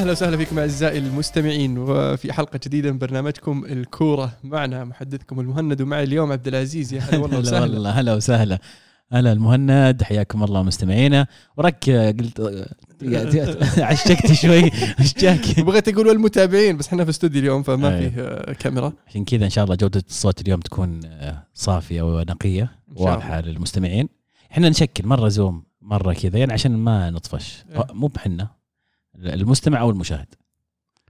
أهلا 0.00 0.12
وسهلا 0.12 0.36
فيكم 0.36 0.58
أعزائي 0.58 0.98
المستمعين 0.98 1.78
وفي 1.78 2.32
حلقة 2.32 2.60
جديدة 2.66 2.92
من 2.92 2.98
برنامجكم 2.98 3.64
الكورة 3.64 4.32
معنا 4.44 4.84
محدثكم 4.84 5.40
المهند 5.40 5.82
ومعي 5.82 6.04
اليوم 6.04 6.32
عبد 6.32 6.48
العزيز. 6.48 6.92
يا 6.94 7.00
هلا 7.00 7.18
والله 7.18 7.38
هلا 7.38 7.40
وسهلا 7.40 7.74
والله 7.74 7.90
هلا 7.90 8.14
وسهلا. 8.14 8.58
هلا 9.12 9.32
المهند 9.32 10.02
حياكم 10.02 10.44
الله 10.44 10.62
مستمعينا. 10.62 11.26
ورك 11.56 11.90
قلت 11.90 12.66
عشقت 13.78 14.32
شوي. 14.32 14.70
إيش 15.00 15.14
جاك؟ 15.18 15.60
بغيت 15.60 15.88
أقول 15.88 16.06
والمتابعين 16.06 16.76
بس 16.76 16.88
إحنا 16.88 17.04
في 17.04 17.10
استوديو 17.10 17.40
اليوم 17.40 17.62
فما 17.62 17.88
أيوه. 17.98 18.10
فيه 18.10 18.22
آه، 18.22 18.52
كاميرا. 18.52 18.92
عشان 19.08 19.24
كذا 19.24 19.44
إن 19.44 19.50
شاء 19.50 19.64
الله 19.64 19.74
جودة 19.76 20.02
الصوت 20.08 20.40
اليوم 20.40 20.60
تكون 20.60 21.00
آه، 21.04 21.42
صافية 21.54 22.02
ونقية. 22.02 22.70
واضحة 22.96 23.40
للمستمعين. 23.40 24.08
إحنا 24.52 24.68
نشكل 24.68 25.06
مرة 25.06 25.28
زوم 25.28 25.62
مرة 25.82 26.12
كذا 26.12 26.38
يعني 26.38 26.52
عشان 26.52 26.76
ما 26.76 27.10
نطفش. 27.10 27.64
إيه. 27.72 27.86
مو 27.92 28.06
بحنا. 28.06 28.59
المستمع 29.14 29.80
أو 29.80 29.90
المشاهد. 29.90 30.34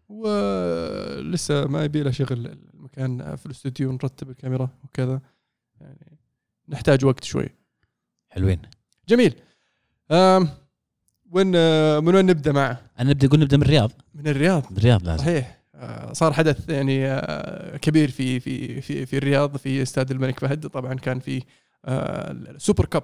ولسه 0.09 1.67
ما 1.67 1.85
يبي 1.85 2.03
له 2.03 2.11
شغل 2.11 2.59
المكان 2.75 3.37
في 3.37 3.47
الاستوديو 3.47 3.93
نرتب 3.93 4.31
الكاميرا 4.31 4.69
وكذا. 4.85 5.21
يعني 5.81 6.19
نحتاج 6.69 7.05
وقت 7.05 7.25
شوي. 7.25 7.49
حلوين. 8.29 8.63
جميل. 9.09 9.35
آم 10.11 10.49
وين 11.31 11.47
من 12.05 12.15
وين 12.15 12.27
نبدأ 12.27 12.53
معه؟ 12.53 12.81
أنا 12.99 13.11
نبدأ 13.11 13.27
نقول 13.27 13.41
نبدأ 13.41 13.57
من 13.57 13.63
الرياض. 13.63 13.93
من 14.15 14.29
الرياض؟ 14.29 14.67
من 14.71 14.77
الرياض 14.77 15.07
لازم. 15.07 15.25
صحيح. 15.25 15.61
آه، 15.75 16.13
صار 16.13 16.33
حدث 16.33 16.69
يعني 16.69 17.07
آه، 17.07 17.77
كبير 17.77 18.11
في 18.11 18.41
في 18.41 18.81
في 18.81 19.07
في 19.07 19.17
الرياض 19.17 19.57
في 19.57 19.83
استاد 19.83 20.11
الملك 20.11 20.39
فهد. 20.39 20.67
طبعا 20.67 20.95
كان 20.95 21.21
في 21.21 21.43
آه، 21.85 22.31
السوبر 22.33 22.85
كاب 22.85 23.03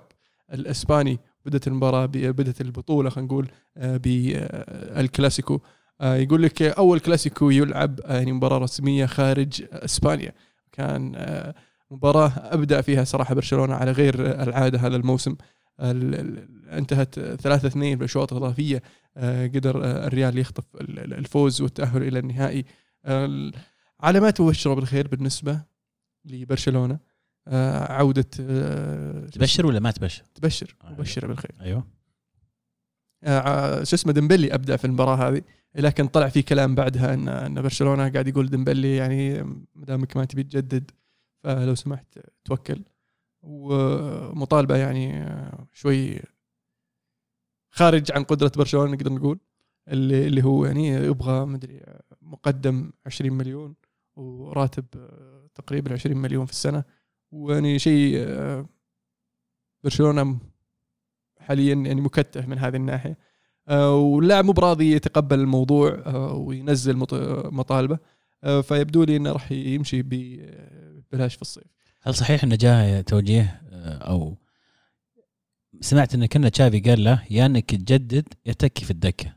الإسباني. 0.53 1.19
بدأت 1.47 1.67
المباراة 1.67 2.07
ب- 2.07 2.13
بدأت 2.13 2.61
البطولة 2.61 3.11
خلينا 3.11 3.27
نقول 3.29 3.49
بالكلاسيكو 3.77 5.61
يقول 6.03 6.43
لك 6.43 6.63
أول 6.63 7.01
كلاسيكو 7.01 7.51
يلعب 7.51 8.01
آه، 8.01 8.15
يعني 8.17 8.33
مباراة 8.33 8.59
رسمية 8.59 9.07
خارج 9.07 9.65
إسبانيا. 9.73 10.33
كان 10.73 11.13
آه، 11.17 11.55
مباراة 11.91 12.33
ابدع 12.37 12.81
فيها 12.81 13.05
صراحة 13.05 13.35
برشلونة 13.35 13.75
على 13.75 13.91
غير 13.93 14.43
العادة 14.43 14.79
هذا 14.79 14.97
الموسم. 14.97 15.37
ال- 15.81 16.15
ال- 16.15 16.69
انتهت 16.71 17.15
3 17.21 17.67
2 17.69 17.99
بالاشواط 17.99 18.33
الاضافيه 18.33 18.83
آه، 19.17 19.47
قدر 19.47 19.85
آه، 19.85 20.07
الريال 20.07 20.39
يخطف 20.39 20.65
ال- 20.81 20.99
ال- 20.99 21.15
الفوز 21.15 21.63
والتأهل 21.63 22.03
إلى 22.03 22.19
النهائي. 22.19 22.65
آه، 23.05 23.51
علامات 24.01 24.41
مبشره 24.41 24.75
بالخير 24.75 25.09
بالنسبة 25.09 25.61
لبرشلونة. 26.25 26.95
آه، 26.95 27.01
عودة 27.49 28.27
آه، 28.41 29.27
تبشر 29.27 29.67
ولا 29.67 29.81
ما 29.81 29.91
تبشر؟ 29.91 30.25
تبشر 30.35 30.77
آه. 30.85 30.91
مبشرة 30.91 31.27
بالخير 31.27 31.53
أيوه 31.61 31.87
آه، 33.25 33.85
شو 33.85 33.97
اسمه 33.97 34.13
ديمبلي 34.13 34.55
أبدع 34.55 34.77
في 34.77 34.85
المباراة 34.85 35.29
هذه 35.29 35.43
لكن 35.75 36.07
طلع 36.07 36.29
في 36.29 36.43
كلام 36.43 36.75
بعدها 36.75 37.15
إن 37.15 37.29
إن 37.29 37.63
برشلونة 37.63 38.09
قاعد 38.09 38.29
يقول 38.29 38.51
ديمبلي 38.51 38.97
يعني 38.97 39.43
ما 39.75 39.85
دامك 39.85 40.17
ما 40.17 40.25
تبي 40.25 40.43
تجدد 40.43 40.91
فلو 41.45 41.75
سمحت 41.75 42.19
توكل 42.45 42.83
ومطالبة 43.43 44.77
يعني 44.77 45.23
آه، 45.23 45.67
شوي 45.73 46.21
خارج 47.71 48.13
عن 48.13 48.25
قدرة 48.25 48.53
برشلونة 48.57 48.93
نقدر 48.93 49.13
نقول 49.13 49.39
اللي 49.89 50.27
اللي 50.27 50.45
هو 50.45 50.67
يعني 50.67 50.89
يبغى 50.89 51.47
مدري 51.47 51.79
آه، 51.79 52.03
مقدم 52.23 52.93
20 53.07 53.33
مليون 53.33 53.75
وراتب 54.17 54.85
آه، 54.97 55.49
تقريبا 55.55 55.93
20 55.93 56.17
مليون 56.17 56.47
في 56.47 56.53
السنة 56.53 56.85
ويعني 57.33 57.79
شيء 57.79 58.15
آه، 58.19 58.67
برشلونة 59.85 60.39
حاليا 61.41 61.75
يعني 61.75 62.01
مكتف 62.01 62.49
من 62.49 62.59
هذه 62.59 62.77
الناحية. 62.77 63.19
آه، 63.69 63.95
واللاعب 63.97 64.45
مو 64.45 64.53
براضي 64.53 64.93
يتقبل 64.93 65.41
الموضوع 65.41 66.03
آه، 66.07 66.33
وينزل 66.35 66.97
مط- 66.97 67.15
مطالبه. 67.53 67.99
فيبدو 68.63 69.05
لي 69.05 69.17
إنه 69.17 69.33
راح 69.33 69.53
يمشي 69.53 70.03
ببلاش 70.03 71.35
في 71.35 71.43
الصيف. 71.43 71.65
هل 72.03 72.15
صحيح 72.15 72.45
إنه 72.45 72.57
جاء 72.57 73.01
توجيه 73.01 73.63
أو 73.87 74.37
سمعت 75.81 76.15
إن 76.15 76.27
كنا 76.27 76.49
تشافي 76.49 76.81
قال 76.81 77.05
له 77.05 77.23
يا 77.31 77.47
إنك 77.47 77.71
تجدد 77.71 78.29
يا 78.47 78.53
تكي 78.53 78.85
في 78.85 78.91
الدكة؟ 78.91 79.37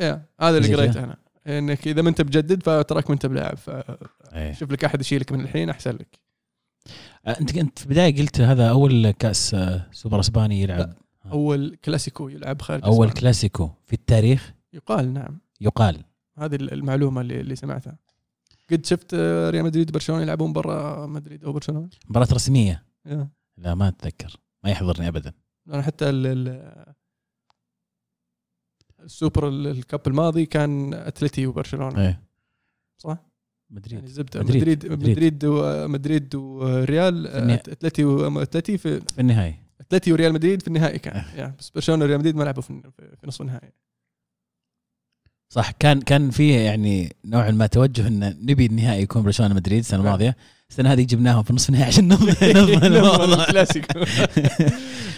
يا 0.00 0.26
هذا 0.40 0.58
اللي؟ 0.58 0.74
قريته 0.74 1.04
أنا. 1.04 1.16
إنك 1.46 1.88
إذا 1.88 2.02
ما 2.02 2.08
أنت 2.08 2.20
مجدد 2.22 2.62
فتراك 2.62 3.10
ما 3.10 3.14
أنت 3.14 3.26
بلاعب. 3.26 3.56
فشوف 3.56 4.70
لك 4.72 4.84
أحد 4.84 5.00
يشيلك 5.00 5.32
من 5.32 5.40
الحين 5.40 5.70
أحسن 5.70 5.90
لك. 5.90 6.18
أنت 7.26 7.56
انت 7.56 7.78
في 7.78 7.84
البداية 7.84 8.16
قلت 8.16 8.40
هذا 8.40 8.70
أول 8.70 9.10
كأس 9.10 9.54
آه، 9.54 9.86
سوبر 9.92 10.20
إسباني 10.20 10.62
يلعب. 10.62 10.94
أول 11.32 11.76
كلاسيكو 11.84 12.28
يلعب 12.28 12.62
خارج 12.62 12.84
أول 12.84 12.92
إسبانيا. 12.94 13.14
كلاسيكو 13.14 13.70
في 13.86 13.92
التاريخ؟ 13.92 14.52
يقال 14.72 15.12
نعم. 15.12 15.38
يقال. 15.60 16.04
هذه 16.38 16.54
المعلومة 16.54 17.20
اللي, 17.20 17.40
اللي 17.40 17.56
سمعتها. 17.56 17.98
قد 18.70 18.86
شفت 18.86 19.14
آه، 19.14 19.50
ريال 19.50 19.64
مدريد 19.64 19.90
وبرشلونة 19.90 20.22
يلعبون 20.22 20.52
برا 20.52 21.06
مدريد 21.06 21.44
أو 21.44 21.52
برشلونة؟ 21.52 21.88
مباراة 22.08 22.28
رسمية. 22.32 22.84
يا. 23.06 23.28
لا 23.56 23.74
ما 23.74 23.88
أتذكر. 23.88 24.36
ما 24.64 24.70
يحضرني 24.70 25.08
ابدا. 25.08 25.32
أنا 25.68 25.82
حتى 25.82 26.08
ال 26.10 26.26
ال 26.26 26.94
السوبر 29.00 29.48
ال- 29.48 29.66
الكاب 29.66 30.00
الماضي 30.06 30.46
كان 30.46 30.94
اتلتي 30.94 31.46
وبرشلونة. 31.46 32.00
إيه. 32.00 32.22
صح؟ 32.98 33.18
يعني 33.74 33.96
مدريد 34.02 34.06
زبدة 34.06 34.40
مدريد. 34.40 34.56
مدريد 34.62 34.86
مدريد. 34.92 35.10
مدريد 35.10 35.44
و- 35.44 35.88
مدريد 35.88 36.34
وريال 36.34 37.26
النهائي. 37.26 37.62
أتلتي 37.72 38.04
و- 38.04 38.42
أتلتي 38.42 38.78
في 38.78 39.00
في 39.00 39.20
النهاية 39.20 39.58
أتلتي 39.80 40.12
وريال 40.12 40.32
مدريد 40.32 40.62
في 40.62 40.68
النهائي 40.68 40.98
كان 40.98 41.22
يا 41.36 41.54
بس 41.58 41.70
برشلونة 41.70 42.04
وريال 42.04 42.18
مدريد 42.18 42.36
ما 42.36 42.44
لعبوا 42.44 42.62
في 42.62 42.80
في 43.20 43.26
نصف 43.26 43.40
النهائي 43.40 43.72
صح 45.48 45.70
كان 45.70 46.00
كان 46.00 46.30
فيه 46.30 46.58
يعني 46.58 47.16
نوعا 47.24 47.50
ما 47.50 47.66
توجه 47.66 48.06
إن 48.08 48.36
نبي 48.42 48.66
النهائي 48.66 49.02
يكون 49.02 49.22
برشلونة 49.22 49.54
مدريد 49.54 49.78
السنة 49.78 49.98
نعم. 49.98 50.06
الماضية 50.06 50.36
السنة 50.70 50.92
هذه 50.92 51.02
جبناهم 51.02 51.42
في 51.42 51.52
نصف 51.52 51.68
النهائي 51.68 51.88
عشان 51.88 52.08
نضمن 52.08 52.34
الموضوع. 52.86 53.24
الكلاسيكو 53.44 54.00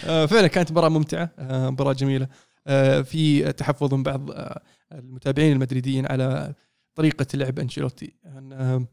آه، 0.05 0.25
فعلا 0.25 0.47
كانت 0.47 0.71
مباراة 0.71 0.89
ممتعة 0.89 1.29
آه، 1.39 1.69
مباراة 1.69 1.93
جميلة 1.93 2.27
آه، 2.67 3.01
في 3.01 3.53
تحفظ 3.53 3.93
من 3.93 4.03
بعض 4.03 4.31
آه، 4.31 4.61
المتابعين 4.91 5.51
المدريديين 5.53 6.05
على 6.05 6.53
طريقة 6.97 7.25
لعب 7.33 7.59
أنشيلوتي. 7.59 8.13
أن، 8.25 8.53
آه، 8.53 8.85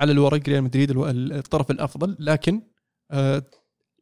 على 0.00 0.12
الورق 0.12 0.48
ريال 0.48 0.62
مدريد 0.64 0.90
الطرف 0.96 1.70
الأفضل 1.70 2.16
لكن 2.20 2.62
آه، 3.10 3.42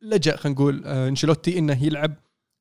لجأ 0.02 0.36
خلينا 0.36 0.60
نقول 0.60 0.82
آه، 0.86 1.08
أنشيلوتي 1.08 1.58
إنه 1.58 1.84
يلعب 1.84 2.14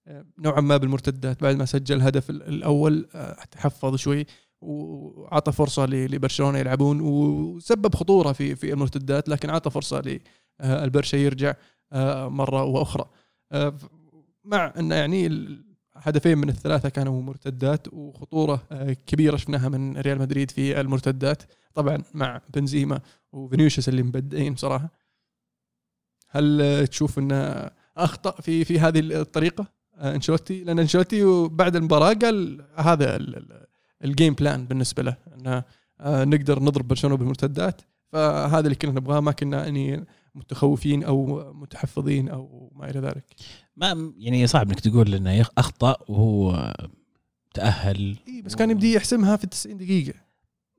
آه، 0.07 0.25
نوعا 0.39 0.61
ما 0.61 0.77
بالمرتدات. 0.77 1.43
بعد 1.43 1.55
ما 1.55 1.65
سجل 1.65 1.95
الهدف 1.95 2.29
ال- 2.29 2.43
الأول 2.43 3.07
تحفظ 3.51 3.95
شوي 3.95 4.25
وعطى 4.61 5.51
فرصة 5.51 5.85
لبرشلونة 5.85 6.59
يلعبون 6.59 7.01
وسبب 7.01 7.95
خطورة 7.95 8.31
في 8.31 8.55
في 8.55 8.73
المرتدات 8.73 9.29
لكن 9.29 9.49
عطى 9.49 9.69
فرصة 9.69 10.03
للبرشا 10.61 11.17
يرجع 11.17 11.53
مرة 12.27 12.63
وأخرى. 12.63 13.09
مع 14.43 14.73
إن 14.79 14.91
يعني 14.91 15.27
هدفين 16.03 16.37
من 16.37 16.49
الثلاثة 16.49 16.89
كانوا 16.89 17.21
مرتدات 17.21 17.93
وخطورة 17.93 18.63
آه، 18.71 18.93
كبيرة 19.07 19.35
شفناها 19.37 19.69
من 19.69 19.97
ريال 19.97 20.19
مدريد 20.19 20.51
في 20.51 20.79
المرتدات. 20.81 21.43
طبعا 21.73 22.03
مع 22.13 22.41
بنزيما 22.53 22.99
وفينيوسيوس 23.31 23.89
اللي 23.89 24.03
مبدعين 24.03 24.53
بصراحة. 24.53 24.89
هل 26.29 26.87
تشوف 26.87 27.19
إنه 27.19 27.69
أخطأ 27.97 28.41
في 28.41 28.65
في 28.65 28.79
هذه 28.79 28.99
الطريقة؟ 28.99 29.65
آه، 29.95 30.15
أنشيلوتي؟ 30.15 30.63
لأن 30.63 30.79
أنشيلوتي 30.79 31.47
بعد 31.51 31.75
المباراة 31.75 32.13
قال 32.13 32.65
هذا 32.75 33.15
ال- 33.15 33.35
ال- 33.37 33.65
الجيم 34.03 34.33
بلان 34.33 34.65
بالنسبة 34.65 35.03
له 35.03 35.15
إنه 35.35 35.63
آه، 35.99 36.23
نقدر 36.23 36.59
نضرب 36.63 36.87
برشلونة 36.87 37.17
بالمرتدات. 37.17 37.81
فهذا 38.11 38.59
اللي 38.59 38.75
كنا 38.75 38.91
نبغاه 38.91 39.19
ما 39.19 39.31
كنا 39.31 39.63
يعني 39.63 40.05
متخوفين 40.35 41.03
أو 41.03 41.53
متحفظين 41.53 42.29
أو 42.29 42.71
ما 42.75 42.89
إلى 42.89 42.99
ذلك. 42.99 43.23
ما 43.75 44.13
يعني 44.17 44.47
صعب 44.47 44.67
إنك 44.67 44.79
تقول 44.79 45.15
إنه 45.15 45.45
أخطأ 45.57 45.95
وهو 46.07 46.73
تأهل 47.53 48.17
إيه 48.27 48.41
بس 48.41 48.55
كان 48.55 48.71
يبدي 48.71 48.93
يحسمها 48.93 49.35
في 49.35 49.47
90 49.47 49.77
دقيقة. 49.77 50.13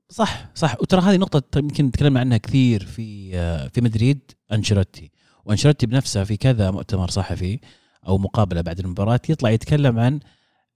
صح 0.09 0.49
صح. 0.55 0.75
وترى 0.81 1.01
هذه 1.01 1.17
نقطة 1.17 1.59
يمكن 1.59 1.91
تكلمنا 1.91 2.19
عنها 2.19 2.37
كثير 2.37 2.85
في 2.85 3.31
آه، 3.35 3.67
في 3.67 3.81
مدريد 3.81 4.19
أنشيلوتي. 4.51 5.11
وأنشيلوتي 5.45 5.85
بنفسه 5.85 6.23
في 6.23 6.37
كذا 6.37 6.71
مؤتمر 6.71 7.09
صحفي 7.09 7.59
أو 8.07 8.17
مقابلة 8.17 8.61
بعد 8.61 8.79
المباراة 8.79 9.19
يطلع 9.29 9.49
يتكلم 9.49 9.99
عن 9.99 10.19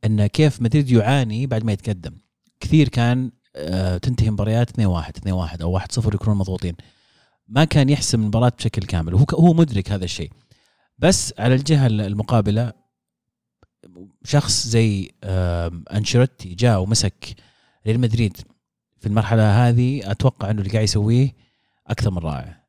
إن 0.05 0.27
كيف 0.27 0.61
مدريد 0.61 0.91
يعاني 0.91 1.47
بعد 1.47 1.63
ما 1.63 1.71
يتقدم. 1.71 2.17
كثير 2.59 2.89
كان 2.89 3.31
آه، 3.55 3.97
تنتهي 3.97 4.29
مباريات 4.29 4.69
2-1 4.69 5.17
2-1 5.17 5.61
أو 5.61 5.79
1-0 5.79 6.13
يكونون 6.13 6.37
مضغوطين. 6.37 6.75
ما 7.47 7.63
كان 7.63 7.89
يحسم 7.89 8.21
المباراة 8.21 8.51
بشكل 8.57 8.81
كامل. 8.81 9.13
وهو 9.13 9.25
هو 9.33 9.53
مدرك 9.53 9.91
هذا 9.91 10.05
الشيء. 10.05 10.31
بس 10.99 11.33
على 11.39 11.55
الجهة 11.55 11.87
المقابلة 11.87 12.73
شخص 14.23 14.67
زي 14.67 15.11
أنشيلوتي 15.93 16.55
جاء 16.55 16.81
ومسك 16.81 17.35
ريال 17.87 17.99
مدريد 17.99 18.37
في 18.99 19.07
المرحلة 19.07 19.69
هذه 19.69 20.11
أتوقع 20.11 20.49
إنه 20.49 20.61
اللي 20.61 20.71
قاعد 20.71 20.83
يسويه 20.83 21.35
أكثر 21.87 22.11
من 22.11 22.17
رائع. 22.17 22.63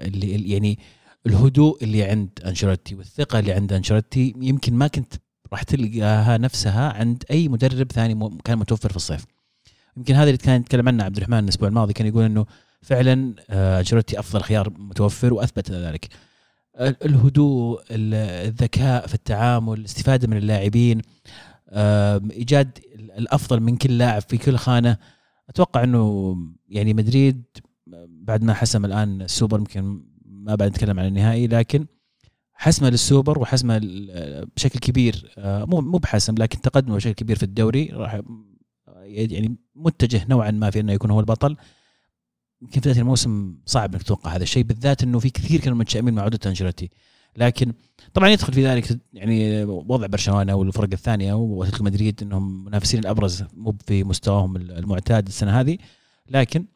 اللي 0.00 0.50
يعني 0.50 0.78
الهدوء 1.26 1.84
اللي 1.84 2.02
عند 2.02 2.30
أنشيلوتي 2.46 2.94
والثقة 2.94 3.38
اللي 3.38 3.52
عند 3.52 3.72
أنشيلوتي 3.72 4.34
يمكن 4.36 4.74
ما 4.74 4.86
كنت 4.86 5.14
راح 5.52 5.62
تلقاها 5.62 6.38
نفسها 6.38 6.92
عند 6.92 7.24
أي 7.30 7.48
مدرب 7.48 7.92
ثاني 7.92 8.38
كان 8.44 8.58
متوفر 8.58 8.90
في 8.90 8.96
الصيف. 8.96 9.24
يمكن 9.96 10.14
هذا 10.14 10.24
اللي 10.24 10.38
كان 10.38 10.60
يتكلم 10.60 10.88
عنه 10.88 11.04
عبد 11.04 11.16
الرحمن 11.16 11.38
الأسبوع 11.38 11.68
الماضي 11.68 11.92
كان 11.92 12.06
يقول 12.06 12.24
إنه 12.24 12.46
فعلا 12.82 13.34
آه، 13.50 13.80
أنشيلوتي 13.80 14.18
أفضل 14.18 14.42
خيار 14.42 14.70
متوفر 14.70 15.34
وأثبت 15.34 15.70
ذلك. 15.70 16.08
الهدوء 16.80 17.80
ال- 17.90 18.14
الذكاء 18.48 19.06
في 19.06 19.14
التعامل 19.14 19.78
الاستفادة 19.78 20.28
من 20.28 20.36
اللاعبين 20.36 21.00
إيجاد 22.30 22.78
ال- 22.94 23.12
الأفضل 23.12 23.60
من 23.60 23.76
كل 23.76 23.98
لاعب 23.98 24.22
في 24.22 24.38
كل 24.38 24.56
خانة. 24.56 24.96
أتوقع 25.48 25.84
إنه 25.84 26.36
يعني 26.68 26.94
مدريد 26.94 27.42
بعد 28.08 28.42
ما 28.42 28.54
حسم 28.54 28.84
الآن 28.84 29.22
السوبر 29.22 29.58
يمكن 29.58 30.02
ما 30.24 30.54
بعد 30.54 30.68
نتكلم 30.70 31.00
عن 31.00 31.06
النهائي 31.06 31.46
لكن 31.46 31.86
حسمه 32.52 32.90
للسوبر 32.90 33.38
وحسمه 33.38 33.80
بشكل 34.56 34.78
كبير 34.78 35.32
آه، 35.38 35.64
مو 35.64 35.80
مو 35.80 35.98
بحسم 35.98 36.34
لكن 36.38 36.60
تقدمه 36.60 36.96
بشكل 36.96 37.12
كبير 37.12 37.36
في 37.36 37.42
الدوري 37.42 37.86
راح 37.92 38.20
يعني 38.96 39.56
متجه 39.74 40.26
نوعا 40.28 40.50
ما 40.50 40.70
في 40.70 40.80
إنه 40.80 40.92
يكون 40.92 41.10
هو 41.10 41.20
البطل. 41.20 41.56
يمكن 42.64 42.80
بدايه 42.80 42.98
الموسم 42.98 43.56
صعب 43.66 43.92
إنك 43.94 44.02
تتوقع 44.02 44.36
هذا 44.36 44.42
الشيء 44.42 44.62
بالذات 44.62 45.02
إنه 45.02 45.18
في 45.18 45.30
كثير 45.30 45.60
كانوا 45.60 45.78
متشائمين 45.78 46.14
مع 46.14 46.22
عودة 46.22 46.38
أنشيلوتي. 46.46 46.90
لكن 47.36 47.72
طبعا 48.14 48.28
يدخل 48.28 48.52
في 48.52 48.66
ذلك 48.66 49.00
يعني 49.12 49.64
وضع 49.64 50.06
برشلونة 50.06 50.54
والفرق 50.54 50.88
الثانية 50.92 51.32
وأتلتيكو 51.34 51.84
مدريد 51.84 52.22
إنهم 52.22 52.64
منافسين 52.64 53.00
الأبرز 53.00 53.44
مو 53.52 53.76
في 53.86 54.04
مستواهم 54.04 54.56
المعتاد 54.56 55.26
السنة 55.26 55.60
هذه. 55.60 55.78
لكن 56.28 56.66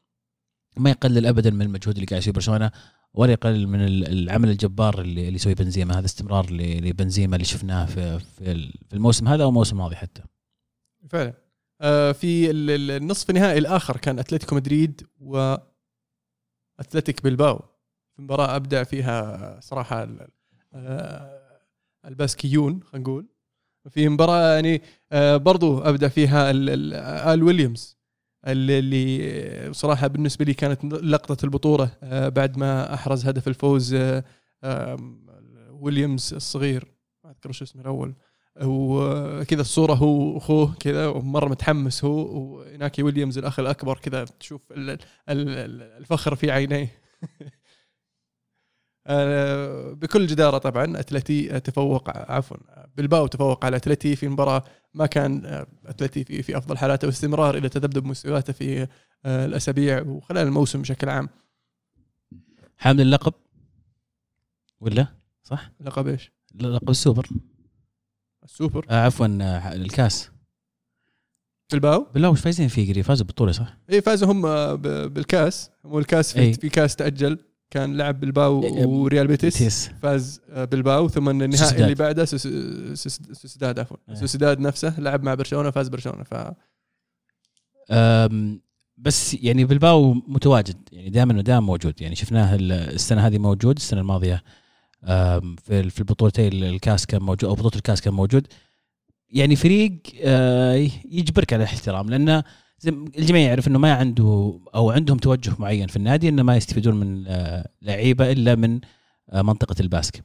ما 0.77 0.91
يقلل 0.91 1.27
ابدا 1.27 1.51
من 1.51 1.63
المجهود 1.63 1.95
اللي 1.95 2.07
قاعد 2.07 2.23
يسويه 2.23 2.35
برشلونة 2.35 2.71
ولا 3.15 3.33
يقلل 3.33 3.69
من 3.69 3.81
ال- 3.81 4.09
العمل 4.09 4.51
الجبار 4.51 5.01
اللي 5.01 5.35
يسويه 5.35 5.55
بنزيما. 5.55 5.99
هذا 5.99 6.05
استمرار 6.07 6.53
لبنزيما 6.53 7.37
اللي 7.37 7.45
شفناه 7.45 7.87
في 7.87 8.19
في 8.19 8.53
ال- 8.53 8.73
في 8.89 8.97
الموسم 8.97 9.29
هذا 9.29 9.43
أو 9.43 9.49
الموسم 9.49 9.77
الماضي 9.77 9.97
حتى. 9.97 10.23
فعلا. 11.11 11.35
آه، 11.81 12.13
في 12.13 12.51
ال- 12.51 12.71
ال- 12.71 12.91
النصف 12.91 13.31
النهائي 13.31 13.59
الآخر 13.59 13.97
كان 13.97 14.19
أتلتيكو 14.19 14.55
مدريد 14.57 15.03
و 15.21 15.57
أتلتيك 16.81 17.23
بلباو. 17.25 17.59
في 18.17 18.23
مباراة 18.23 18.57
أبدع 18.57 18.83
فيها 18.85 19.61
صراحة 19.61 20.03
ال- 20.03 20.29
آه، 20.75 21.61
الباسكيون 22.05 22.83
خلينا 22.83 23.09
نقول. 23.09 23.27
في 23.91 24.09
مباراة 24.09 24.55
يعني 24.55 24.83
آه، 25.13 25.37
برضو 25.37 25.79
أبدع 25.79 26.09
فيها 26.09 26.51
ال- 26.51 27.43
ويليامز 27.43 27.99
اللي- 28.47 28.79
اللي 28.79 29.73
صراحة 29.73 30.07
بالنسبة 30.07 30.45
لي 30.45 30.55
كانت 30.55 30.85
لقطة 30.85 31.45
البطولة 31.45 31.91
آه، 32.03 32.29
بعد 32.29 32.59
ما 32.59 32.95
أحرز 32.95 33.27
هدف 33.27 33.49
الفوز 33.49 33.95
آه، 34.65 34.97
ويليامز 35.71 36.35
الصغير. 36.35 36.93
ما 37.25 37.31
أذكر 37.31 37.53
شو 37.53 37.65
اسمه 37.65 37.83
الأول. 37.83 38.15
وكذا 38.65 39.61
الصورة 39.61 39.95
هو 39.95 40.35
وأخوه 40.35 40.75
كذا 40.81 41.07
ومرة 41.07 41.49
متحمس 41.49 42.05
هو 42.05 42.39
وإناكي 42.57 43.03
ويليامز 43.03 43.39
الأخ 43.39 43.59
الأكبر 43.61 43.99
كذا 43.99 44.25
تشوف 44.25 44.73
ال- 44.73 44.91
ال- 44.91 44.99
ال- 45.29 45.83
الفخر 45.83 46.35
في 46.35 46.51
عينيه. 46.51 46.93
آه، 49.07 49.93
بكل 49.93 50.27
جدارة 50.27 50.59
طبعا 50.59 51.01
أتلتي 51.01 51.61
تفوق 51.61 52.11
عفوا 52.33 52.57
بلباو 52.97 53.27
تفوق 53.27 53.65
على 53.65 53.77
أتلتي 53.77 54.17
في 54.17 54.29
مباراة 54.29 54.65
ما 54.95 55.07
كان 55.07 55.47
آه، 55.47 55.67
أتلتي 55.87 56.25
في 56.25 56.43
في 56.43 56.59
أفضل 56.59 56.79
حالاته 56.79 57.07
واستمرار 57.07 57.57
إلى 57.57 57.69
تذبذب 57.69 58.05
مستوياته 58.05 58.53
في 58.53 58.87
آه، 59.25 59.47
الأسابيع 59.47 60.03
وخلال 60.03 60.47
الموسم 60.47 60.83
بشكل 60.83 61.09
عام. 61.09 61.29
حامل 62.77 63.01
اللقب؟ 63.01 63.33
ولا؟ 64.81 65.07
صح؟ 65.43 65.71
لقب 65.81 66.07
إيش؟ 66.07 66.33
لقب 66.55 66.91
السوبر. 66.91 67.27
السوبر. 68.49 68.87
آه 68.91 69.05
عفوا 69.07 69.27
آه، 69.41 69.75
الكاس. 69.75 70.31
بلباو 71.73 72.07
بالله 72.15 72.31
وش 72.31 72.41
فايزين 72.41 72.69
فيه 72.69 72.93
قريب؟ 72.93 73.05
فازوا 73.05 73.27
بالبطوله 73.27 73.53
صح؟ 73.53 73.77
إي 73.93 74.01
فازوا 74.03 74.33
هم 74.33 74.47
آه، 74.47 74.75
بالكاس. 75.07 75.71
والكاس 75.85 76.33
في, 76.33 76.39
إي. 76.41 76.53
في 76.53 76.69
كاس 76.69 76.97
تأجل. 76.97 77.39
كان 77.71 77.97
لعب 77.97 78.21
بلباو 78.21 78.63
إي، 78.65 78.85
وريال 78.85 79.27
بيتيس. 79.27 79.55
بيتيس 79.59 79.91
فاز 80.03 80.41
آه، 80.51 80.65
بلباو 80.65 81.09
ثم 81.09 81.29
النهائي 81.29 81.57
سوسيداد. 81.57 81.83
اللي 81.83 81.95
بعده 81.95 82.25
سوس- 82.25 82.49
سوس- 82.95 83.21
سوسيداد 83.33 83.79
عفوا. 83.79 83.97
سوسيداد 84.15 84.61
نفسه 84.61 85.01
لعب 85.01 85.23
مع 85.23 85.35
برشلونة 85.35 85.71
فاز 85.71 85.89
برشلونة. 85.89 86.23
ف 86.25 86.35
بس 88.99 89.35
يعني 89.35 89.65
بلباو 89.65 90.15
متواجد. 90.15 90.77
يعني 90.93 91.11
دائما 91.11 91.39
ودائما 91.39 91.61
موجود. 91.61 92.01
يعني 92.03 92.15
شفناه 92.15 92.55
ال- 92.55 92.73
السنة 92.73 93.27
هذه 93.27 93.39
موجود 93.39 93.77
السنة 93.77 94.01
الماضية 94.01 94.43
في 95.07 95.91
في 95.91 96.01
البطولتين 96.01 96.53
الكاس 96.53 97.07
كان 97.07 97.23
موجود 97.23 97.45
أو 97.45 97.55
بطولة 97.55 97.77
الكاس 97.77 98.01
كان 98.01 98.15
موجود. 98.15 98.47
يعني 99.31 99.57
فريق 99.57 100.03
آه، 100.23 100.75
يجبرك 101.05 101.53
على 101.53 101.63
الاحترام 101.63 102.11
لأنه 102.11 102.45
الجميع 103.19 103.49
يعرف 103.49 103.69
إنه 103.69 103.79
ما 103.79 103.93
عنده 103.93 104.61
أو 104.75 104.91
عندهم 104.91 105.19
توجه 105.19 105.53
معين 105.59 105.87
في 105.87 105.97
النادي 105.97 106.29
إنه 106.29 106.43
ما 106.43 106.57
يستفيدون 106.57 106.95
من 106.95 107.25
آه، 107.27 107.69
لعيبة 107.83 108.33
إلا 108.33 108.55
من 108.55 108.81
آه، 109.31 109.43
منطقة 109.43 109.75
الباسك. 109.81 110.23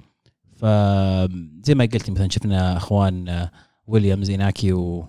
فزي 0.56 1.76
ما 1.76 1.84
قلت 1.84 2.10
مثلا 2.10 2.30
شفنا 2.30 2.78
أخوان 2.78 3.48
ويليامز 3.88 4.30
ايناكي 4.30 4.74
و 4.74 5.06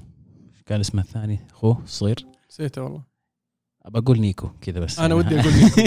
كان 0.67 0.81
اسمه 0.81 1.03
الثاني؟ 1.03 1.41
أخوه 1.51 1.83
الصغير؟ 1.85 2.27
نسيته 2.51 2.83
والله. 2.83 3.03
ابى 3.83 3.99
أقول 3.99 4.21
نيكو 4.21 4.49
كذا 4.61 4.81
بس. 4.81 4.99
أنا 4.99 5.15
ودي 5.15 5.41
أقول 5.41 5.53
نيكو 5.55 5.81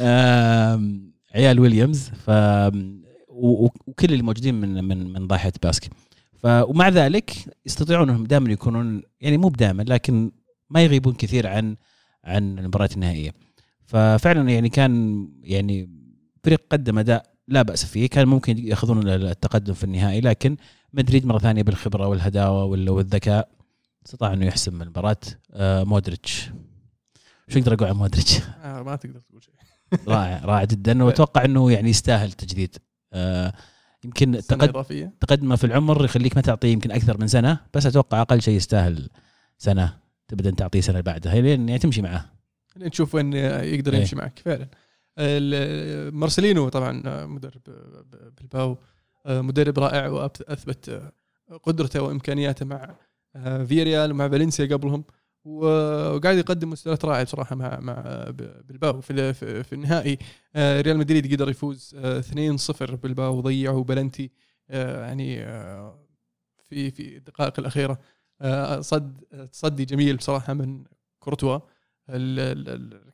عيال 1.34 1.60
ويليامز 1.60 2.08
ف 2.08 2.30
وكل 3.28 4.12
اللي 4.12 4.22
موجودين 4.22 4.54
من 4.54 4.84
من 4.84 5.12
من 5.12 5.26
ضاحية 5.26 5.52
باسك 5.62 5.84
ف 6.38 6.46
ومع 6.46 6.88
ذلك 6.88 7.32
يستطيعون 7.66 8.08
أنهم 8.10 8.24
دائما 8.24 8.52
يكونون 8.52 9.02
يعني 9.20 9.36
مو 9.38 9.48
دائما 9.48 9.82
لكن 9.82 10.32
ما 10.70 10.82
يغيبون 10.84 11.14
كثير 11.14 11.46
عن 11.46 11.76
عن 12.24 12.58
المباريات 12.58 12.94
النهائية. 12.94 13.32
ففعلا 13.86 14.50
يعني 14.50 14.68
كان 14.68 15.28
يعني 15.42 15.90
فريق 16.44 16.62
قدم 16.70 16.98
أداء 16.98 17.32
لا 17.48 17.62
بأس 17.62 17.84
فيه. 17.84 18.06
كان 18.06 18.28
ممكن 18.28 18.58
يأخذون 18.58 19.08
التقدم 19.08 19.74
في 19.74 19.84
النهائي 19.84 20.20
لكن 20.20 20.56
مدريد 20.92 21.26
مرة 21.26 21.38
ثانية 21.38 21.62
بالخبرة 21.62 22.06
والهداوة 22.06 22.64
وال- 22.64 22.90
والذكاء 22.90 23.48
استطاع 24.06 24.32
أنه 24.32 24.46
يحسم 24.46 24.82
المباراة. 24.82 25.16
آه، 25.52 25.84
مودريتش. 25.84 26.50
شو 27.48 27.58
أقدر 27.58 27.74
أقول 27.74 27.88
عن 27.88 27.94
مودريتش؟ 27.96 28.38
آه 28.62 28.82
ما 28.82 28.96
تقدر 28.96 29.20
تقول 29.20 29.42
شيء. 29.44 29.54
رائع 30.08 30.44
رائع 30.44 30.64
جدا. 30.64 31.04
واتوقع 31.04 31.44
إنه 31.44 31.72
يعني 31.72 31.90
يستاهل 31.90 32.32
تجديد. 32.32 32.76
آه 33.12 33.52
يمكن 34.04 34.32
تقد 34.48 35.12
تقدمة 35.20 35.56
في 35.56 35.64
العمر 35.64 36.04
يخليك 36.04 36.36
ما 36.36 36.42
تعطيه 36.42 36.72
يمكن 36.72 36.90
أكثر 36.90 37.20
من 37.20 37.28
سنة 37.28 37.58
بس 37.74 37.86
أتوقع 37.86 38.20
أقل 38.20 38.42
شيء 38.42 38.54
يستاهل 38.54 39.08
سنة 39.58 39.96
تبدأ 40.28 40.50
تعطيه 40.50 40.80
سنة 40.80 41.00
بعدها. 41.00 41.34
لين 41.34 41.68
يعني 41.68 41.78
تمشي 41.78 42.02
معاه 42.02 42.24
خلينا 42.68 42.88
نشوف 42.88 43.14
وين 43.14 43.32
يقدر 43.32 43.92
إيه. 43.92 43.98
يمشي 43.98 44.16
معك 44.16 44.42
فعلا. 44.44 44.68
مارسيلينو 46.10 46.68
طبعا 46.68 47.26
مدرب 47.26 47.62
بلباو. 48.40 48.78
مدرب 49.26 49.78
رائع 49.78 50.08
وأثبت 50.08 51.12
قدرته 51.62 52.02
وإمكانياته 52.02 52.66
مع 52.66 52.94
فياريال 53.64 54.12
ومع 54.12 54.28
فالنسيا 54.28 54.66
قبلهم. 54.66 55.04
وقاعد 55.44 56.38
يقدم 56.38 56.70
مستويات 56.70 57.04
رائعة 57.04 57.24
بصراحه 57.24 57.56
مع 57.56 57.80
مع 57.80 58.24
بلباو 58.68 59.00
في 59.00 59.34
في 59.64 59.72
النهائي 59.72 60.18
ريال 60.56 60.98
مدريد 60.98 61.32
قدر 61.34 61.48
يفوز 61.50 61.96
2-0 61.96 62.82
بلباو 62.94 63.36
وضيعوا 63.38 63.84
بلنتي 63.84 64.30
يعني 64.68 65.36
في 66.68 66.90
في 66.90 67.16
الدقائق 67.16 67.58
الأخيرة. 67.60 67.98
صد 68.80 69.20
تصدي 69.52 69.84
جميل 69.84 70.16
بصراحه 70.16 70.54
من 70.54 70.84
كورتوا. 71.18 71.58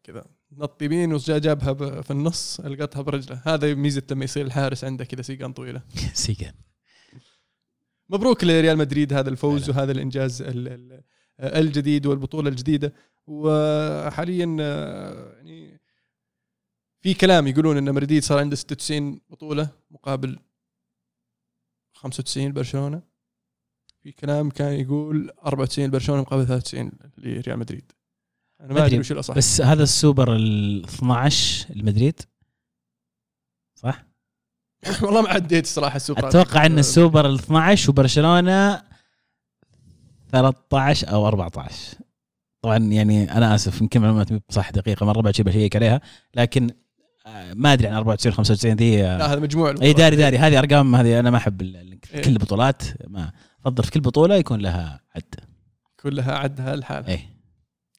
كذا. 0.05 0.25
نط 0.53 0.83
يمين 0.83 1.13
وجا 1.13 1.39
جابها 1.39 1.73
ب- 1.73 2.01
في 2.01 2.11
النص 2.11 2.61
ألقطها 2.61 3.03
برجله. 3.03 3.43
هذا 3.45 3.75
ميزة 3.75 4.03
لما 4.11 4.25
يصير 4.25 4.47
الحارس 4.47 4.85
عنده 4.85 5.05
كذا 5.05 5.23
سيقان 5.23 5.53
طويلة. 5.53 5.83
سيقان 6.15 6.53
مبروك 8.09 8.45
لريال 8.45 8.79
مدريد 8.79 9.13
هذا 9.13 9.29
الفوز. 9.29 9.71
وهذا 9.71 9.93
الإنجاز 9.93 10.43
ال- 10.43 10.69
ال- 10.69 11.03
الجديد 11.41 12.07
والبطولة 12.07 12.49
الجديدة. 12.49 12.93
وحاليا 13.27 14.57
آه، 14.61 15.33
يعني 15.37 15.81
في 17.01 17.15
كلام 17.15 17.47
يقولون 17.47 17.77
إن 17.77 17.95
مدريد 17.95 18.23
صار 18.23 18.39
عنده 18.39 18.57
96 18.57 19.21
بطولة 19.31 19.69
مقابل 19.91 20.39
95 21.95 22.53
برشلونه 22.53 23.03
في 24.03 24.13
كلام 24.13 24.51
كان 24.51 24.73
يقول 24.73 25.31
94 25.47 25.91
برشلونه 25.91 26.23
مقابل 26.23 26.47
93 26.47 26.93
لريال 27.19 27.59
مدريد. 27.59 27.93
أنا 28.61 28.75
ما 28.75 28.87
أدري 28.87 28.99
وش 28.99 29.13
الأصح. 29.13 29.35
بس 29.35 29.61
هذا 29.61 29.83
السوبر 29.83 30.37
ال 30.37 30.85
12 30.85 31.75
المدريد 31.77 32.21
صح؟ 33.75 34.05
والله 35.03 35.23
ما 35.23 35.29
عديت 35.29 35.65
الصراحة 35.65 35.97
السوبر. 35.97 36.29
أتوقع 36.29 36.67
إن 36.67 36.79
السوبر 36.79 37.27
ال 37.27 37.35
12 37.35 37.91
وبرشلونة 37.91 38.83
13 40.43 41.13
أو 41.13 41.27
14 41.29 41.75
طبعا 42.63 42.79
يعني 42.79 43.33
أنا 43.33 43.55
آسف 43.55 43.81
يمكن 43.81 44.01
معلومات 44.01 44.29
صح 44.53 44.71
دقيقة 44.71 45.07
مرة 45.07 45.21
بعد 45.21 45.37
شيء 45.37 45.45
بشيك 45.45 45.77
عليها 45.77 46.01
لكن 46.35 46.71
آه، 47.27 47.55
ما 47.55 47.73
أدري 47.73 47.89
عن 47.89 47.95
94 47.95 48.33
95 48.35 48.77
ذي 48.77 49.03
لا 49.03 49.25
آه، 49.25 49.33
هذا 49.33 49.41
مجموع 49.41 49.75
إي. 49.83 49.93
داري 49.93 50.17
داري 50.17 50.39
هذه 50.39 50.59
أرقام 50.59 50.97
هذه 50.97 51.21
أنا 51.21 51.31
ما 51.31 51.37
أحب. 51.37 51.63
كل 52.25 52.31
البطولات 52.31 52.83
ما 53.09 53.33
أفضل 53.67 53.85
في 53.85 53.91
كل 53.91 54.01
بطولة 54.01 54.35
يكون 54.35 54.61
لها 54.61 55.01
عد 55.17 55.35
كلها 56.01 56.35
عدها 56.39 56.77
لحالها 56.77 57.09
إي 57.09 57.21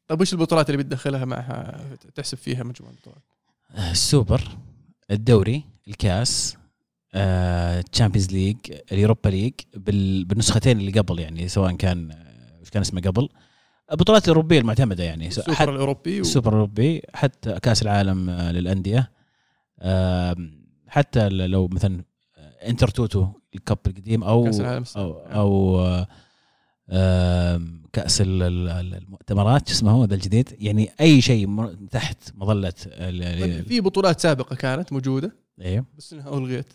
طيب 0.08 0.22
وش 0.22 0.34
البطولات 0.34 0.70
اللي 0.70 0.84
بتدخلها 0.84 1.25
معها 1.25 1.82
تحسب 2.15 2.38
فيها 2.38 2.63
مجموع 2.63 2.91
البطولات؟ 2.91 3.22
آه، 3.75 3.91
السوبر 3.91 4.41
الدوري 5.12 5.63
الكاس 5.88 6.58
Champions 7.91 8.32
League 8.32 8.58
ال 8.91 8.97
Europa 8.97 9.29
League 9.29 9.53
بال- 9.75 10.25
بالنسختين 10.25 10.79
اللي 10.79 10.91
قبل 11.00 11.20
يعني 11.20 11.48
سواء 11.48 11.72
كان 11.75 12.26
آه، 12.67 12.69
وش 12.69 12.69
كان 12.69 12.81
اسمه 12.81 13.01
قبل. 13.01 13.29
البطولات 13.91 14.24
الأوروبية 14.24 14.59
المعتمدة 14.59 15.03
يعني. 15.03 15.27
السوبر 15.27 15.74
الأوروبي 15.75 16.17
و... 16.19 16.21
السوبر 16.21 16.47
الأوروبي 16.50 17.01
حتى 17.13 17.59
كأس 17.59 17.81
العالم 17.81 18.29
آه، 18.29 18.51
للأندية. 18.51 19.12
حتى 20.88 21.29
لو 21.29 21.67
مثلا 21.67 22.03
آه، 22.38 22.69
انتر 22.69 22.88
توتو 22.88 23.27
ال 23.56 23.61
cup 23.61 23.77
القديم 23.88 24.24
أو 24.24 24.43
كأس 24.43 24.59
العالم. 24.59 24.83
أو 24.97 25.12
أو 25.19 25.81
آه، 26.89 27.62
كأس 27.93 28.21
ال- 28.21 28.43
ال- 28.43 28.69
ال- 28.69 28.95
المؤتمرات 28.95 29.67
شو 29.67 29.74
اسمه 29.74 29.91
هو 29.91 30.05
ذا 30.05 30.15
الجديد. 30.15 30.55
يعني 30.59 30.89
أي 31.01 31.21
شيء 31.21 31.75
تحت 31.91 32.17
مظلة 32.36 32.74
ال- 32.86 33.41
طيب 33.41 33.67
في 33.67 33.81
بطولات 33.81 34.19
سابقة 34.19 34.55
كانت 34.55 34.93
موجودة. 34.93 35.36
أيوه 35.62 35.86
بس 35.97 36.13
إنها 36.13 36.38
ألغيت. 36.38 36.74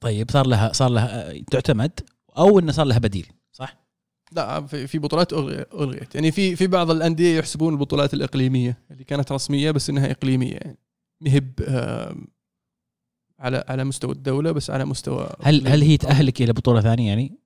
طيب 0.00 0.30
صار 0.30 0.46
لها 0.46 0.72
صار 0.72 0.88
لها 0.88 1.30
آه، 1.30 1.40
تعتمد 1.50 2.00
أو 2.38 2.58
إنه 2.58 2.72
صار 2.72 2.86
لها 2.86 2.98
بديل 2.98 3.26
صح؟ 3.52 3.83
لا 4.32 4.66
في 4.66 4.86
في 4.86 4.98
بطولات 4.98 5.32
الغيت 5.32 6.14
يعني 6.14 6.30
في 6.32 6.56
في 6.56 6.66
بعض 6.66 6.90
الأندية 6.90 7.38
يحسبون 7.38 7.72
البطولات 7.72 8.14
الإقليمية 8.14 8.78
اللي 8.90 9.04
كانت 9.04 9.32
رسمية 9.32 9.70
بس 9.70 9.90
إنها 9.90 10.10
إقليمية. 10.10 10.54
يعني 10.54 10.78
مهب 11.20 11.52
على 13.38 13.64
على 13.68 13.84
مستوى 13.84 14.12
الدولة 14.12 14.52
بس 14.52 14.70
على 14.70 14.84
مستوى 14.84 15.28
هل 15.42 15.68
هل 15.68 15.82
هي 15.82 15.96
تأهلك 15.96 16.42
إلى 16.42 16.52
بطولة 16.52 16.80
ثانية 16.80 17.08
يعني؟ 17.08 17.38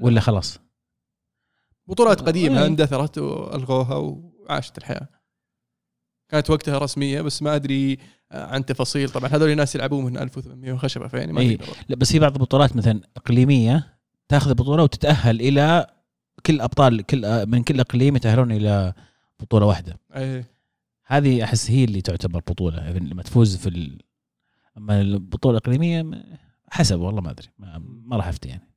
ولا 0.00 0.20
خلاص؟ 0.20 0.58
بطولات 1.86 2.20
قديمة. 2.20 2.66
اندثرت 2.66 3.18
وألغوها 3.18 3.96
وعاشت 3.96 4.78
الحياة. 4.78 5.08
كانت 6.28 6.50
وقتها 6.50 6.78
رسمية 6.78 7.20
بس 7.20 7.42
ما 7.42 7.54
أدري 7.54 7.98
آه، 8.32 8.46
عن 8.46 8.64
تفاصيل. 8.64 9.08
طبعا 9.08 9.28
هذول 9.28 9.50
الناس 9.50 9.74
يلعبون 9.74 10.04
من 10.04 10.18
1800 10.18 10.72
وخشبة 10.72 11.08
فيعني 11.08 11.32
ما 11.32 11.40
إيه. 11.40 11.58
لا 11.88 11.96
بس 11.96 12.12
في 12.12 12.18
بعض 12.18 12.32
البطولات 12.32 12.76
مثلا 12.76 13.00
إقليمية 13.16 13.91
تاخذ 14.28 14.48
البطوله 14.48 14.82
وتتأهل 14.82 15.40
إلى 15.40 15.86
كل 16.46 16.60
أبطال 16.60 17.02
كل 17.02 17.46
من 17.46 17.62
كل 17.62 17.80
أقليم 17.80 18.16
يتأهلون 18.16 18.52
إلى 18.52 18.92
بطولة 19.40 19.66
واحدة. 19.66 19.98
إيه 20.16 20.44
هذه 21.06 21.44
أحس 21.44 21.70
هي 21.70 21.84
اللي 21.84 22.00
تعتبر 22.00 22.38
بطولة. 22.38 22.90
لما 22.90 23.22
تفوز 23.22 23.56
في 23.56 23.68
ال... 23.68 23.98
أما 24.78 25.00
البطولة 25.00 25.58
الأقليمية 25.58 26.24
حسب 26.68 27.00
والله 27.00 27.20
ما 27.20 27.30
أدري. 27.30 27.48
ما, 27.58 27.82
ما 28.04 28.16
راح 28.16 28.28
أفتي 28.28 28.48
يعني. 28.48 28.68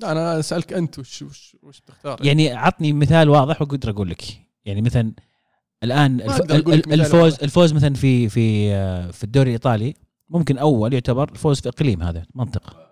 لا 0.00 0.12
أنا 0.12 0.38
أسألك 0.38 0.72
أنت 0.72 0.98
وش 0.98 1.22
وش 1.22 1.56
وش 1.62 1.80
تختار 1.80 2.26
يعني 2.26 2.52
عطني 2.52 2.92
مثال 2.92 3.28
واضح 3.28 3.62
وأقدر 3.62 3.90
أقول 3.90 4.10
لك. 4.10 4.24
يعني 4.64 4.82
مثلا 4.82 5.12
الآن 5.82 6.20
الف... 6.20 6.40
الفوز 6.92 7.14
واضح. 7.14 7.42
الفوز 7.42 7.72
مثلا 7.72 7.94
في 7.94 8.28
في 8.28 8.72
آه، 8.72 9.10
في 9.10 9.24
الدوري 9.24 9.48
الإيطالي 9.48 9.94
ممكن 10.28 10.58
أول 10.58 10.92
يعتبر 10.92 11.32
الفوز 11.32 11.60
في 11.60 11.68
أقليم 11.68 12.02
هذا 12.02 12.26
منطقه 12.34 12.83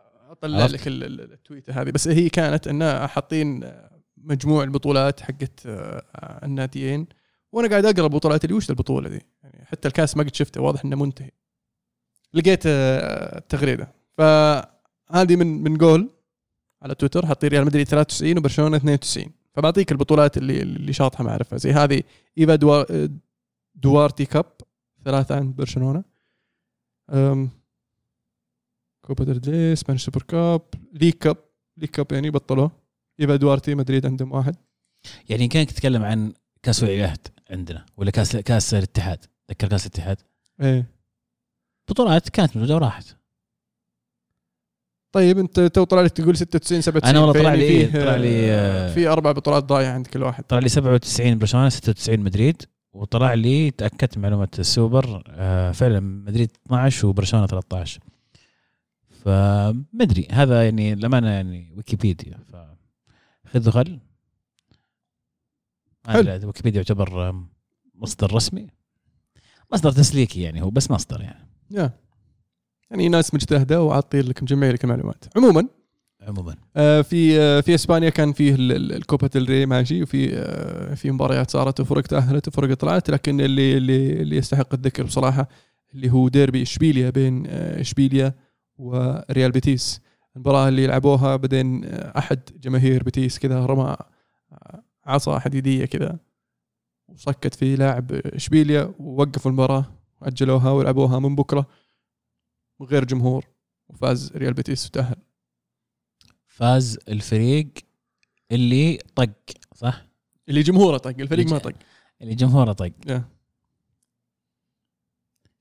عرفت؟ 0.45 0.75
لك 0.75 0.87
ال- 0.89 1.05
ال- 1.05 1.33
التويتة 1.33 1.83
هذه. 1.83 1.91
بس 1.91 2.09
هي 2.09 2.29
كانت 2.29 2.69
انها 2.69 3.07
حاطين 3.07 3.73
مجموع 4.17 4.65
البطولات 4.65 5.21
حقت 5.21 5.67
آه، 5.67 6.41
الناديين. 6.45 7.07
وأنا 7.53 7.69
قاعد 7.69 7.87
أقرأ 7.87 8.05
البطولات 8.05 8.45
اللي 8.45 8.57
وش 8.57 8.71
البطولة 8.71 9.09
دي 9.09 9.21
يعني 9.43 9.65
حتى 9.65 9.89
الكاس 9.89 10.17
ما 10.17 10.23
قد 10.23 10.35
شفته 10.35 10.61
واضح 10.61 10.85
إنه 10.85 10.97
منتهي. 10.97 11.31
لقيت 12.35 12.63
آه، 12.67 13.39
التغريده 13.39 13.93
فهذه 14.19 15.37
من 15.37 15.63
من 15.63 15.77
جول 15.79 16.11
على 16.83 16.95
تويتر 16.95 17.27
حاطين 17.27 17.51
ريال 17.51 17.65
مدريد 17.65 17.87
93 17.89 18.39
وبرشلونة 18.39 18.77
92 18.77 19.33
فبعطيك 19.55 19.93
البطولات 19.93 20.37
اللي 20.37 20.63
اللي 20.63 20.93
شاطحة 20.93 21.25
ما 21.25 21.31
أعرفها. 21.31 21.59
زي 21.59 21.73
هذه 21.73 22.03
إيفا 22.39 22.55
دوار 22.55 23.09
دوارتي 23.75 24.25
cup 24.25 24.45
ثلاثة 25.05 25.37
عند 25.37 25.57
برشلونة. 25.57 26.05
أم، 27.11 27.51
Copa 29.03 29.25
del 29.25 29.49
Rey 29.49 29.77
Spanish 29.77 30.05
Super 30.05 30.23
Cup 30.23 30.63
League 30.93 31.13
Cup. 31.13 31.37
League 31.77 31.91
Cup 31.91 32.13
يعني 32.13 32.31
بطلوه. 32.31 32.71
ايفا 33.21 33.37
دوارتي 33.37 33.75
مدريد 33.75 34.07
عندهم 34.07 34.33
واحد. 34.33 34.57
يعني 35.29 35.49
كانك 35.49 35.71
تتكلم 35.71 36.03
عن 36.05 36.33
كأس 36.63 36.83
ولي 36.83 37.01
العهد 37.01 37.29
عندنا 37.51 37.87
ولا 37.97 38.11
كأس 38.11 38.37
كأس 38.37 38.75
الاتحاد. 38.75 39.25
تذكر 39.49 39.69
كأس 39.69 39.87
الاتحاد؟ 39.87 40.17
إيه. 40.61 40.87
بطولات 41.91 42.29
كانت 42.29 42.57
موجوده 42.57 42.75
وراحت 42.75 43.17
طيب 45.13 45.39
أنت 45.39 45.61
تو 45.61 45.85
طلع 45.85 46.03
لك 46.03 46.11
تقول 46.11 46.37
96 46.37 46.81
97 46.81 47.11
أنا 47.11 47.21
والله 47.27 47.43
طلع 47.43 47.55
لي 47.55 47.63
إيه؟ 47.63 47.93
طلع 47.93 48.17
لي، 48.17 48.51
آه، 48.51 48.91
آه، 48.91 48.95
في 48.95 49.09
أربع 49.09 49.33
بطولات 49.33 49.65
ضايعه 49.65 49.93
عند 49.93 50.07
كل 50.07 50.23
واحد. 50.23 50.45
طلع 50.45 50.59
لي 50.59 50.69
97 50.69 51.39
برشلونة 51.39 51.69
96 51.69 52.21
مدريد 52.21 52.63
وطلع 52.93 53.35
لي 53.35 53.71
تأكدت 53.71 54.19
معلومة 54.19 54.49
السوبر 54.59 55.23
آه، 55.29 55.73
فعلا 55.73 56.01
مدريد 56.01 56.51
12 56.67 57.07
وبرشلونة 57.07 57.47
13 57.47 58.01
فمدري 59.25 60.29
هذا 60.31 60.65
يعني 60.65 60.95
للأمانة 60.95 61.29
يعني 61.31 61.73
ويكيبيديا 61.77 62.39
ف 62.53 62.57
خذ 63.49 63.69
وخل 63.69 63.99
ما 66.07 66.13
حلو. 66.13 66.31
أدري، 66.31 66.47
ويكيبيديا 66.47 66.81
يعتبر 66.81 67.35
مصدر 67.95 68.35
رسمي. 68.35 68.67
مصدر 69.73 69.93
تسليكي 69.93 70.43
يعني 70.43 70.63
هو 70.63 70.71
بس 70.71 70.91
مصدر 70.91 71.21
يعني. 71.21 71.49
يا. 71.71 71.91
يعني 72.91 73.09
ناس 73.09 73.35
مجتهدة 73.35 73.83
وعاطين 73.83 74.21
لك 74.21 74.43
مجمع 74.43 74.71
لك 74.71 74.85
المعلومات. 74.85 75.25
عموما 75.37 75.69
عموما. 76.23 76.57
آه، 76.77 77.01
في 77.03 77.41
آه، 77.41 77.61
في 77.61 77.75
إسبانيا 77.75 78.09
كان 78.11 78.33
فيه 78.33 78.55
ال- 78.55 78.73
ال- 78.73 78.93
الكوبا 78.93 79.31
ري 79.37 79.67
ماشي 79.67 80.03
وفي 80.03 80.31
آه، 80.37 80.95
في 80.95 81.11
مباريات 81.11 81.51
صارت 81.51 81.81
وفرق 81.81 82.03
تأهلت 82.03 82.49
وفرق 82.49 82.75
طلعت 82.77 83.11
لكن 83.11 83.41
اللي 83.41 83.77
اللي 83.77 84.13
اللي 84.23 84.37
يستحق 84.37 84.75
الذكر 84.75 85.03
بصراحة 85.05 85.49
اللي 85.95 86.11
هو 86.11 86.29
ديربي 86.29 86.63
إشبيليا 86.63 87.11
بين 87.11 87.47
آه، 87.47 87.81
إشبيليا 87.81 88.35
وريال 88.79 89.53
بيتيس 89.53 90.01
المباراة 90.37 90.69
اللي 90.69 90.87
لعبوها 90.87 91.37
بعدين 91.37 91.85
أحد 91.95 92.41
جماهير 92.61 93.03
بيتيس 93.03 93.39
كذا 93.39 93.67
رمى 93.67 93.97
عصا 95.05 95.39
حديدية 95.39 95.85
كذا 95.85 96.19
وصكت 97.09 97.55
في 97.55 97.77
لاعب 97.77 98.13
إشبيليا 98.13 98.95
ووقفوا 98.99 99.51
المباراة 99.51 99.85
وأجلوها 100.21 100.71
ولعبوها 100.71 101.19
من 101.19 101.37
بكرة 101.37 101.67
من 102.81 102.87
غير 102.87 103.05
جمهور 103.05 103.45
وفاز 103.89 104.33
ريال 104.37 104.55
بيتيس 104.55 104.87
وتأهل 104.87 105.17
فاز 106.47 106.99
الفريق 107.09 107.73
اللي 108.53 108.99
طق 109.15 109.31
صح؟ 109.75 110.07
اللي 110.49 110.63
جمهوره 110.63 110.97
طق 110.99 111.15
الفريق 111.21 111.51
ما 111.51 111.59
طق 111.59 111.73
اللي 112.23 112.35
جمهوره 112.35 112.73
طق. 112.73 112.93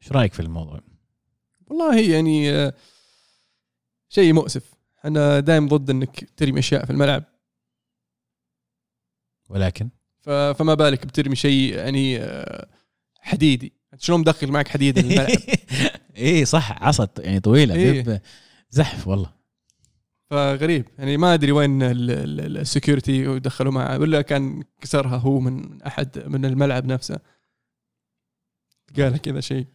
إيش 0.01 0.12
رأيك 0.12 0.34
في 0.34 0.39
الموضوع؟ 0.39 0.82
والله 1.68 2.00
يعني 2.00 2.51
آه، 2.51 2.74
شيء 4.12 4.34
مؤسف. 4.34 4.74
أنا 5.06 5.39
دائما 5.39 5.68
ضد 5.68 5.89
إنك 5.89 6.30
ترمي 6.38 6.60
أشياء 6.60 6.86
في 6.86 6.91
الملعب. 6.91 7.24
ولكن؟ 9.50 9.89
فما 10.22 10.74
بالك 10.74 11.06
بترمي 11.06 11.36
شيء 11.36 11.74
يعني 11.74 12.20
آه، 12.20 12.68
حديدي. 13.20 13.74
شلون 13.98 14.20
مدخل 14.20 14.51
معك 14.51 14.68
حديد 14.68 14.98
الملعب؟ 14.98 15.27
إيه 16.15 16.46
صح. 16.46 16.84
عصا 16.84 17.08
يعني 17.20 17.39
طويلة. 17.39 17.75
إيه. 17.75 18.22
زحف 18.70 19.08
والله. 19.08 19.34
فغريب. 20.30 20.86
يعني 20.98 21.18
ما 21.18 21.34
أدري 21.34 21.51
وين 21.51 21.80
السكيورتي 21.82 23.27
ودخلوا 23.27 23.72
معه. 23.72 24.00
ولا 24.00 24.22
كان 24.22 24.63
كسرها 24.82 25.18
هو 25.18 25.39
من 25.39 25.82
أحد 25.82 26.24
من 26.27 26.46
الملعب 26.46 26.86
نفسه. 26.86 27.20
قال 28.98 29.18
كذا 29.18 29.39
شيء. 29.39 29.65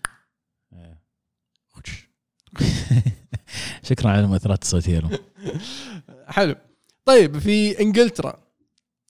شكرا 3.88 4.10
على 4.10 4.20
المؤثرات 4.20 4.62
الصوتية 4.62 5.02
حلو. 6.26 6.54
طيب 7.04 7.38
في 7.38 7.80
إنجلترا. 7.80 8.38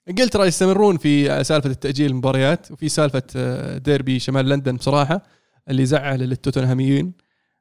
إنجلترا 0.08 0.44
يستمرون 0.44 0.96
في 0.96 1.44
سالفة 1.44 1.70
التأجيل 1.70 2.10
المباريات 2.10 2.70
وفي 2.70 2.88
سالفة 2.88 3.22
آه، 3.36 3.78
ديربي 3.78 4.18
شمال 4.18 4.48
لندن 4.48 4.76
بصراحة 4.76 5.22
اللي 5.68 5.86
زعل 5.86 6.22
التوتنهاميين 6.22 7.12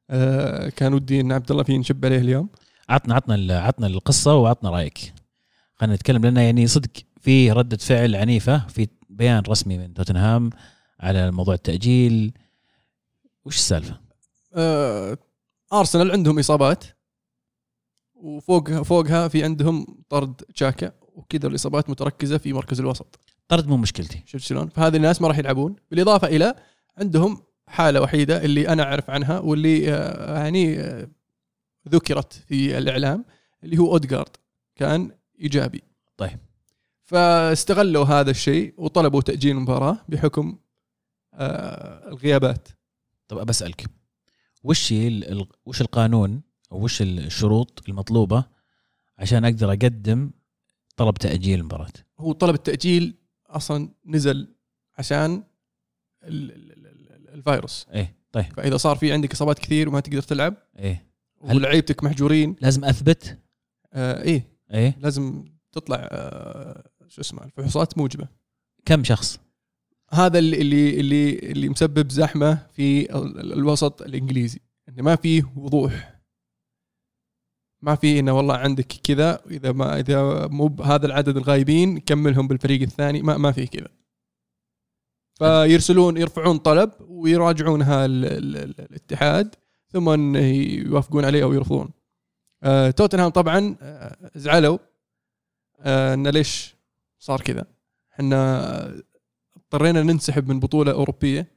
آه، 0.09 0.69
كان 0.69 0.93
ودي 0.93 1.21
إن 1.21 1.31
عبد 1.31 1.51
الله 1.51 1.63
فيه 1.63 1.77
نشب 1.77 2.05
عليه 2.05 2.17
اليوم. 2.17 2.49
عطنا 2.89 3.15
عطنا 3.15 3.59
عطنا 3.59 3.87
القصة 3.87 4.35
وعطنا 4.35 4.69
رأيك. 4.69 5.13
خلينا 5.75 5.95
نتكلم 5.95 6.25
لنا 6.25 6.41
يعني 6.43 6.67
صدق 6.67 6.89
في 7.21 7.51
ردة 7.51 7.77
فعل 7.77 8.15
عنيفة 8.15 8.67
في 8.67 8.87
بيان 9.09 9.43
رسمي 9.49 9.77
من 9.77 9.93
توتنهام 9.93 10.49
على 10.99 11.31
موضوع 11.31 11.53
التأجيل. 11.53 12.33
وش 13.45 13.55
السالفة؟ 13.55 13.99
آه، 14.55 15.17
أرسنال 15.79 16.11
عندهم 16.11 16.39
إصابات. 16.39 16.83
وفوق 18.15 18.71
فوقها 18.71 19.27
في 19.27 19.43
عندهم 19.43 20.03
طرد 20.09 20.35
تشاكا 20.35 20.91
وكذا 21.01 21.47
الإصابات 21.47 21.89
متركزة 21.89 22.37
في 22.37 22.53
مركز 22.53 22.79
الوسط. 22.79 23.19
طرد 23.47 23.67
مو 23.67 23.77
مشكلتي. 23.77 24.23
شفت 24.25 24.43
شلون؟ 24.43 24.67
فهذه 24.67 24.95
الناس 24.95 25.21
ما 25.21 25.27
راح 25.27 25.37
يلعبون. 25.37 25.75
بالإضافة 25.91 26.27
إلى 26.27 26.55
عندهم 26.97 27.41
حالة 27.67 28.01
وحيدة 28.01 28.45
اللي 28.45 28.69
أنا 28.69 28.83
أعرف 28.83 29.09
عنها 29.09 29.39
واللي 29.39 29.93
آه، 29.93 30.43
يعني 30.43 30.79
آه، 30.79 31.07
ذكرت 31.89 32.33
في 32.33 32.77
الإعلام 32.77 33.25
اللي 33.63 33.77
هو 33.77 33.91
اودجارد 33.91 34.37
كان 34.75 35.11
إيجابي. 35.41 35.83
طيب. 36.17 36.39
فاستغلوا 37.03 38.05
هذا 38.05 38.31
الشيء 38.31 38.73
وطلبوا 38.77 39.21
تأجيل 39.21 39.55
المباراه 39.55 39.97
بحكم 40.09 40.57
آه، 41.33 42.07
الغيابات. 42.07 42.67
طب 43.27 43.45
بسالك 43.45 43.85
وش 44.65 44.93
وش 45.65 45.81
القانون 45.81 46.41
أو 46.71 46.83
وش 46.83 47.01
الشروط 47.01 47.83
المطلوبة 47.89 48.45
عشان 49.17 49.45
أقدر 49.45 49.69
أقدم 49.69 50.31
طلب 50.97 51.13
تأجيل 51.15 51.59
المباراة؟ 51.59 51.91
هو 52.19 52.31
طلب 52.31 52.55
التأجيل 52.55 53.15
أصلا 53.47 53.89
نزل 54.05 54.55
عشان 54.97 55.43
ال- 56.23 56.51
ال- 56.51 56.71
ال- 56.71 56.87
ال- 57.11 57.29
الفيروس. 57.33 57.87
إيه 57.93 58.15
طيب. 58.31 58.45
فإذا 58.53 58.77
صار 58.77 58.95
في 58.95 59.13
عندك 59.13 59.31
إصابات 59.31 59.59
كثير 59.59 59.89
وما 59.89 59.99
تقدر 59.99 60.21
تلعب 60.21 60.55
إيه. 60.79 61.05
ولعيبتك 61.41 62.03
محجورين 62.03 62.55
لازم 62.61 62.85
أثبت؟ 62.85 63.39
آه 63.93 64.21
إيه. 64.21 64.47
إيه. 64.73 64.97
لازم 64.99 65.45
تطلع 65.71 65.97
آه 66.11 66.89
شو 67.07 67.21
اسمه 67.21 67.43
الفحوصات 67.43 67.97
موجبة. 67.97 68.27
كم 68.85 69.03
شخص؟ 69.03 69.39
هذا 70.11 70.39
اللي 70.39 70.61
اللي 70.61 70.99
اللي, 70.99 71.39
اللي 71.39 71.69
مسبب 71.69 72.11
زحمة 72.11 72.67
في 72.73 73.15
ال- 73.15 73.39
ال- 73.39 73.53
الوسط 73.53 74.01
الإنجليزي. 74.01 74.59
انه 74.89 75.03
ما 75.03 75.15
فيه 75.15 75.51
وضوح. 75.55 76.15
ما 77.81 77.95
في 77.95 78.19
إنه 78.19 78.33
والله 78.33 78.55
عندك 78.55 78.87
كذا 79.03 79.41
إذا 79.51 79.71
ما 79.71 79.99
إذا 79.99 80.47
مو 80.47 80.67
بهذا 80.67 81.05
العدد 81.05 81.37
الغايبين 81.37 81.99
كملهم 81.99 82.47
بالفريق 82.47 82.81
الثاني. 82.81 83.21
ما 83.21 83.37
ما 83.37 83.51
في 83.51 83.67
كذا. 83.67 83.87
فيرسلون 85.37 86.17
يرفعون 86.17 86.57
طلب 86.57 86.91
ويراجعونها 87.07 88.05
ال- 88.05 88.25
ال- 88.25 88.57
ال- 88.57 88.81
الاتحاد 88.81 89.55
ثم 89.89 90.35
يوافقون 90.35 91.25
عليه 91.25 91.43
أو 91.43 91.53
يرفضون 91.53 91.89
آه 92.63 92.89
توتنهام 92.91 93.29
طبعا 93.29 93.75
آه، 93.81 94.31
زعلوا 94.35 94.77
آه 95.79 96.13
انه 96.13 96.29
ليش 96.29 96.75
صار 97.19 97.41
كذا. 97.41 97.65
إحنا 98.13 99.03
اضطرينا 99.75 100.03
ننسحب 100.03 100.49
من 100.49 100.59
بطولة 100.59 100.91
أوروبية 100.91 101.51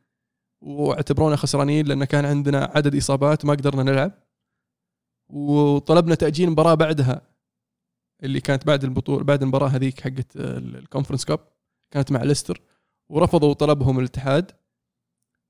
واعتبرونا 0.64 1.36
خسرانين 1.36 1.86
لأن 1.86 2.04
كان 2.04 2.24
عندنا 2.24 2.72
عدد 2.74 2.96
إصابات 2.96 3.44
وما 3.44 3.52
قدرنا 3.54 3.82
نلعب. 3.82 4.12
وطلبنا 5.30 6.14
تأجيل 6.14 6.50
مباراة 6.50 6.74
بعدها 6.74 7.22
اللي 8.22 8.40
كانت 8.40 8.66
بعد 8.66 8.84
البطولة 8.84 9.24
بعد 9.24 9.42
المباراة 9.42 9.68
هذيك 9.68 10.00
حقت 10.00 10.36
ال- 10.36 10.76
الكونفرنس 10.76 11.24
كاب 11.24 11.40
كانت 11.90 12.12
مع 12.12 12.22
ليستر. 12.22 12.60
ورفضوا 13.08 13.52
طلبهم 13.54 13.98
الاتحاد. 13.98 14.50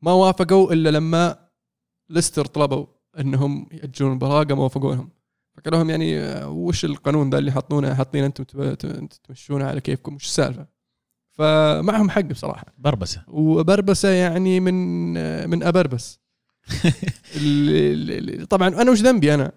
ما 0.03 0.13
وافقوا 0.13 0.73
إلا 0.73 0.89
لما 0.89 1.49
ليستر 2.11 2.45
طلبوا 2.45 2.87
إنهم 3.19 3.69
يأجلون 3.73 4.11
المباراة 4.11 4.45
قاموا 4.45 4.65
وافقوا 4.65 4.95
لهم 4.95 5.11
فقالوا 5.57 5.79
لهم 5.79 5.91
يعني 5.91 6.19
آه، 6.21 6.49
وش 6.49 6.85
القانون 6.85 7.31
ذا 7.31 7.39
اللي 7.39 7.53
حاطونه 7.53 7.95
حاطين 7.95 8.25
أنتم 8.25 8.45
تمشونه 9.25 9.65
على 9.65 9.81
كيفكم؟ 9.81 10.15
وش 10.15 10.25
السالفة؟ 10.25 10.78
فمعهم 11.39 12.11
حق 12.11 12.21
بصراحة. 12.21 12.65
بربسة. 12.79 13.23
وبربسة 13.29 14.09
يعني 14.09 14.61
من 14.61 14.75
من 15.51 15.63
أبربس. 15.63 16.19
طبعا 18.51 18.69
أنا 18.69 18.91
وش 18.91 19.01
ذنبي 19.03 19.35
أنا؟ 19.35 19.53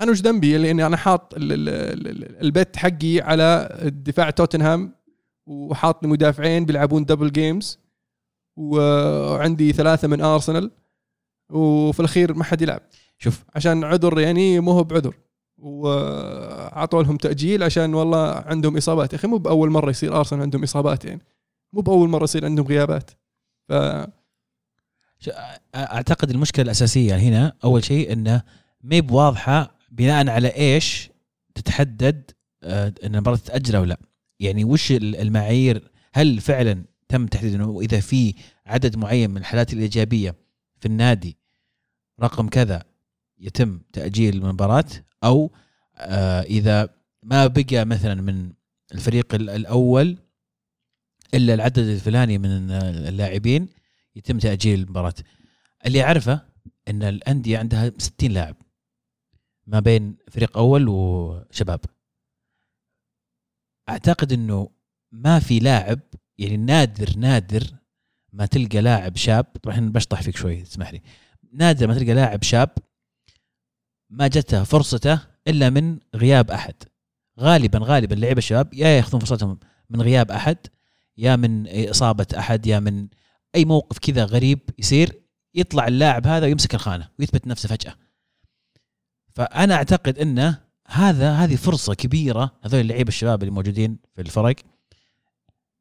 أنا 0.00 0.10
وش 0.10 0.20
ذنبي؟ 0.20 0.58
لأني 0.58 0.86
أنا 0.86 0.96
حاط 0.96 1.34
ال- 1.34 1.52
ال- 1.52 2.08
ال- 2.08 2.42
البيت 2.42 2.76
حقي 2.76 3.20
على 3.20 3.78
دفاع 3.92 4.30
توتنهام 4.30 4.94
وحاط 5.46 6.02
لي 6.02 6.08
مدافعين 6.08 6.64
بيلعبون 6.64 7.04
double 7.04 7.32
games 7.32 7.78
وعندي 8.56 9.72
ثلاثة 9.72 10.08
من 10.08 10.20
ارسنال 10.20 10.70
وفي 11.52 12.00
الأخير 12.00 12.34
ما 12.34 12.44
حد 12.44 12.62
يلعب. 12.62 12.80
شوف. 13.18 13.44
عشان 13.54 13.84
عذر 13.84 14.20
يعني 14.20 14.60
مو 14.60 14.70
هو 14.72 14.84
بعذر. 14.84 15.14
وعطوا 16.76 17.02
لهم 17.02 17.16
تأجيل 17.16 17.62
عشان 17.62 17.94
والله 17.94 18.30
عندهم 18.30 18.76
إصابات. 18.76 19.12
يا 19.12 19.18
أخي 19.18 19.28
مو 19.28 19.36
بأول 19.38 19.70
مرة 19.70 19.90
يصير 19.90 20.18
أرسنال 20.18 20.42
عندهم 20.42 20.62
اصابات 20.62 21.04
يعني 21.04 21.22
مو 21.72 21.80
بأول 21.80 22.08
مرة 22.08 22.24
يصير 22.24 22.44
عندهم 22.44 22.66
غيابات. 22.66 23.10
ف 23.68 23.72
أعتقد 25.74 26.30
المشكلة 26.30 26.64
الأساسية 26.64 27.16
هنا 27.16 27.52
أول 27.64 27.84
شيء 27.84 28.12
إنه 28.12 28.42
مو 28.82 29.00
بواضحة 29.00 29.78
بناء 29.90 30.28
على 30.28 30.48
إيش 30.48 31.10
تتحدد 31.54 32.30
إن 32.64 32.92
المباراة 33.04 33.36
تتأجل 33.36 33.76
أو 33.76 33.84
لا. 33.84 34.00
يعني 34.40 34.64
وش 34.64 34.92
ال- 34.92 35.16
المعايير؟ 35.16 35.90
هل 36.12 36.40
فعلا 36.40 36.84
تم 37.08 37.26
تحديد 37.26 37.54
إنه 37.54 37.80
إذا 37.80 38.00
في 38.00 38.34
عدد 38.66 38.96
معين 38.96 39.30
من 39.30 39.36
الحالات 39.36 39.72
الإيجابية 39.72 40.34
في 40.80 40.86
النادي 40.86 41.36
رقم 42.22 42.48
كذا 42.48 42.82
يتم 43.38 43.80
تأجيل 43.92 44.36
المباراة 44.36 44.84
أو 45.24 45.52
إذا 46.42 46.88
ما 47.22 47.46
بقى 47.46 47.84
مثلا 47.84 48.14
من 48.14 48.52
الفريق 48.92 49.34
ال- 49.34 49.50
الأول 49.50 50.18
إلا 51.34 51.54
العدد 51.54 51.78
الفلاني 51.78 52.38
من 52.38 52.70
اللاعبين 52.70 53.68
يتم 54.16 54.38
تأجيل 54.38 54.80
المباراة. 54.80 55.14
اللي 55.86 56.02
أعرفه 56.02 56.40
إن 56.88 57.02
الأندية 57.02 57.58
عندها 57.58 57.92
60 57.98 58.30
لاعب 58.30 58.56
ما 59.66 59.80
بين 59.80 60.16
فريق 60.30 60.58
أول 60.58 60.88
وشباب. 60.88 61.80
أعتقد 63.88 64.32
إنه 64.32 64.70
ما 65.12 65.38
في 65.40 65.58
لاعب 65.58 66.00
يعني 66.38 66.56
نادر 66.56 67.16
نادر 67.16 67.62
ما 68.32 68.46
تلقى 68.46 68.80
لاعب 68.80 69.16
شاب 69.16 69.44
طبعا 69.44 69.80
بشطح 69.80 70.22
فيك 70.22 70.36
شوي 70.36 70.62
تسمح 70.62 70.92
لي. 70.92 71.02
نادر 71.52 71.86
ما 71.86 71.94
تلقى 71.94 72.14
لاعب 72.14 72.42
شاب 72.42 72.70
ما 74.10 74.28
جته 74.28 74.64
فرصته 74.64 75.35
إلا 75.48 75.70
من 75.70 75.98
غياب 76.14 76.50
أحد. 76.50 76.74
غالبا 77.40 77.78
غالبا 77.82 78.14
اللعيبه 78.14 78.38
الشباب 78.38 78.74
يا 78.74 78.88
يأخذون 78.88 79.20
فرصتهم 79.20 79.58
من 79.90 80.02
غياب 80.02 80.30
أحد 80.30 80.56
يا 81.18 81.36
من 81.36 81.66
إصابة 81.88 82.26
أحد 82.38 82.66
يا 82.66 82.80
من 82.80 83.08
أي 83.54 83.64
موقف 83.64 83.98
كذا 83.98 84.24
غريب 84.24 84.60
يصير 84.78 85.22
يطلع 85.54 85.88
اللاعب 85.88 86.26
هذا 86.26 86.46
ويمسك 86.46 86.74
الخانة 86.74 87.08
ويثبت 87.18 87.46
نفسه 87.46 87.68
فجأة. 87.68 87.94
فأنا 89.34 89.74
أعتقد 89.74 90.18
انه 90.18 90.60
هذا 90.88 91.32
هذه 91.32 91.56
فرصة 91.56 91.94
كبيرة 91.94 92.52
هذول 92.64 92.80
اللعيبة 92.80 93.08
الشباب 93.08 93.42
اللي 93.42 93.50
موجودين 93.54 93.98
في 94.14 94.20
الفرق 94.22 94.56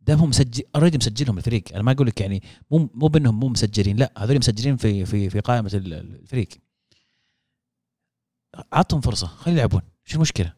دامهم 0.01 0.29
مسجل 0.29 0.63
اوريدي 0.75 0.97
مسجلهم 0.97 1.37
الفريق. 1.37 1.63
أنا 1.73 1.83
ما 1.83 1.91
أقول 1.91 2.07
لك 2.07 2.21
يعني 2.21 2.43
مو 2.71 2.89
مو 2.93 3.07
بأنهم 3.07 3.39
مو 3.39 3.47
مسجلين 3.47 3.97
لا 3.97 4.11
هذول 4.17 4.37
مسجلين 4.37 4.77
في 4.77 5.05
في 5.05 5.29
في 5.29 5.39
قائمة 5.39 5.71
ال- 5.73 5.93
الفريق. 5.93 6.47
عطهم 8.73 9.01
فرصة 9.01 9.27
خلي 9.27 9.55
يلعبون. 9.55 9.81
شو 10.05 10.15
المشكلة؟ 10.15 10.53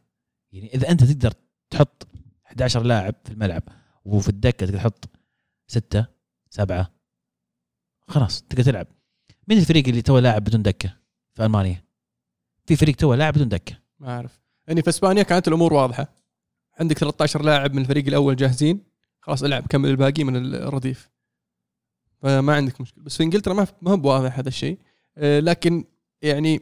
يعني 0.51 0.73
إذا 0.73 0.89
أنت 0.91 1.03
تقدر 1.03 1.33
تحط 1.69 2.07
11 2.45 2.83
لاعب 2.83 3.15
في 3.25 3.31
الملعب 3.31 3.63
وفي 4.05 4.29
الدكة 4.29 4.65
تقدر 4.65 4.77
تحط 4.77 5.09
ستة 5.67 6.05
سبعة 6.49 6.91
خلاص 8.07 8.41
تقدر 8.41 8.63
تلعب. 8.63 8.87
مين 9.47 9.57
الفريق 9.57 9.87
اللي 9.87 10.01
تو 10.01 10.19
لاعب 10.19 10.43
بدون 10.43 10.61
دكة 10.61 10.97
في 11.33 11.43
ألمانيا؟ 11.43 11.83
في 12.65 12.75
فريق 12.75 12.95
تو 12.95 13.13
لاعب 13.13 13.33
بدون 13.33 13.49
دكة. 13.49 13.77
ما 13.99 14.15
أعرف. 14.15 14.41
يعني 14.67 14.81
في 14.81 14.89
إسبانيا 14.89 15.23
كانت 15.23 15.47
الأمور 15.47 15.73
واضحة. 15.73 16.13
عندك 16.79 16.97
13 16.97 17.41
لاعب 17.41 17.73
من 17.73 17.81
الفريق 17.81 18.07
الأول 18.07 18.35
جاهزين 18.35 18.83
خلاص 19.19 19.43
العب 19.43 19.67
كمل 19.67 19.89
الباقي 19.89 20.23
من 20.23 20.55
الرديف. 20.55 21.09
فما 22.21 22.55
عندك 22.55 22.81
مشكلة. 22.81 23.03
بس 23.03 23.17
في 23.17 23.23
إنجلترا 23.23 23.53
ما 23.53 23.67
ما 23.81 23.91
هو 23.91 23.97
بواضح 23.97 24.39
هذا 24.39 24.47
الشيء. 24.47 24.77
آه، 25.17 25.39
لكن 25.39 25.85
يعني 26.21 26.61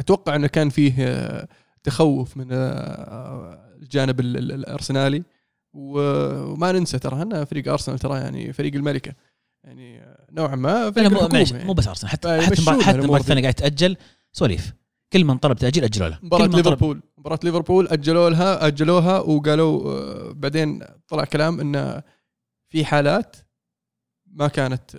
أتوقع 0.00 0.36
إنه 0.36 0.46
كان 0.46 0.68
فيه 0.68 0.94
آه، 0.98 1.48
تخوف 1.82 2.36
من 2.36 2.48
آه، 2.52 3.74
الجانب 3.82 4.20
ال- 4.20 4.36
ال- 4.36 4.52
الأرسنالي. 4.52 5.22
وما 5.72 6.72
ننسى 6.72 6.98
ترى 6.98 7.22
إن 7.22 7.44
فريق 7.44 7.68
أرسنال 7.72 7.98
ترى 7.98 8.18
يعني 8.18 8.52
فريق 8.52 8.74
الملكة. 8.74 9.12
يعني 9.64 10.02
آه، 10.02 10.26
نوعا 10.32 10.56
ما 10.56 10.90
فريق 10.90 11.10
مو 11.10 11.28
يعني. 11.36 11.64
مو 11.64 11.72
بس 11.72 11.88
أرسنال 11.88 12.10
حتى 12.10 12.40
حتى 12.40 12.52
حتى 12.62 12.70
الأمور 12.70 12.90
المباراه. 12.94 13.20
الثانية 13.20 13.42
قاعد 13.42 13.54
تأجل 13.54 13.96
سواليف. 14.32 14.72
كل 15.12 15.24
من 15.24 15.38
طلب 15.38 15.56
تأجيل 15.58 15.84
أجلوا 15.84 16.08
له. 16.08 16.18
طلب. 16.30 16.54
ليفربول 16.56 17.02
مباراة 17.18 17.38
ليفربول 17.44 17.88
أجلوا 17.88 18.30
لها 18.30 18.66
أجلوها 18.66 19.18
وقالوا 19.18 20.32
بعدين 20.32 20.82
طلع 21.08 21.24
كلام 21.24 21.60
إن 21.60 22.02
في 22.68 22.84
حالات 22.84 23.36
ما 24.26 24.48
كانت 24.48 24.90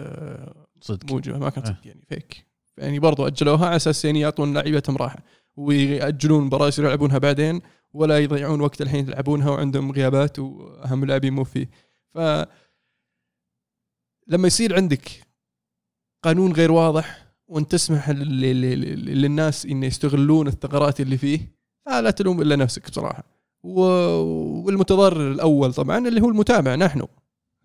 صدق. 0.82 1.12
موجبة 1.12 1.38
ما 1.38 1.50
كانت. 1.50 1.68
صدق 1.68 1.88
يعني 1.88 2.06
فيك. 2.10 2.46
يعني 2.78 3.00
برضو 3.00 3.28
أجلوها 3.28 3.66
على 3.66 3.76
أساس 3.76 4.06
يعني 4.06 4.20
يعطون 4.20 4.54
لعيبتهم 4.54 4.98
راحة. 4.98 5.20
ويأجلون 5.56 6.44
مباراة 6.44 6.68
يصيروا 6.68 6.90
يلعبونها 6.90 7.18
بعدين 7.18 7.62
ولا 7.94 8.20
يضيعون 8.20 8.62
وقت 8.62 8.82
الحين 8.82 9.08
يلعبونها 9.08 9.50
وعندهم 9.50 9.92
غيابات 9.92 10.40
وأهم 10.40 11.06
لاعبين 11.06 11.34
مو 11.34 11.44
فيه. 11.44 11.70
ف 12.14 12.18
لما 14.28 14.48
يصير 14.48 14.76
عندك 14.76 15.10
قانون 16.24 16.52
غير 16.54 16.72
واضح 16.72 17.28
وأنت 17.48 17.72
تسمح 17.72 18.10
لل- 18.10 18.42
لل- 18.62 19.22
للناس 19.22 19.66
إن 19.66 19.84
يستغلون 19.84 20.48
الثغرات 20.48 21.02
اللي 21.02 21.18
فيه 21.18 21.56
فلا 21.86 22.12
تلوم 22.12 22.42
إلا 22.42 22.56
نفسك 22.56 22.90
بصراحة. 22.90 23.24
والمتضرر 23.64 25.32
الأول 25.32 25.74
طبعا 25.74 25.98
اللي 26.08 26.22
هو 26.22 26.30
المتابع 26.30 26.76
نحن. 26.76 27.08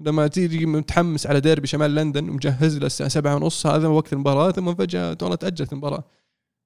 لما 0.01 0.27
تيجي 0.27 0.67
متحمس 0.67 1.27
على 1.27 1.41
ديربي 1.41 1.67
شمال 1.67 1.95
لندن 1.95 2.29
ومجهز 2.29 2.79
له 2.79 2.87
الساعة 2.87 3.09
سبعة 3.09 3.37
ونص 3.37 3.67
هذا 3.67 3.89
وقت 3.89 4.13
المباراة 4.13 4.51
ثم 4.51 4.75
فجأة 4.75 5.17
والله 5.23 5.37
تاجلت 5.37 5.73
المباراة. 5.73 6.05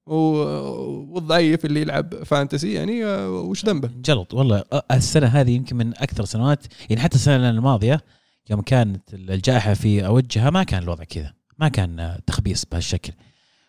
والضعيف 0.06 1.64
اللي 1.64 1.80
يلعب 1.80 2.24
فانتسي 2.24 2.72
يعني 2.72 3.04
وش 3.26 3.64
ذنبه؟ 3.64 3.90
جلط. 4.02 4.34
والله 4.34 4.64
السنة 4.92 5.26
هذه 5.26 5.50
يمكن 5.50 5.76
من 5.76 5.88
أكثر 5.98 6.22
السنوات 6.22 6.64
يعني 6.90 7.02
حتى 7.02 7.14
السنة 7.16 7.50
الماضية 7.50 8.00
يوم 8.50 8.60
كانت 8.60 9.14
الجائحة 9.14 9.74
في 9.74 10.06
أوجها 10.06 10.50
ما 10.50 10.62
كان 10.62 10.82
الوضع 10.82 11.04
كذا. 11.04 11.34
ما 11.58 11.68
كان 11.68 12.18
تخبيص 12.26 12.64
بهالشكل. 12.72 13.12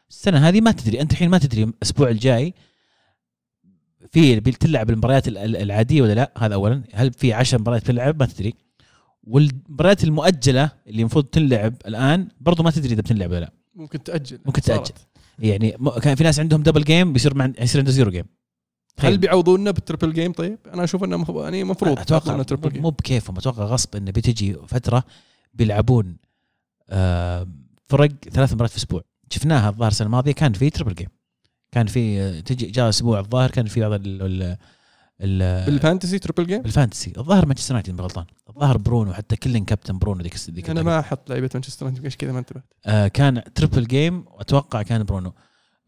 السنة 0.09 0.47
هذه 0.47 0.61
ما 0.61 0.71
تدري. 0.71 1.01
أنت 1.01 1.11
الحين 1.11 1.29
ما 1.29 1.37
تدري 1.37 1.63
الأسبوع 1.63 2.09
الجاي 2.09 2.53
في 4.11 4.39
بتلعب 4.39 4.89
المباريات 4.89 5.27
ال- 5.27 5.37
ال- 5.37 5.55
العادية 5.57 6.01
ولا 6.01 6.13
لا؟ 6.13 6.31
هذا 6.37 6.53
اولا. 6.53 6.83
هل 6.93 7.13
في 7.13 7.33
10 7.33 7.57
مباريات 7.59 7.83
بتلعب؟ 7.83 8.19
ما 8.19 8.25
تدري. 8.25 8.53
والمباريات 9.23 10.03
المؤجلة 10.03 10.71
اللي 10.87 10.99
المفروض 11.01 11.25
تنلعب 11.25 11.73
الآن 11.87 12.27
برضو 12.41 12.63
ما 12.63 12.71
تدري 12.71 12.93
إذا 12.93 13.01
بتنلعب 13.01 13.31
ولا 13.31 13.39
لا. 13.39 13.51
ممكن 13.75 14.03
تأجل. 14.03 14.39
ممكن 14.45 14.61
صارت. 14.61 14.87
تأجل. 14.87 14.99
يعني 15.39 15.77
كان 16.01 16.15
في 16.15 16.23
ناس 16.23 16.39
عندهم 16.39 16.63
double 16.63 16.83
game 16.83 17.13
بيصير 17.13 17.35
مع 17.35 17.51
يصير 17.59 17.81
عنده 17.81 17.91
zero 17.91 18.11
game 18.11 18.25
هل 18.99 19.17
بيعوضونا 19.17 19.71
بال 19.71 19.82
triple 19.82 20.13
game 20.13 20.31
طيب؟ 20.31 20.57
أنا 20.73 20.83
أشوف 20.83 21.03
إنه 21.03 21.17
مفروض 21.17 21.43
يعني 21.43 21.61
المفروض 21.61 21.99
أتوقع 21.99 22.43
مو- 22.81 22.89
بكيفهم. 22.89 23.37
أتوقع 23.37 23.63
غصب 23.63 23.95
إنه 23.95 24.11
بتجي 24.11 24.53
فترة 24.53 25.03
بيلعبون 25.53 26.17
آه، 26.89 27.47
فرق 27.89 28.11
ثلاث 28.31 28.53
مرات 28.53 28.69
في 28.69 28.77
أسبوع. 28.77 29.01
شفناها 29.29 29.69
الظاهر 29.69 29.91
السنة 29.91 30.05
الماضية 30.05 30.31
كان 30.31 30.53
في 30.53 30.69
triple 30.69 30.93
game 30.95 31.07
كان 31.71 31.87
في 31.87 32.21
آه، 32.21 32.39
تجي 32.39 32.65
جاء 32.65 32.89
أسبوع 32.89 33.19
الظاهر 33.19 33.51
كان 33.51 33.65
في 33.65 33.81
بعض 33.89 34.01
بال 35.21 35.43
fantasy 35.43 36.19
triple 36.19 36.47
game؟ 36.47 36.61
بال 36.61 36.72
fantasy. 36.72 37.13
الظاهر 37.17 37.45
مانشستر 37.45 37.73
يونايتد 37.73 38.01
غلطان. 38.01 38.25
الظاهر 38.49 38.77
برونو 38.77 39.13
حتى 39.13 39.35
كلن 39.35 39.65
كابتن 39.65 39.97
برونو 39.97 40.21
ذيك 40.21 40.35
ذيك 40.51 40.69
أنا. 40.69 40.83
ما 40.83 40.99
أحط 40.99 41.29
لعيبة 41.29 41.49
مانشستر 41.53 41.85
يونايتد 41.85 42.05
إيش 42.05 42.17
كذا 42.17 42.31
ما 42.31 42.39
انتبهت؟ 42.39 42.63
آه 42.85 43.07
كان 43.07 43.43
triple 43.55 43.87
game 43.87 44.25
واتوقع 44.27 44.81
كان 44.81 45.03
برونو. 45.03 45.33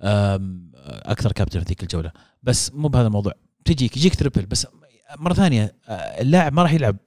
أكثر 0.02 1.32
كابتن 1.32 1.60
في 1.60 1.66
ذيك 1.66 1.84
الجولة. 1.84 2.12
بس 2.44 2.74
مو 2.74 2.88
بهذا 2.88 3.08
الموضوع. 3.08 3.34
تجيك 3.66 3.98
يجيك 3.98 4.16
triple. 4.16 4.46
بس 4.46 4.68
مرة 5.20 5.34
ثانية 5.34 5.76
آه، 5.88 5.94
اللاعب 5.94 6.54
ما 6.54 6.64
راح 6.64 6.74
يلعب. 6.74 6.98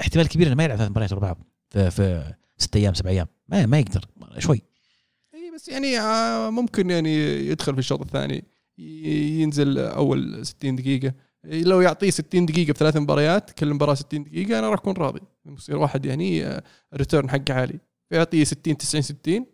احتمال 0.00 0.28
كبير 0.28 0.46
إنه 0.46 0.54
ما 0.54 0.64
يلعب 0.64 0.78
ثلاث 0.78 0.90
مباريات 0.90 1.12
ورا 1.12 1.20
بعض 1.20 1.38
في 1.70 1.90
في 1.90 2.34
ست 2.58 2.76
أيام 2.76 2.94
سبع 2.94 3.10
أيام. 3.10 3.26
ما, 3.48 3.66
ما 3.66 3.78
يقدر. 3.78 4.04
شوي. 4.38 4.62
إي 5.34 5.50
بس 5.54 5.68
يعني 5.68 6.00
آه، 6.00 6.50
ممكن 6.50 6.90
يعني 6.90 7.14
يدخل 7.48 7.72
في 7.72 7.78
الشوط 7.78 8.00
الثاني 8.00 8.44
ينزل 9.38 9.78
أول 9.78 10.46
60 10.46 10.76
دقيقة. 10.76 11.14
لو 11.44 11.80
يعطيه 11.80 12.10
60 12.10 12.46
دقيقة 12.46 12.72
بثلاث 12.72 12.96
مباريات 12.96 13.50
كل 13.50 13.74
مباراة 13.74 13.94
60 13.94 14.24
دقيقة 14.24 14.58
أنا 14.58 14.68
راح 14.70 14.78
أكون 14.78 14.94
راضي. 14.96 15.20
يصير 15.46 15.76
واحد 15.76 16.06
يعني 16.06 16.46
آه، 16.46 16.62
ال 16.92 16.97
return 16.97 17.30
حقه 17.30 17.54
عالي. 17.54 17.78
فيعطيه 18.10 18.44
60 18.44 18.76
90 18.76 19.02
60 19.02 19.46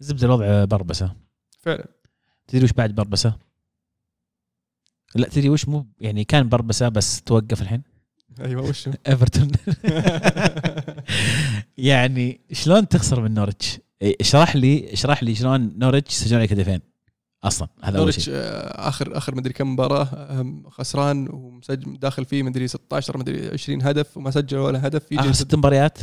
زبدة 0.00 0.26
الوضع 0.26 0.64
بربسة. 0.64 1.16
فعلا. 1.60 1.86
تدري 2.48 2.64
وش 2.64 2.72
بعد 2.72 2.94
بربسة؟ 2.94 3.38
لا 5.14 5.28
تدري 5.28 5.48
وش 5.48 5.68
مو 5.68 5.86
يعني 6.00 6.24
كان 6.24 6.48
بربسة 6.48 6.88
بس 6.88 7.22
توقف 7.22 7.62
الحين؟ 7.62 7.82
أيوه 8.40 8.62
وش؟ 8.68 8.88
ايفرتون 9.08 9.52
يعني 11.78 12.40
شلون 12.52 12.88
تخسر 12.88 13.20
من 13.20 13.34
نورتش؟ 13.34 13.80
إيه، 14.02 14.16
اشرح 14.20 14.56
لي 14.56 14.92
اشرح 14.92 15.22
لي 15.22 15.34
شلون 15.34 15.78
نورتش 15.78 16.12
سجلوا 16.14 16.38
عليك 16.38 16.52
هدفين 16.52 16.80
أصلا 17.44 17.68
هذا 17.82 17.98
أول 17.98 18.14
شيء. 18.14 18.34
آه، 18.36 18.88
آخر 18.88 19.16
آخر 19.16 19.34
مدري 19.34 19.52
كم 19.52 19.72
مباراة 19.72 20.44
خسران 20.70 21.28
ومسجل 21.30 21.98
داخل 21.98 22.24
فيه 22.24 22.42
مدري 22.42 22.68
16 22.68 23.18
مدري 23.18 23.48
20 23.48 23.82
هدف 23.82 24.16
وما 24.16 24.30
سجل 24.30 24.56
ولا 24.58 24.86
هدف 24.86 25.02
آخر 25.12 25.32
ست 25.32 25.54
مباريات 25.54 25.98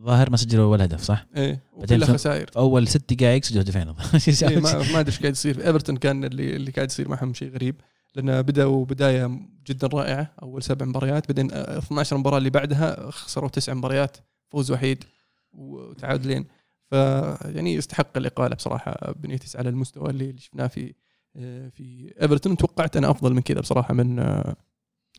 ظاهر 0.00 0.30
ما 0.30 0.36
سجلوا 0.36 0.64
ولا 0.72 0.84
هدف 0.84 1.02
صح؟ 1.02 1.26
إيه 1.36 1.60
بعدين 1.78 2.04
في- 2.04 2.12
خسائر. 2.12 2.46
في 2.50 2.56
أول 2.58 2.88
ست 2.88 3.12
دقائق 3.14 3.44
سجلوا 3.44 3.62
هدفين. 3.62 3.82
إيه 4.50 4.58
ما 4.60 5.00
أدري 5.00 5.06
إيش 5.06 5.20
قاعد 5.20 5.32
يصير. 5.32 5.66
إيفرتون 5.66 5.96
كان 5.96 6.24
اللي 6.24 6.56
اللي 6.56 6.70
قاعد 6.70 6.90
يصير 6.90 7.08
معهم 7.08 7.34
شيء 7.34 7.50
غريب 7.54 7.80
لأن 8.14 8.42
بدأوا 8.42 8.84
بداية 8.84 9.40
جدا 9.66 9.86
رائعة 9.86 10.32
أول 10.42 10.62
سبع 10.62 10.86
مباريات 10.86 11.28
بعدين 11.28 11.48
آه، 11.52 11.78
12 11.78 12.16
مباراة 12.16 12.38
اللي 12.38 12.50
بعدها 12.50 13.10
خسروا 13.10 13.48
تسع 13.48 13.74
مباريات 13.74 14.16
فوز 14.48 14.70
وحيد 14.70 15.04
وتعادلين. 15.52 16.44
فيعني 16.90 17.74
يستحق 17.74 18.16
الاقاله 18.16 18.56
بصراحة. 18.56 19.12
بنيتس 19.12 19.56
على 19.56 19.68
المستوى 19.68 20.10
اللي 20.10 20.38
شفناه 20.38 20.66
في 20.66 20.94
آه، 21.36 21.68
في 21.68 22.14
إيفرتون. 22.22 22.56
توقعت 22.56 22.96
أنا 22.96 23.10
أفضل 23.10 23.34
من 23.34 23.40
كذا 23.40 23.60
بصراحة 23.60 23.94
من 23.94 24.18
آه، 24.18 24.56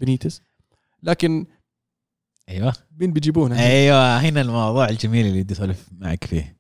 بنيتس 0.02 0.42
لكن 1.04 1.46
أيوه. 2.50 2.74
مين 3.00 3.14
بيجيبونه؟ 3.14 3.60
أيوه 3.60 4.18
هنا 4.18 4.42
الموضوع 4.42 4.90
الجميل 4.90 5.26
اللي 5.26 5.44
بدي 5.44 5.54
اسولف 5.54 5.90
معك 5.92 6.24
فيه. 6.24 6.58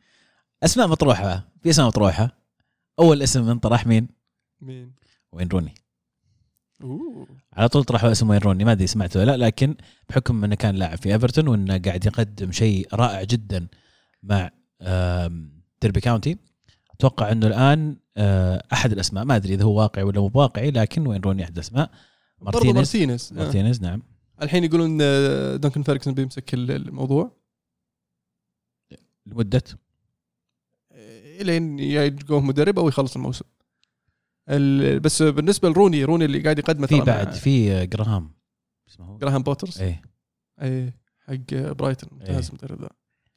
أسماء 0.63 0.88
مطروحة. 0.88 1.50
في 1.63 1.70
أسماء 1.70 1.88
مطروحة. 1.88 2.38
أول 3.00 3.22
اسم 3.22 3.50
انطرح 3.50 3.88
مين؟ 3.88 4.08
مين؟ 4.62 4.91
وين 5.32 5.48
روني. 5.48 5.74
أوه. 6.84 7.28
على 7.54 7.70
طول 7.70 7.84
طرحوا 7.84 8.12
اسم 8.12 8.30
وين 8.30 8.39
روني. 8.39 8.63
ما 8.63 8.72
أدري 8.72 8.88
سمعته 8.88 9.20
ولا 9.20 9.38
لا 9.38 9.46
لكن 9.46 9.76
بحكم 10.10 10.43
إنه 10.43 10.56
كان 10.56 10.76
لاعب 10.76 10.98
في 10.98 11.13
إيفرتون 11.13 11.48
وإنه 11.48 11.78
قاعد 11.78 12.06
يقدم 12.06 12.52
شيء 12.52 12.88
رائع 12.93 13.24
جدا 13.24 13.67
مع 14.24 14.52
ديربي 15.81 15.99
كاونتي 16.01 16.37
أتوقع 16.91 17.31
إنه 17.31 17.47
الآن 17.47 17.97
آه، 18.17 18.63
أحد 18.73 18.91
الأسماء. 18.91 19.25
ما 19.25 19.35
أدري 19.35 19.53
إذا 19.53 19.63
هو 19.63 19.79
واقعي 19.79 20.03
ولا 20.03 20.19
مو 20.19 20.31
واقعي 20.33 20.71
لكن 20.71 21.07
وين 21.07 21.21
روني 21.21 21.43
أحد 21.43 21.53
الأسماء؟ 21.53 21.91
مارتينيز. 22.41 22.75
مارتينيز 22.75 23.33
آه. 23.33 23.35
مارتينيز 23.35 23.81
نعم. 23.81 24.01
الحين 24.41 24.63
يقولون 24.63 24.97
آه، 25.01 25.55
دونكن 25.55 25.83
فيرجسون 25.83 26.13
بيمسك 26.13 26.53
ال- 26.53 26.71
الموضوع. 26.71 27.31
لمدة. 29.25 29.63
آه، 30.91 31.41
إلين 31.41 31.79
يلقوه 31.79 32.41
مدرب 32.41 32.79
أو 32.79 32.87
يخلص 32.87 33.15
الموسم. 33.15 33.45
ال- 34.49 34.99
بس 34.99 35.21
بالنسبة 35.21 35.69
لروني 35.69 36.03
روني 36.03 36.25
اللي 36.25 36.39
قاعد 36.43 36.59
يقدمه 36.59 36.87
في 36.87 37.01
بعد 37.01 37.31
في 37.33 37.71
آه، 37.71 37.83
جراهام. 37.83 38.31
اسمه 38.89 39.17
جراهام 39.17 39.43
بوتر. 39.43 39.82
إيه. 39.81 40.01
اي 40.61 40.93
حق 41.19 41.53
برايتون 41.53 42.09
ممتاز 42.11 42.43
إيه. 42.45 42.49
المدرب 42.49 42.81
ذا. 42.81 42.89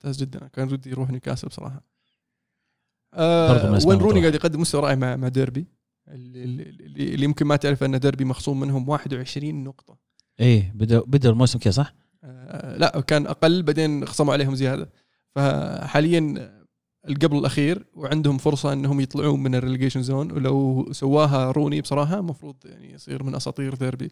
ممتاز 0.05 0.23
جدا. 0.23 0.49
كان 0.53 0.73
ودي 0.73 0.91
يروح 0.91 1.11
نيوكاسل 1.11 1.49
بصراحة. 1.49 1.85
آه 3.15 3.87
وين 3.87 3.99
روني. 3.99 4.21
قاعد 4.21 4.35
يقدم 4.35 4.61
مستوى 4.61 4.83
رائع 4.83 4.95
مع 4.95 5.17
مع 5.17 5.29
ديربي. 5.29 5.67
اللي, 6.09 6.43
اللي, 6.43 7.15
اللي 7.15 7.25
يمكن 7.25 7.47
ما 7.47 7.57
تعرف 7.57 7.83
أن 7.83 8.01
ديربي 8.01 8.25
مخصوم 8.25 8.61
منهم 8.61 8.89
21 8.89 9.65
نقطة. 9.65 9.99
إيه 10.41 10.73
بدا 10.75 11.01
بدأ 11.01 11.31
الموسم 11.31 11.59
كذا 11.59 11.73
صح؟ 11.73 11.95
آه، 12.25 12.77
لا 12.77 13.01
كان 13.01 13.27
أقل 13.27 13.63
بعدين 13.63 14.07
خصموا 14.07 14.33
عليهم 14.33 14.55
زيادة. 14.55 14.91
فحاليا 15.35 16.51
القبل 17.09 17.39
الأخير 17.39 17.87
وعندهم 17.95 18.39
فرصة 18.39 18.73
إنهم 18.73 19.01
يطلعون 19.01 19.43
من 19.43 19.55
ال 19.55 19.59
relegation 19.59 20.03
zone 20.03 20.33
ولو 20.33 20.89
سواها 20.93 21.51
روني 21.51 21.81
بصراحة 21.81 22.19
المفروض 22.19 22.57
يعني 22.65 22.93
يصير 22.93 23.23
من 23.23 23.35
أساطير 23.35 23.75
ديربي. 23.75 24.11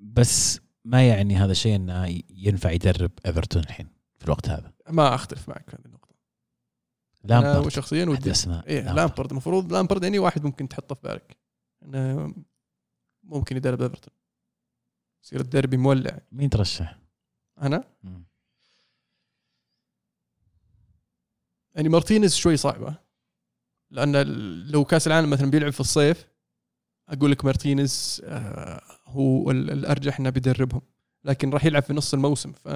بس 0.00 0.60
ما 0.84 1.08
يعني 1.08 1.36
هذا 1.36 1.52
الشيء 1.52 1.76
إنه 1.76 2.20
ينفع 2.30 2.70
يدرب 2.70 3.10
إيفرتون 3.26 3.62
الحين. 3.62 3.95
الوقت 4.26 4.48
هذا؟ 4.48 4.72
ما 4.90 5.14
أختلف 5.14 5.48
معك 5.48 5.70
في 5.70 5.76
هذه 5.76 5.86
النقطة. 5.86 6.14
أنا 7.24 7.40
لامبرد 7.40 7.68
شخصيا 7.72 8.04
ودي 8.04 8.26
الأسماء. 8.26 8.66
إيه 8.66 8.92
لامبرد. 8.92 9.30
المفروض 9.30 9.72
لامبرد 9.72 10.02
يعني 10.02 10.18
واحد 10.18 10.44
ممكن 10.44 10.68
تحطه 10.68 10.94
في 10.94 11.00
بالك. 11.02 11.36
إنه 11.82 12.34
ممكن 13.22 13.56
يدرب 13.56 13.82
إيفرتون. 13.82 14.14
يصير 15.24 15.40
الديربي 15.40 15.76
مولع. 15.76 16.18
مين 16.32 16.50
ترشح؟ 16.50 16.98
أنا؟ 17.62 17.84
يعني 21.74 21.88
مارتينيز 21.88 22.34
شوي 22.34 22.56
صعبه 22.56 22.94
لأن 23.90 24.22
لو 24.70 24.84
كأس 24.84 25.06
العالم 25.06 25.30
مثلا 25.30 25.50
بيلعب 25.50 25.72
في 25.72 25.80
الصيف 25.80 26.26
أقول 27.08 27.30
لك 27.30 27.44
مارتينيز 27.44 28.22
آه، 28.24 28.82
هو 29.06 29.50
ال- 29.50 29.70
الأرجح 29.70 30.20
إنه 30.20 30.30
بيدربهم. 30.30 30.82
لكن 31.24 31.50
راح 31.50 31.64
يلعب 31.64 31.82
في 31.82 31.92
نص 31.92 32.14
الموسم 32.14 32.52
ف 32.52 32.68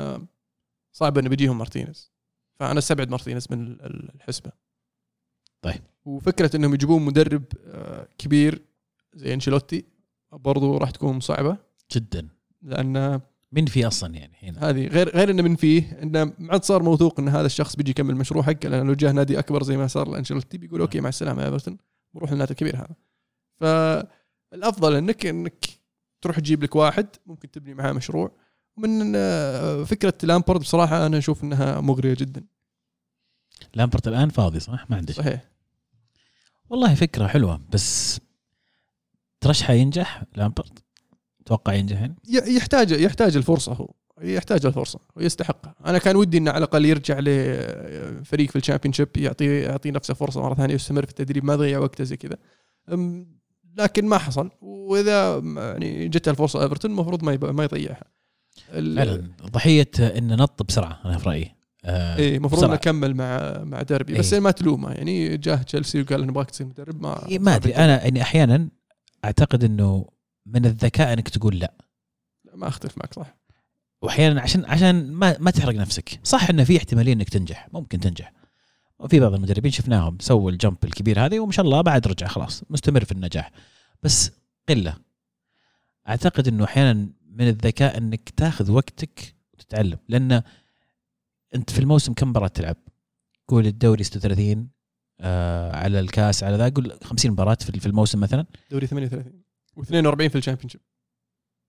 صعب 0.92 1.18
إنه 1.18 1.28
بيجيهم 1.28 1.58
مارتينيز. 1.58 2.12
فأنا 2.60 2.78
أستبعد 2.78 3.10
مارتينيز 3.10 3.46
من 3.50 3.66
ال- 3.66 3.82
ال- 3.82 4.14
الحسبة. 4.14 4.52
طيب. 5.62 5.82
وفكرة 6.04 6.56
إنهم 6.56 6.74
يجيبون 6.74 7.02
مدرب 7.02 7.44
آه، 7.64 8.08
كبير 8.18 8.62
زي 9.14 9.34
أنشيلوتي 9.34 9.84
برضو 10.32 10.76
راح 10.76 10.90
تكون 10.90 11.20
صعبة. 11.20 11.56
جدا. 11.92 12.28
لأن 12.62 13.20
مين 13.52 13.66
في 13.66 13.86
أصلا 13.86 14.14
يعني 14.14 14.32
الحين؟ 14.32 14.56
هذه 14.56 14.86
غير 14.86 15.08
غير 15.08 15.30
إنه 15.30 15.42
من 15.42 15.56
فيه 15.56 15.98
إنه 16.02 16.24
ما 16.24 16.52
عاد 16.52 16.64
صار 16.64 16.82
موثوق 16.82 17.20
إن 17.20 17.28
هذا 17.28 17.46
الشخص 17.46 17.76
بيجي 17.76 17.90
يكمل 17.90 18.10
المشروع 18.10 18.42
حقه 18.42 18.68
لأن 18.68 18.86
لو 18.86 18.94
جاه 18.94 19.12
نادي 19.12 19.38
أكبر 19.38 19.62
زي 19.62 19.76
ما 19.76 19.86
صار 19.86 20.08
لأنشيلوتي 20.08 20.58
بيقول 20.58 20.80
okay 20.80 21.00
مع 21.00 21.08
السلامة 21.08 21.42
يا 21.42 21.46
إيفرتون 21.46 21.78
بروح 22.14 22.32
للنادي 22.32 22.50
الكبير 22.50 22.76
هذا. 22.76 22.94
فالأفضل 23.60 24.94
انك 24.96 25.26
إنك 25.26 25.64
تروح 26.20 26.38
تجيب 26.38 26.62
لك 26.62 26.76
واحد 26.76 27.06
ممكن 27.26 27.50
تبني 27.50 27.74
معاه 27.74 27.92
مشروع. 27.92 28.32
ومن 28.76 29.12
آه، 29.16 29.84
فكرة 29.84 30.14
لامبورد 30.22 30.60
بصراحة 30.60 31.06
أنا 31.06 31.18
أشوف 31.18 31.44
إنها 31.44 31.80
مغرية 31.80 32.14
جدا. 32.14 32.44
لامبرت 33.74 34.08
الآن 34.08 34.28
فاضي 34.28 34.60
صح؟ 34.60 34.90
ما 34.90 34.96
عنده 34.96 35.12
صحيح. 35.12 35.44
والله 36.70 36.94
فكرة 36.94 37.26
حلوة 37.26 37.60
بس 37.72 38.20
ترشحه 39.40 39.72
ينجح 39.72 40.22
لامبرت؟ 40.36 40.82
أتوقع 41.40 41.72
ينجح 41.74 42.00
يعني؟ 42.00 42.14
ي- 42.28 42.56
يحتاج 42.56 42.90
يحتاج 42.90 43.36
الفرصة 43.36 43.72
هو. 43.72 43.90
يحتاج 44.22 44.66
الفرصة 44.66 45.00
ويستحقها. 45.16 45.74
أنا 45.86 45.98
كان 45.98 46.16
ودي 46.16 46.38
إنه 46.38 46.50
على 46.50 46.58
الأقل 46.58 46.84
يرجع 46.84 47.18
لفريق 47.20 48.50
في 48.50 48.56
ال 48.56 48.92
Championship 48.92 49.08
يعطي 49.16 49.60
يعطي 49.60 49.90
نفسه 49.90 50.14
فرصة 50.14 50.42
مرة 50.42 50.54
ثانية 50.54 50.74
يستمر 50.74 51.04
في 51.04 51.10
التدريب 51.10 51.44
ما 51.44 51.54
يضيع 51.54 51.78
وقته 51.78 52.04
زي 52.04 52.16
كذا. 52.16 52.36
لكن 53.76 54.06
ما 54.06 54.18
حصل. 54.18 54.50
وإذا 54.60 55.38
يعني 55.56 56.08
جت 56.08 56.28
الفرصة 56.28 56.62
أيفرتون 56.62 56.90
المفروض 56.90 57.24
ما 57.24 57.52
ما 57.52 57.64
يضيعها. 57.64 58.04
فعلا. 58.70 59.30
ضحية 59.42 59.90
انه 59.98 60.34
نط 60.34 60.62
بسرعة 60.62 61.00
أنا 61.04 61.18
في 61.18 61.28
رأيي. 61.28 61.54
آه، 61.84 62.16
إيه 62.16 62.36
المفروض. 62.36 62.64
إنه 62.64 62.76
كمل 62.76 63.14
مع 63.14 63.58
مع 63.64 63.82
ديربي 63.82 64.14
بس 64.18 64.32
إيه. 64.32 64.40
ما 64.40 64.50
تلومه. 64.50 64.92
يعني 64.92 65.36
جاه 65.36 65.56
تشيلسي 65.56 66.02
وقال 66.02 66.22
أنا 66.22 66.30
ابغاك 66.30 66.50
تصير 66.50 66.66
مدرب 66.66 67.02
ما 67.02 67.26
إيه، 67.28 67.38
ما 67.38 67.56
أدري. 67.56 67.76
أنا 67.76 68.02
يعني 68.02 68.22
أحيانا 68.22 68.68
أعتقد 69.24 69.64
إنه 69.64 70.06
من 70.46 70.66
الذكاء 70.66 71.12
إنك 71.12 71.28
تقول 71.28 71.58
لا 71.58 71.74
ما 72.54 72.68
أختلف 72.68 72.98
معك 72.98 73.14
صح. 73.14 73.36
واحيانا 74.02 74.40
عشان 74.40 74.64
عشان 74.64 75.12
ما 75.12 75.36
ما 75.38 75.50
تحرق 75.50 75.74
نفسك. 75.74 76.20
صح 76.24 76.50
إنه 76.50 76.64
في 76.64 76.76
احتمالية 76.76 77.12
إنك 77.12 77.28
تنجح 77.28 77.68
ممكن 77.72 78.00
تنجح. 78.00 78.32
وفي 78.98 79.20
بعض 79.20 79.34
المدربين 79.34 79.70
شفناهم 79.70 80.18
سووا 80.20 80.50
الجمب 80.50 80.76
الكبير 80.84 81.26
هذه 81.26 81.40
وما 81.40 81.52
شاء 81.52 81.64
الله 81.64 81.80
بعد 81.80 82.06
رجع 82.08 82.26
خلاص 82.26 82.62
مستمر 82.70 83.04
في 83.04 83.12
النجاح. 83.12 83.50
بس 84.02 84.30
قلة. 84.68 84.96
أعتقد 86.08 86.48
إنه 86.48 86.64
أحيانا 86.64 87.08
من 87.40 87.48
الذكاء 87.48 87.98
إنك 87.98 88.30
تاخذ 88.30 88.70
وقتك 88.70 89.34
وتتعلم. 89.54 89.98
لأن 90.08 90.42
أنت 91.54 91.70
في 91.70 91.78
الموسم 91.78 92.12
كم 92.12 92.28
مباراة 92.28 92.48
تلعب؟ 92.48 92.76
قول 93.48 93.66
الدوري 93.66 94.04
36 94.04 94.68
آه 95.20 95.76
على 95.76 96.00
الكاس 96.00 96.44
على 96.44 96.56
ذا 96.56 96.68
قول 96.68 96.98
50 97.04 97.30
مباراة 97.30 97.58
في 97.60 97.86
الموسم 97.86 98.20
مثلا. 98.20 98.46
دوري 98.70 98.86
38 98.86 99.42
و42 99.76 100.30
في 100.30 100.38
الشامبيون 100.38 100.70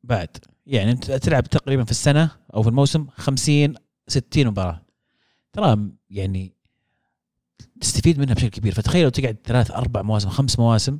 بعد. 0.04 0.38
يعني 0.66 0.92
أنت 0.92 1.12
تلعب 1.12 1.44
تقريبا 1.44 1.84
في 1.84 1.92
السنة 1.92 2.32
أو 2.54 2.64
في 2.64 2.70
الموسم 2.70 3.08
50 3.08 3.76
60 4.08 4.48
مباراة. 4.48 4.82
ترى 5.54 5.92
يعني 6.10 6.54
تستفيد 7.82 8.20
منها 8.20 8.34
بشكل 8.34 8.50
كبير. 8.50 8.74
فتخيل 8.74 9.04
لو 9.04 9.10
تقعد 9.10 9.38
ثلاث 9.44 9.72
أربع 9.72 10.02
مواسم 10.02 10.30
خمس 10.30 10.60
مواسم 10.60 11.00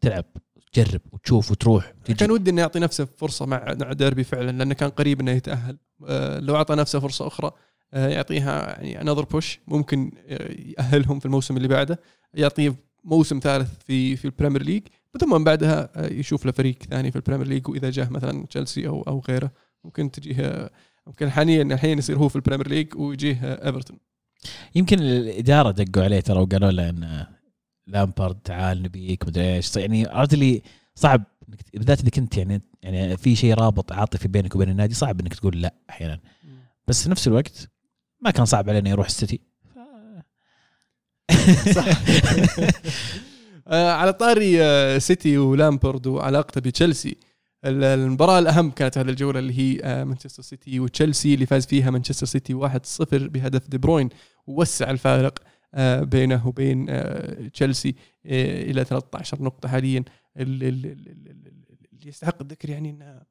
تلعب. 0.00 0.24
تجرب 0.72 1.00
وتشوف 1.12 1.50
وتروح 1.50 1.92
وتجي. 2.00 2.14
كان 2.14 2.30
ودي 2.30 2.50
انه 2.50 2.60
يعطي 2.60 2.78
نفسه 2.78 3.04
فرصة 3.04 3.46
مع 3.46 3.74
مع 3.80 3.92
ديربي 3.92 4.24
فعلا 4.24 4.50
لأنه 4.50 4.74
كان 4.74 4.90
قريب 4.90 5.20
إنه 5.20 5.30
يتأهل. 5.30 5.78
آه، 6.08 6.38
لو 6.38 6.56
أعطى 6.56 6.74
نفسه 6.74 7.00
فرصة 7.00 7.26
أخرى 7.26 7.50
آه، 7.94 8.08
يعطيها 8.08 8.82
يعني 8.82 9.10
another 9.10 9.24
push 9.24 9.60
ممكن 9.66 10.12
آه، 10.28 10.52
يأهلهم 10.78 11.18
في 11.18 11.26
الموسم 11.26 11.56
اللي 11.56 11.68
بعده. 11.68 12.00
يعطيه 12.34 12.74
موسم 13.04 13.38
ثالث 13.38 13.68
في 13.86 14.16
في 14.16 14.24
ال 14.24 14.29
Premier 14.29 14.62
League 14.62 14.82
ثم 15.20 15.34
من 15.34 15.44
بعدها 15.44 15.90
يشوف 15.96 16.46
له 16.46 16.52
فريق 16.52 16.82
ثاني 16.90 17.10
في 17.10 17.16
ال 17.16 17.20
Premier 17.20 17.46
League 17.46 17.68
وإذا 17.68 17.90
جاه 17.90 18.08
مثلا 18.08 18.46
تشيلسي 18.46 18.88
أو 18.88 19.02
أو 19.02 19.22
غيره 19.28 19.50
ممكن 19.84 20.10
تجيه 20.10 20.70
ممكن 21.06 21.30
حاليا 21.30 21.62
الحين 21.62 21.98
يصير 21.98 22.18
هو 22.18 22.28
في 22.28 22.36
ال 22.36 22.40
Premier 22.40 22.68
League 22.68 22.96
ويجيه 22.96 23.38
ايفرتون 23.42 23.98
يمكن 24.74 24.98
الإدارة 24.98 25.70
دقوا 25.70 26.04
عليه 26.04 26.20
ترى 26.20 26.40
وقالوا 26.40 26.70
له 26.70 26.88
إن 26.88 27.26
لامبارد 27.90 28.38
تعال 28.44 28.82
نبيك 28.82 29.26
مدري 29.26 29.56
إيش. 29.56 29.76
يعني 29.76 30.06
عرفت 30.08 30.34
اللي 30.34 30.62
صعب 30.94 31.22
بالذات 31.74 32.00
إذا 32.00 32.10
كنت 32.10 32.36
يعني 32.36 32.62
يعني 32.82 33.16
في 33.16 33.36
شيء 33.36 33.54
رابط 33.54 33.92
عاطفي 33.92 34.28
بينك 34.28 34.54
وبين 34.56 34.68
النادي 34.68 34.94
صعب 34.94 35.20
إنك 35.20 35.34
تقول 35.34 35.62
لا 35.62 35.74
أحيانا. 35.90 36.20
بس 36.88 37.02
في 37.02 37.10
نفس 37.10 37.28
الوقت 37.28 37.68
ما 38.20 38.30
كان 38.30 38.44
صعب 38.44 38.70
علينا 38.70 38.90
يروح 38.90 39.06
السيتي. 39.06 39.40
صح. 41.74 41.86
آه، 43.68 43.92
على 43.92 44.12
طاري 44.12 44.62
آه، 44.62 44.98
سيتي 44.98 45.38
ولامبورد 45.38 46.06
وعلاقته 46.06 46.60
بتشيلسي 46.60 47.16
ال- 47.64 47.84
المباراة 47.84 48.38
الأهم 48.38 48.70
كانت 48.70 48.98
هذه 48.98 49.08
الجولة 49.08 49.38
اللي 49.38 49.58
هي 49.58 49.80
آه، 49.84 50.04
مانشستر 50.04 50.42
سيتي 50.42 50.80
وتشيلسي 50.80 51.34
اللي 51.34 51.46
فاز 51.46 51.66
فيها 51.66 51.90
مانشستر 51.90 52.26
سيتي 52.26 52.54
1-0 52.54 53.04
بهدف 53.14 53.68
دي 53.68 53.78
بروين 53.78 54.08
ووسع 54.46 54.90
الفارق. 54.90 55.38
بينه 56.04 56.46
وبين 56.48 56.86
آه، 56.90 57.48
تشيلسي 57.48 57.94
آه، 58.26 58.62
إلى 58.62 58.84
13 58.84 59.42
نقطة 59.42 59.68
حاليا. 59.68 60.04
ال- 60.36 60.62
ال- 60.62 60.86
ال- 60.86 61.08
ال- 61.08 61.28
ال- 61.30 61.86
اللي 61.92 62.08
يستحق 62.08 62.42
الذكر 62.42 62.70
يعني 62.70 62.90
أن 62.90 63.22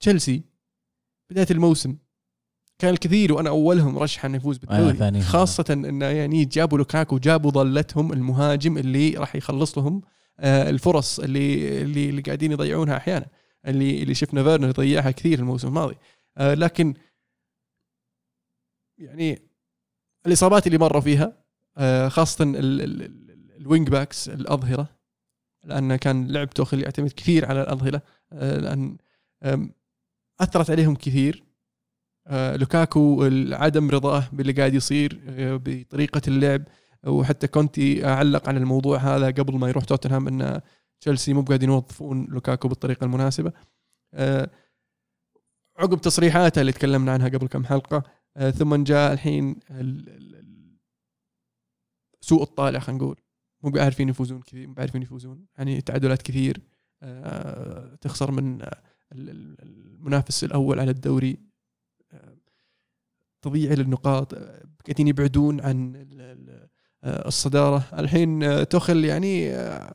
تشيلسي 0.00 0.42
بداية 1.30 1.46
الموسم 1.50 1.96
كان 2.78 2.90
الكثير 2.92 3.32
وأنا 3.32 3.48
أولهم 3.50 3.98
رشحا 3.98 4.28
إنه 4.28 4.36
يفوز 4.36 4.58
بالدوري. 4.58 4.80
خاصة 5.22 5.64
انه 5.70 6.06
يعني 6.06 6.44
جابوا 6.44 6.78
لوكاكو 6.78 7.18
جابوا 7.18 7.50
ظلتهم 7.50 8.12
المهاجم 8.12 8.78
اللي 8.78 9.10
راح 9.10 9.36
يخلص 9.36 9.78
لهم 9.78 10.02
آه، 10.40 10.70
الفرص 10.70 11.20
اللي 11.20 11.82
اللي, 11.82 12.10
اللي 12.10 12.22
قاعدين 12.22 12.52
يضيعونها 12.52 12.96
أحيانا 12.96 13.26
اللي 13.66 14.02
اللي 14.02 14.14
شفنا 14.14 14.42
فيرنر 14.42 14.68
يضيعها 14.68 15.10
كثير 15.10 15.38
الموسم 15.38 15.68
الماضي. 15.68 15.96
آه، 16.38 16.54
لكن 16.54 16.94
يعني 18.98 19.38
الإصابات 20.26 20.66
اللي 20.66 20.78
مروا 20.78 21.00
فيها 21.00 21.32
آه، 21.76 22.08
خاصة 22.08 22.44
ال- 22.44 22.56
ال- 22.56 22.80
ال- 23.02 23.56
ال 23.56 23.62
wing 23.62 23.88
backs 23.88 24.28
الأظهرة 24.28 24.88
لأن 25.64 25.96
كان 25.96 26.26
لعب 26.32 26.50
توخل 26.50 26.82
يعتمد 26.82 27.10
كثير 27.12 27.46
على 27.46 27.62
الأظهرة 27.62 28.02
آه، 28.32 28.58
لأن 28.58 28.96
أثرت 30.40 30.70
عليهم 30.70 30.94
كثير. 30.94 31.44
آه، 32.26 32.56
لوكاكو 32.56 33.24
عدم 33.52 33.90
رضاه 33.90 34.28
باللي 34.32 34.52
قاعد 34.52 34.74
يصير 34.74 35.20
بطريقة 35.38 36.20
اللعب. 36.28 36.62
وحتى 37.06 37.46
كونتي 37.46 38.06
علق 38.06 38.48
على 38.48 38.58
الموضوع 38.58 38.98
هذا 38.98 39.26
قبل 39.26 39.54
ما 39.54 39.68
يروح 39.68 39.84
توتنهام 39.84 40.28
إن 40.28 40.60
تشيلسي 41.00 41.32
مو 41.32 41.42
قاعدين 41.42 41.68
يوظفون 41.70 42.26
لوكاكو 42.30 42.68
بالطريقة 42.68 43.04
المناسبة. 43.04 43.52
عقب 45.78 46.00
تصريحاته 46.00 46.60
اللي 46.60 46.72
تكلمنا 46.72 47.12
عنها 47.12 47.28
قبل 47.28 47.46
كم 47.46 47.64
حلقة 47.64 48.02
ثم 48.38 48.74
جاء 48.84 49.12
الحين 49.12 49.50
ال- 49.70 50.08
ال- 50.08 50.34
ال- 50.34 50.76
سوء 52.20 52.42
الطالع 52.42 52.78
خلينا 52.78 53.02
نقول. 53.02 53.16
مو 53.62 53.70
بعارفين 53.70 54.08
يفوزون 54.08 54.40
كثير 54.42 54.66
مو 54.68 54.74
بعارفين 54.74 55.02
يفوزون. 55.02 55.46
يعني 55.58 55.80
تعادلات 55.80 56.22
كثير 56.22 56.60
آه، 57.02 57.94
تخسر 58.00 58.30
من 58.30 58.62
آه، 58.62 58.82
ال- 59.12 59.30
ال- 59.30 59.56
المنافس 59.62 60.44
الأول 60.44 60.80
على 60.80 60.90
الدوري. 60.90 61.38
آه، 62.12 62.36
تضييع 63.42 63.72
للنقاط. 63.72 64.34
آه، 64.34 64.62
قاعدين 64.86 65.08
يبعدون 65.08 65.60
عن 65.60 65.96
ال- 65.96 66.20
ال- 66.20 66.68
آه، 67.04 67.28
الصدارة. 67.28 67.84
الحين 67.98 68.42
آه، 68.42 68.62
تخل 68.64 69.04
يعني 69.04 69.50
آه، 69.50 69.94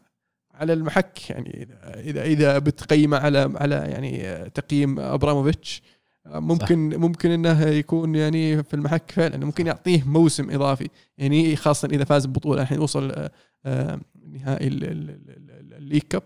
على 0.52 0.73
المحك. 0.73 1.30
يعني 1.30 1.63
اذا 1.86 2.23
اذا 2.23 2.60
بتقيمه 2.60 3.17
على 3.17 3.54
على 3.56 3.75
يعني 3.75 4.28
آه، 4.28 4.47
تقييم 4.47 4.99
أبراموفيتش 4.99 5.82
آه، 5.86 5.99
ممكن 6.25 6.91
صح. 6.91 6.97
ممكن 6.97 7.32
إنه 7.32 7.62
يكون 7.67 8.15
يعني 8.15 8.63
في 8.63 8.73
المحك 8.73 9.12
فعلا 9.12 9.45
ممكن 9.45 9.67
يعطيه 9.67 10.03
موسم 10.03 10.49
إضافي. 10.51 10.89
يعني 11.17 11.55
خاصه 11.55 11.88
إذا 11.91 12.03
فاز 12.03 12.25
ببطولة 12.25 12.62
الحين 12.62 12.79
وصل 12.79 13.12
آه، 13.12 13.32
آه، 13.65 13.99
نهائي 14.27 14.67
ال- 14.67 14.84
ال- 14.84 15.10
ال- 15.10 15.51
ال- 15.51 15.73
ال 15.74 15.78
League 15.78 16.02
Cup 16.02 16.24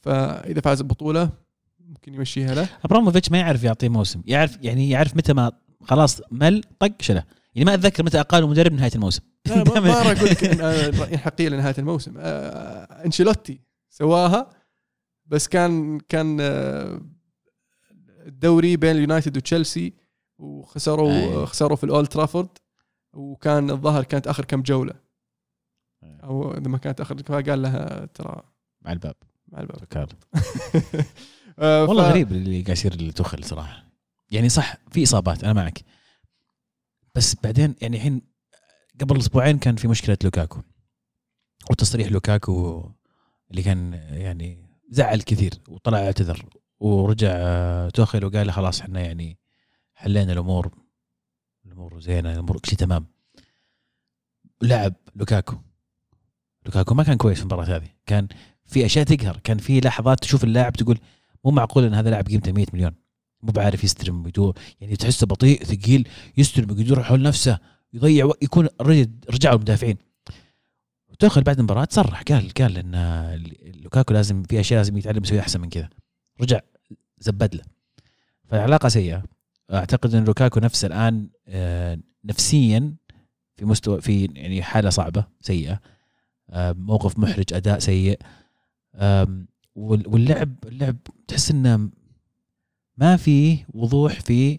فإذا 0.00 0.60
فاز 0.60 0.82
ببطولة 0.82 1.30
ممكن 1.80 2.14
يمشيها 2.14 2.54
له. 2.54 2.68
أبراموفيتش 2.84 3.30
ما 3.30 3.38
يعرف 3.38 3.64
يعطيه 3.64 3.88
موسم. 3.88 4.22
يعرف 4.26 4.58
يعني 4.62 4.90
يعرف 4.90 5.16
متى 5.16 5.32
ما 5.32 5.52
خلاص 5.82 6.20
مل 6.30 6.62
طق 6.80 6.92
شله. 7.02 7.24
يعني 7.54 7.64
ما 7.64 7.74
أتذكر 7.74 8.04
متى 8.04 8.20
اقالوا 8.20 8.48
مدرب 8.48 8.72
نهاية 8.72 8.90
الموسم. 8.94 9.22
لا 9.46 9.80
ما 9.80 9.88
راح 10.02 10.06
أقول 10.06 10.30
لك 10.30 11.14
حقيقي 11.16 11.50
لنهاية 11.50 11.74
الموسم. 11.78 12.14
آه، 12.18 13.04
أنشيلوتي 13.04 13.60
سواها 13.90 14.50
بس 15.26 15.48
كان 15.48 15.98
كان 16.08 16.38
آه، 16.40 17.00
الدوري 18.26 18.76
بين 18.76 18.90
اليونايتد 18.96 19.36
وتشيلسي 19.36 19.92
وخسروا 20.38 21.12
أي. 21.12 21.46
خسروا 21.46 21.76
في 21.76 21.84
الأولد 21.84 22.08
ترافورد 22.08 22.48
وكان 23.12 23.70
الظاهر 23.70 24.04
كانت 24.04 24.26
آخر 24.26 24.44
كم 24.44 24.62
جولة. 24.62 24.94
أو 26.02 26.52
إذا 26.54 26.68
ما 26.68 26.78
كانت 26.78 27.00
اخر 27.00 27.22
فقال 27.22 27.62
لها 27.62 28.06
ترى 28.06 28.42
مع 28.82 28.92
الباب. 28.92 29.14
مع 29.48 29.60
الباب. 29.60 29.78
آه، 31.58 31.86
ف- 31.86 31.88
والله 31.88 32.10
غريب 32.10 32.32
اللي 32.32 32.62
قاعد 32.62 32.76
يصير 32.76 32.94
لتخل 33.02 33.44
صراحة. 33.44 33.84
يعني 34.30 34.48
صح 34.48 34.76
في 34.90 35.02
إصابات 35.02 35.44
أنا 35.44 35.52
معك. 35.52 35.84
بس 37.14 37.36
بعدين 37.44 37.74
يعني 37.82 37.96
الحين 37.96 38.22
قبل 39.00 39.18
أسبوعين 39.18 39.58
كان 39.58 39.76
في 39.76 39.88
مشكلة 39.88 40.18
لوكاكو 40.24 40.62
وتصريح 41.70 42.12
لوكاكو 42.12 42.90
اللي 43.50 43.62
كان 43.62 43.92
يعني 43.92 44.66
زعل 44.90 45.20
كثير 45.22 45.54
وطلع 45.68 45.98
اعتذر. 45.98 46.46
ورجع 46.80 47.30
آه، 47.32 47.88
توخيل 47.88 48.24
وقال 48.24 48.46
له 48.46 48.52
خلاص 48.52 48.80
إحنا 48.80 49.00
يعني 49.00 49.38
حلينا 49.94 50.32
الأمور 50.32 50.74
الأمور 51.66 52.00
زينة 52.00 52.32
الأمور 52.32 52.58
كل 52.58 52.68
شيء 52.68 52.78
تمام. 52.78 53.06
لعب 54.62 54.94
لوكاكو. 55.16 55.56
لوكاكو 56.66 56.94
ما 56.94 57.02
كان 57.02 57.16
كويس 57.16 57.36
في 57.36 57.42
المباراة 57.42 57.76
هذه. 57.76 57.88
كان 58.06 58.28
في 58.66 58.86
أشياء 58.86 59.04
تقهر 59.04 59.40
كان 59.44 59.58
في 59.58 59.80
لحظات 59.80 60.20
تشوف 60.20 60.44
اللاعب 60.44 60.72
تقول 60.72 60.98
مو 61.44 61.50
معقول 61.50 61.84
إن 61.84 61.94
هذا 61.94 62.10
لاعب 62.10 62.26
قيمته 62.26 62.52
100 62.52 62.66
مليون. 62.72 62.92
مو 63.42 63.52
بعارف 63.52 63.84
يستلم 63.84 64.26
يدور 64.26 64.58
يعني 64.80 64.96
تحسه 64.96 65.26
بطيء 65.26 65.64
ثقيل 65.64 66.08
يستلم 66.36 66.80
يدور 66.80 67.02
حول 67.02 67.22
نفسه 67.22 67.58
يضيع 67.92 68.24
وقت 68.24 68.42
يكون 68.42 68.68
رجعوا 69.30 69.54
المدافعين. 69.54 69.96
توخل 71.18 71.42
بعد 71.42 71.58
المباراة 71.58 71.88
صرح 71.90 72.22
قال 72.22 72.50
قال 72.50 72.78
إن 72.78 72.94
لوكاكو 73.82 74.14
لازم 74.14 74.42
في 74.42 74.60
أشياء 74.60 74.78
لازم 74.80 74.96
يتعلم 74.96 75.24
يسويها 75.24 75.42
أحسن 75.42 75.60
من 75.60 75.68
كذا. 75.68 75.88
رجع 76.40 76.60
زبد 77.18 77.54
له. 77.54 77.62
فالعلاقة 78.44 78.88
سيئة. 78.88 79.24
أعتقد 79.72 80.14
إن 80.14 80.24
لوكاكو 80.24 80.60
نفسه 80.60 80.86
الآن 80.86 81.28
آه، 81.48 81.98
نفسيا 82.24 82.94
في 83.56 83.64
مستوى 83.64 84.00
في 84.00 84.24
يعني 84.24 84.62
حالة 84.62 84.90
صعبة 84.90 85.24
سيئة. 85.40 85.80
آه، 86.50 86.72
موقف 86.72 87.18
محرج 87.18 87.54
أداء 87.54 87.78
سيء. 87.78 88.18
واللعب 89.76 90.54
اللعب 90.66 90.96
تحس 91.28 91.50
إنه 91.50 91.90
ما 92.96 93.16
في 93.16 93.64
وضوح 93.74 94.20
في 94.20 94.58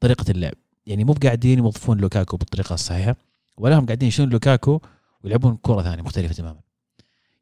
طريقة 0.00 0.30
اللعب. 0.30 0.54
يعني 0.86 1.04
مو 1.04 1.12
قاعدين 1.12 1.58
يوظفون 1.58 1.98
لوكاكو 1.98 2.36
بالطريقة 2.36 2.74
الصحيحة 2.74 3.16
ولا 3.56 3.78
هم 3.78 3.86
قاعدين 3.86 4.08
يشيلون 4.08 4.30
لوكاكو 4.30 4.80
ويلعبون 5.24 5.58
كرة 5.62 5.82
ثانية 5.82 6.02
مختلفة 6.02 6.34
تماما. 6.34 6.60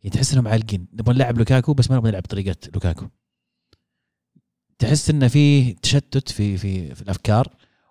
يعني 0.02 0.16
تحس 0.16 0.32
إنهم 0.32 0.48
عالقين. 0.48 0.86
نبغى 0.92 1.14
نلعب 1.14 1.38
لوكاكو 1.38 1.74
بس 1.74 1.90
ما 1.90 1.96
نبغى 1.96 2.10
نلعب 2.10 2.22
بطريقة 2.22 2.56
لوكاكو. 2.74 3.06
تحس 4.80 5.10
إنه 5.10 5.28
في 5.28 5.72
تشتت 5.72 6.28
في 6.28 6.56
في 6.56 6.94
في 6.94 7.02
الأفكار. 7.02 7.48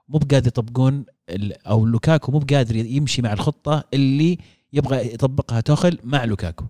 مو 0.07 0.17
بقادر 0.17 0.47
يطبقون 0.47 1.05
أو 1.67 1.85
لوكاكو 1.85 2.31
مو 2.31 2.39
بقادر 2.39 2.75
يمشي 2.75 3.21
مع 3.21 3.33
الخطة 3.33 3.83
اللي 3.93 4.37
يبغى 4.73 5.13
يطبقها 5.13 5.61
توخل 5.61 5.99
مع 6.03 6.23
لوكاكو. 6.23 6.65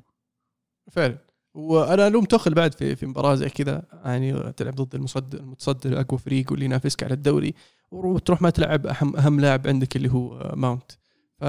فعلا. 0.92 1.18
وأنا 1.54 2.08
ألوم 2.08 2.26
توخل 2.26 2.54
بعد 2.54 2.74
في 2.74 2.96
في 2.96 3.06
مباراة 3.06 3.36
زي 3.36 3.50
كذا. 3.50 3.84
يعني 4.06 4.54
تلعب 4.54 4.76
ضد 4.76 4.96
المصدر 4.96 5.40
المتصدر 5.40 6.00
اقوى 6.00 6.20
فريق 6.20 6.52
واللي 6.52 6.66
ينافسك 6.66 7.04
على 7.04 7.14
الدوري. 7.14 7.54
وتروح 7.92 8.42
ما 8.42 8.50
تلعب 8.50 8.88
أهم 8.88 9.16
أهم 9.16 9.40
لاعب 9.40 9.68
عندك 9.68 9.96
اللي 9.96 10.12
هو 10.12 10.54
ماونت. 10.56 10.92
ف 11.38 11.44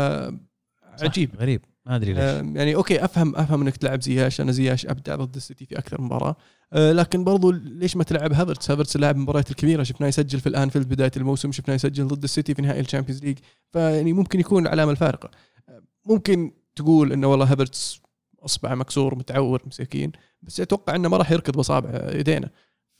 عجيب. 0.83 1.31
غريب. 1.37 1.61
ما 1.91 1.97
أدري 1.97 2.13
ليش. 2.13 2.23
آه، 2.23 2.41
يعني 2.41 2.75
okay 2.75 3.05
أفهم 3.05 3.37
أفهم 3.37 3.63
إنك 3.63 3.77
تلعب 3.77 4.03
زياش. 4.03 4.41
أنا 4.41 4.53
زياش 4.53 4.87
ابدع 4.87 5.17
ضد 5.17 5.37
السيتي 5.37 5.67
في 5.67 5.79
أكثر 5.79 6.01
مباراة. 6.01 6.37
آه، 6.73 6.93
لكن 6.93 7.25
برضو 7.25 7.51
ليش 7.51 7.97
ما 7.97 8.05
تلعب 8.05 8.33
هافرتس؟ 8.33 8.71
هافرتس 8.71 8.97
لاعب 8.97 9.17
المباريات 9.17 9.51
الكبيرة. 9.51 9.83
شفناه 9.83 10.09
يسجل 10.09 10.41
في 10.41 10.49
الأنفيلد 10.49 10.89
بداية 10.89 11.11
الموسم 11.17 11.53
شفناه 11.53 11.75
يسجل 11.75 12.07
ضد 12.07 12.23
السيتي 12.23 12.55
في 12.55 12.63
نهائي 12.63 12.81
ال 12.81 12.85
Champions 12.85 13.25
League. 13.25 13.39
فيعني 13.71 14.13
ممكن 14.13 14.41
يكون 14.41 14.63
العلامة 14.67 14.91
الفارقة. 14.91 15.31
آه، 15.69 15.83
ممكن 16.07 16.53
تقول 16.77 17.13
إنه 17.13 17.27
والله 17.27 17.53
هافرتس 17.53 18.01
اصبع 18.39 18.75
مكسور 18.75 19.15
متعور 19.15 19.63
مساكين. 19.67 20.13
بس 20.43 20.61
أتوقع 20.61 20.95
إنه 20.95 21.09
ما 21.09 21.17
راح 21.17 21.33
يركض 21.33 21.57
باصابع 21.57 22.11
يدينا 22.15 22.51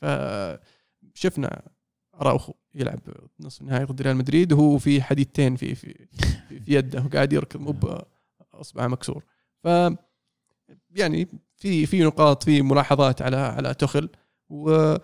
فشفنا 0.01 1.61
أراوخو 2.21 2.53
يلعب 2.75 2.99
نصف 3.39 3.61
النهائي 3.61 3.85
ضد 3.85 4.01
ريال 4.01 4.17
مدريد. 4.17 4.53
وهو 4.53 4.77
في 4.77 5.01
حديدتين 5.01 5.55
في 5.55 5.75
في 5.75 5.93
في, 5.93 6.59
في 6.59 6.61
يده 6.67 7.03
وقاعد 7.05 7.33
يركض. 7.33 7.59
مو 7.59 7.71
باصبع 8.61 8.87
مكسور. 8.87 9.25
ف 9.63 9.67
يعني 10.89 11.27
في 11.55 11.85
في 11.85 12.03
نقاط 12.03 12.43
في 12.43 12.61
ملاحظات 12.61 13.21
على 13.21 13.37
على 13.37 13.73
تخل. 13.73 14.09
و 14.49 14.95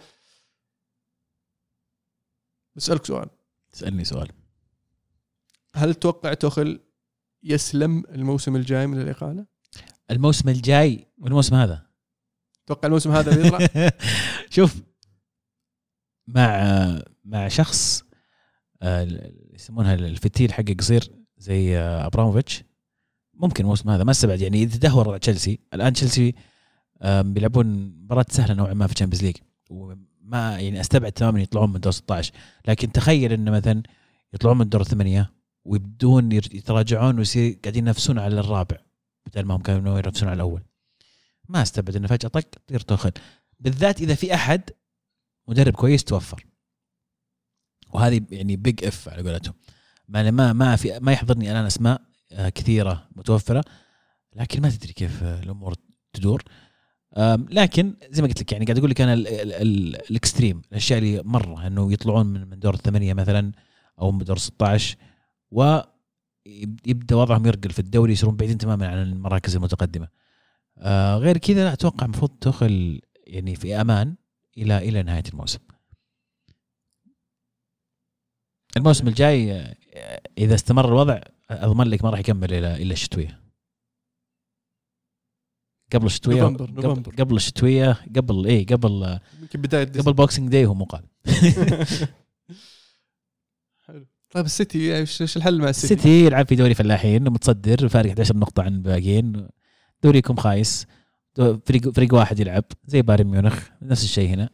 بسألك 2.75 3.05
سؤال. 3.05 3.29
تسالني 3.71 4.03
سؤال. 4.03 4.27
هل 5.75 5.95
تتوقع 5.95 6.33
تخل 6.33 6.79
يسلم 7.43 8.03
الموسم 8.09 8.55
الجاي 8.55 8.87
من 8.87 9.01
الإقالة؟ 9.01 9.45
الموسم 10.11 10.49
الجاي 10.49 11.07
والموسم 11.17 11.55
هذا. 11.55 11.87
تتوقع 12.65 12.87
الموسم 12.87 13.11
هذا 13.11 13.35
بيطلع؟ 13.35 13.91
شوف 14.55 14.75
مع 16.27 17.01
مع 17.25 17.47
شخص 17.47 18.03
آه، 18.81 19.31
يسمونها 19.53 19.93
الفتيل 19.93 20.53
حقه 20.53 20.75
قصير 20.79 21.11
زي 21.37 21.77
آه، 21.77 22.05
أبراموفيتش 22.05 22.63
ممكن 23.39 23.63
الموسم 23.63 23.89
هذا 23.89 24.03
ما 24.03 24.11
استبعد. 24.11 24.41
يعني 24.41 24.63
إذا 24.63 24.77
تدهور 24.77 25.17
تشيلسي 25.17 25.59
الآن 25.73 25.93
تشيلسي 25.93 26.35
بيلعبون 27.05 27.65
مباراة 28.03 28.25
سهلة 28.29 28.53
نوعا 28.53 28.73
ما 28.73 28.87
في 28.87 28.93
ال 28.93 28.96
Champions 28.96 29.23
League 29.23 29.35
وما 29.69 30.59
يعني 30.59 30.81
أستبعد 30.81 31.11
تماما 31.11 31.41
يطلعون 31.41 31.73
من 31.73 31.79
دور 31.79 31.91
16 31.91 32.33
لكن 32.67 32.91
تخيل 32.91 33.33
انه 33.33 33.51
مثلا 33.51 33.83
يطلعون 34.33 34.57
من 34.57 34.69
دور 34.69 34.81
الثمانية 34.81 35.33
ويبدون 35.65 36.31
يتراجعون 36.31 37.17
ويصير 37.17 37.59
قاعدين 37.63 37.83
ينافسون 37.83 38.19
على 38.19 38.39
الرابع 38.39 38.77
بدل 39.25 39.45
ما 39.45 39.55
هم 39.55 39.61
كانوا 39.61 39.99
ينافسون 39.99 40.29
على 40.29 40.35
الأول. 40.35 40.63
ما 41.49 41.61
أستبعد 41.61 41.95
انه 41.95 42.07
فجأة 42.07 42.29
طق 42.29 42.49
تصير 42.67 42.79
توخل 42.79 43.11
بالذات 43.59 44.01
إذا 44.01 44.15
في 44.15 44.33
أحد 44.33 44.69
مدرب 45.47 45.73
كويس 45.73 46.03
توفر. 46.03 46.45
وهذه 47.93 48.21
يعني 48.29 48.55
big 48.55 48.85
if 48.85 49.09
على 49.09 49.29
قولتهم. 49.29 49.53
ما 50.07 50.31
ما 50.31 50.53
ما 50.53 50.75
في 50.75 50.99
ما 50.99 51.11
يحضرني 51.11 51.51
الآن 51.51 51.65
أسماء. 51.65 52.06
كثيرة 52.31 53.07
متوفرة 53.15 53.63
لكن 54.35 54.61
ما 54.61 54.69
تدري 54.69 54.93
كيف 54.93 55.23
آه، 55.23 55.43
الأمور 55.43 55.73
تدور. 56.13 56.43
لكن 57.49 57.95
زي 58.09 58.21
ما 58.21 58.27
قلت 58.27 58.41
لك 58.41 58.51
يعني 58.51 58.65
قاعد 58.65 58.77
أقول 58.77 58.89
لك 58.89 59.01
أنا 59.01 59.13
ال- 59.13 59.27
ال- 59.27 59.53
ال- 59.53 59.95
ال 60.11 60.17
extreme 60.17 60.61
الأشياء 60.71 60.99
اللي 60.99 61.21
مرة 61.23 61.67
إنه 61.67 61.93
يطلعون 61.93 62.27
من 62.27 62.59
دور 62.59 62.73
الثمانية 62.73 63.13
مثلا 63.13 63.51
أو 64.01 64.11
من 64.11 64.23
دور 64.25 64.37
16 64.37 64.97
ويبدا 65.51 67.15
وضعهم 67.15 67.45
يرقل 67.45 67.69
في 67.69 67.79
الدوري 67.79 68.11
يصيرون 68.13 68.35
بعيدين 68.35 68.57
تماما 68.57 68.87
عن 68.87 68.97
المراكز 69.01 69.55
المتقدمة. 69.55 70.07
آه، 70.77 71.17
غير 71.17 71.37
كذا 71.37 71.63
لا 71.63 71.73
أتوقع 71.73 72.05
المفروض 72.05 72.31
تدخل 72.41 73.01
يعني 73.27 73.55
في 73.55 73.81
أمان 73.81 74.15
إلى 74.57 74.77
إلى 74.77 75.03
نهاية 75.03 75.23
الموسم. 75.33 75.59
الموسم 78.77 79.07
الجاي 79.07 79.51
آه، 79.53 80.21
إذا 80.37 80.55
استمر 80.55 80.87
الوضع 80.87 81.19
أضمن 81.51 81.87
لك 81.87 82.03
ما 82.03 82.09
راح 82.09 82.19
يكمل 82.19 82.53
إلى 82.53 82.75
إلى 82.75 82.93
الشتويه 82.93 83.41
قبل 85.93 86.05
الشتويه 86.05 86.41
نوفمبر- 86.41 86.65
قبل, 86.65 86.81
نوفمبر. 86.87 87.15
قبل 87.15 87.35
الشتويه 87.35 87.91
قبل 88.15 88.45
إيه 88.45 88.65
قبل 88.65 89.19
يمكن 89.41 89.61
بداية 89.61 89.85
قبل 89.85 90.13
Boxing 90.13 90.49
Day 90.51 90.65
هو 90.65 90.73
مقال 90.73 91.03
حلو. 93.85 94.05
طيب 94.29 94.45
السيتي 94.45 94.97
إيش 94.97 95.37
الحل 95.37 95.61
مع 95.61 95.69
السيتي؟ 95.69 95.93
السيتي 95.93 96.25
يلعب 96.25 96.47
في 96.47 96.55
دوري 96.55 96.73
فلاحين 96.73 97.23
متصدر 97.29 97.87
فارق 97.87 98.09
11 98.09 98.37
نقطة 98.37 98.63
عن 98.63 98.73
الباقيين 98.73 99.47
دوريكم 100.03 100.35
خايس. 100.35 100.85
فريق 101.65 101.89
فريق 101.89 102.13
واحد 102.13 102.39
يلعب 102.39 102.63
زي 102.85 103.01
بايرن 103.01 103.27
ميونخ 103.27 103.67
نفس 103.81 104.03
الشيء 104.03 104.29
هنا. 104.29 104.49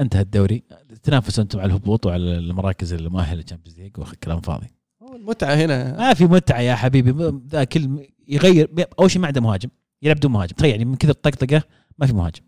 انتهى 0.00 0.20
الدوري. 0.22 0.62
تنافسوا 1.02 1.42
أنتم 1.44 1.60
على 1.60 1.66
الهبوط 1.68 2.06
وعلى 2.06 2.38
المراكز 2.38 2.92
المؤهلة 2.92 3.40
لل 3.40 3.47
Champions 3.47 3.80
League 3.80 3.92
كلام 3.92 4.40
فاضي. 4.40 4.66
هو 5.12 5.16
المتعة 5.16 5.54
هنا. 5.54 5.96
ما 5.98 6.14
في 6.14 6.24
متعة 6.24 6.60
يا 6.60 6.74
حبيبي. 6.74 7.40
ذا 7.48 7.64
كل 7.64 8.08
يغير 8.28 8.70
أول 8.98 9.10
شيء 9.10 9.22
ما 9.22 9.26
عنده 9.26 9.40
مهاجم. 9.40 9.68
يلعب 10.02 10.16
بدون 10.16 10.32
مهاجم. 10.32 10.54
تخيل 10.54 10.70
يعني 10.70 10.84
من 10.84 10.96
كثر 10.96 11.10
الطقطقه 11.10 11.62
ما 11.98 12.06
في 12.06 12.12
مهاجم. 12.12 12.42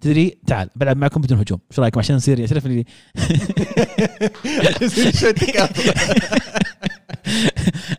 تدري؟ 0.00 0.38
تعال 0.46 0.70
بلعب 0.76 0.96
معكم 0.96 1.20
بدون 1.20 1.38
هجوم. 1.38 1.60
إيش 1.70 1.80
رايكم 1.80 1.98
عشان 1.98 2.16
نصير 2.16 2.40
يعترف 2.40 2.66
لي 2.66 2.84
يصير 4.82 5.12
شوي 5.12 5.32
تكاثر 5.32 5.94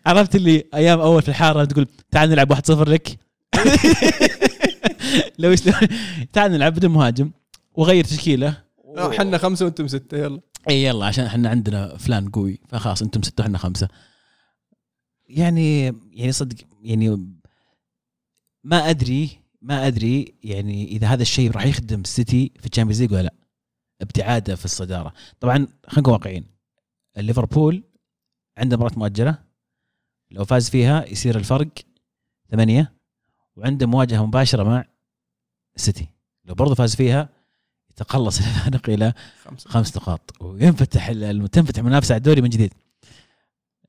عرفت 0.06 0.36
اللي 0.36 0.64
أيام 0.74 1.00
أول 1.00 1.22
في 1.22 1.30
الحارة 1.30 1.66
تقول 1.66 1.88
تعال 2.12 2.30
نلعب 2.30 2.54
1-0 2.54 2.60
لك؟ 2.70 3.20
لو 5.40 5.56
تعال 6.34 6.52
نلعب 6.52 6.74
بدون 6.74 6.92
مهاجم. 6.92 7.32
وغير 7.74 8.04
تشكيلة. 8.04 8.58
إحنا 8.98 9.38
خمسة 9.38 9.66
وأنتم 9.66 9.88
ستة. 9.88 10.18
يلا. 10.18 10.42
إي 10.70 10.84
يلا 10.84 11.06
عشان 11.06 11.26
إحنا 11.26 11.50
عندنا 11.50 11.98
فلان 11.98 12.30
قوي 12.30 12.60
فخلاص 12.68 13.02
أنتم 13.02 13.22
ستة 13.22 13.42
إحنا 13.42 13.58
خمسة. 13.58 13.88
يعني 15.30 15.86
يعني 16.12 16.32
صدق 16.32 16.56
يعني 16.82 17.10
ما 18.64 18.90
أدري 18.90 19.30
ما 19.62 19.88
أدري 19.88 20.36
يعني 20.44 20.88
إذا 20.88 21.08
هذا 21.08 21.22
الشيء 21.22 21.52
راح 21.52 21.66
يخدم 21.66 22.02
السيتي 22.02 22.52
في 22.60 22.66
ال 22.66 22.69
Champions 22.69 23.02
League 23.02 23.12
ولا 23.14 23.22
لا. 23.22 23.34
ابتعاده 24.02 24.56
في 24.56 24.66
الصدارة. 24.66 25.14
طبعا 25.40 25.56
خلينا 25.88 26.00
نكون 26.00 26.14
واقعيين. 26.14 26.46
ليفربول 27.18 27.84
عنده 28.58 28.78
مباراة 28.78 29.00
مؤجلة. 29.00 29.38
لو 30.32 30.46
فاز 30.46 30.70
فيها 30.70 31.06
يصير 31.06 31.38
الفرق 31.38 31.70
ثمانية 32.52 32.94
وعنده 33.56 33.88
مواجهة 33.88 34.26
مباشرة 34.26 34.64
مع 34.64 34.86
السيتي 35.76 36.08
لو 36.46 36.56
برضه 36.56 36.76
فاز 36.76 36.96
فيها 36.96 37.30
يتقلص 37.92 38.38
الفارق 38.38 38.90
إلى 38.90 39.14
خمسة 39.44 39.70
خمس 39.70 39.98
نقاط. 39.98 40.34
وينفتح 40.42 41.12
تنفتح 41.52 41.84
منافسه 41.84 42.14
على 42.14 42.18
الدوري 42.18 42.42
من 42.42 42.50
جديد. 42.50 42.74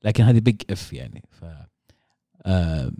لكن 0.03 0.23
هذه 0.23 0.39
big 0.39 0.61
if 0.69 0.93
يعني. 0.93 1.23
ف 1.31 1.45
آم، 2.45 2.95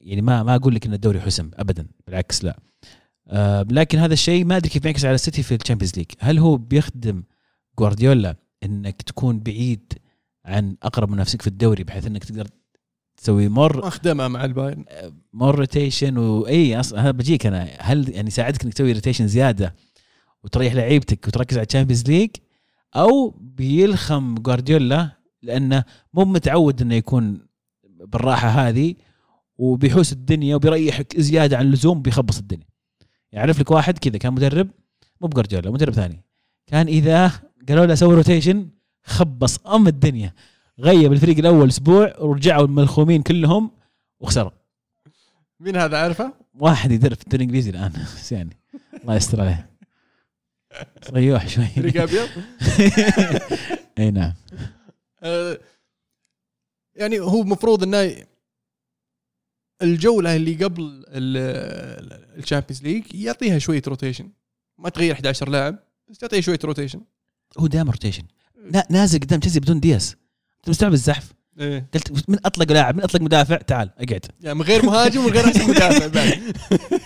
يعني 0.00 0.22
ما 0.22 0.42
ما 0.42 0.54
أقول 0.54 0.74
لك 0.74 0.86
إن 0.86 0.94
الدوري 0.94 1.20
حسم 1.20 1.50
ابدا. 1.54 1.86
بالعكس 2.06 2.44
لا. 2.44 2.58
آم، 3.28 3.66
لكن 3.70 3.98
هذا 3.98 4.12
الشيء 4.12 4.44
ما 4.44 4.56
أدري 4.56 4.68
كيف 4.68 4.84
ينعكس 4.84 5.04
على 5.04 5.14
السيتي 5.14 5.42
في 5.42 5.54
ال 5.54 5.58
Champions 5.58 5.96
League. 5.96 6.06
هل 6.18 6.38
هو 6.38 6.56
بيخدم 6.56 7.22
جوارديولا 7.78 8.36
إنك 8.62 9.02
تكون 9.02 9.40
بعيد 9.40 9.92
عن 10.44 10.76
أقرب 10.82 11.10
منافسك 11.10 11.42
في 11.42 11.48
الدوري 11.48 11.84
بحيث 11.84 12.06
إنك 12.06 12.24
تقدر 12.24 12.48
تسوي 13.26 13.48
more 13.48 13.76
ما 13.76 13.90
خدمها 13.90 14.28
مع 14.28 14.44
البايرن. 14.44 14.84
more 15.32 15.58
rotation 15.58 16.18
واي 16.18 16.80
أصلا 16.80 17.02
هذا 17.02 17.10
بجيك 17.10 17.46
أنا. 17.46 17.68
هل 17.78 18.08
يعني 18.08 18.28
يساعدك 18.28 18.64
إنك 18.64 18.74
تسوي 18.74 18.92
rotation 18.92 19.26
زيادة 19.26 19.74
وتريح 20.44 20.74
لعيبتك 20.74 21.28
وتركز 21.28 21.56
على 21.56 21.66
ال 21.66 21.70
Champions 21.70 22.04
League 22.08 22.30
أو 22.96 23.30
بيلخم 23.40 24.34
جوارديولا 24.34 25.10
لأنه 25.42 25.84
مو 26.14 26.24
متعود 26.24 26.82
إنه 26.82 26.94
يكون 26.94 27.46
بالراحة 27.84 28.48
هذه 28.48 28.94
وبيحوس 29.58 30.12
الدنيا 30.12 30.56
وبيريحك 30.56 31.20
زيادة 31.20 31.56
عن 31.56 31.66
اللزوم 31.66 32.02
بيخبص 32.02 32.38
الدنيا. 32.38 32.66
يعرف 33.32 33.60
لك 33.60 33.70
واحد 33.70 33.98
كذا 33.98 34.18
كان 34.18 34.32
مدرب 34.32 34.68
مو 35.20 35.28
بجوارديولا 35.28 35.70
مدرب 35.70 35.92
ثاني. 35.92 36.24
كان 36.66 36.86
إذا 36.86 37.32
قالوا 37.68 37.86
له 37.86 37.94
سوي 37.94 38.14
rotation 38.14 38.68
خبص 39.04 39.58
أم 39.58 39.86
الدنيا. 39.86 40.34
غيب 40.80 41.12
الفريق 41.12 41.38
الأول 41.38 41.68
أسبوع 41.68 42.18
ورجعوا 42.18 42.64
الملخومين 42.64 43.22
كلهم 43.22 43.70
وخسروا. 44.20 44.50
مين 45.60 45.76
هذا 45.76 45.98
عارفه؟ 45.98 46.32
واحد 46.54 46.92
يدرب 46.92 47.14
في 47.16 47.22
الدوري 47.22 47.36
الإنجليزي 47.44 47.70
الآن. 47.70 47.92
يعني 48.30 48.56
الله 49.02 49.14
يستر 49.16 49.40
عليه. 49.40 49.70
ريوح 51.10 51.48
شوي. 51.48 51.66
فريق 51.66 52.02
أبيض؟ 52.02 52.28
إي 53.98 54.10
نعم. 54.10 54.34
آه، 55.22 55.58
يعني 56.94 57.20
هو 57.20 57.42
المفروض 57.42 57.82
إنه 57.82 58.26
الجوله 59.82 60.36
اللي 60.36 60.64
قبل 60.64 61.04
ال 61.08 61.25
Champions 61.25 62.82
League 62.82 63.14
يعطيها 63.14 63.58
شوية 63.58 63.82
rotation 63.88 64.30
ما 64.78 64.88
تغير 64.88 65.12
11 65.14 65.48
لاعب 65.48 65.78
بس 66.08 66.18
تعطيه 66.18 66.40
شوية 66.40 66.58
rotation 66.64 67.00
هو 67.58 67.66
دائما 67.66 67.90
rotation 67.90 68.22
نا- 68.72 68.86
نازل 68.90 69.18
قدام 69.20 69.40
تشيلسي 69.40 69.60
بدون 69.60 69.80
دياس 69.80 70.16
أنت 70.66 70.70
مستوعب 70.70 70.92
الزحف؟ 70.92 71.32
إيه. 71.60 71.86
قلت 71.94 72.28
من 72.30 72.38
أطلق 72.44 72.72
لاعب 72.72 72.96
من 72.96 73.02
أطلق 73.02 73.20
مدافع 73.22 73.56
تعال 73.56 73.90
أقعد. 73.98 74.26
يعني 74.40 74.58
من 74.58 74.62
غير 74.62 74.86
مهاجم 74.86 75.20
ومن 75.20 75.32
غير 75.32 75.44
أحسن 75.44 75.70
مدافع 75.70 76.06
بعد. 76.16 76.56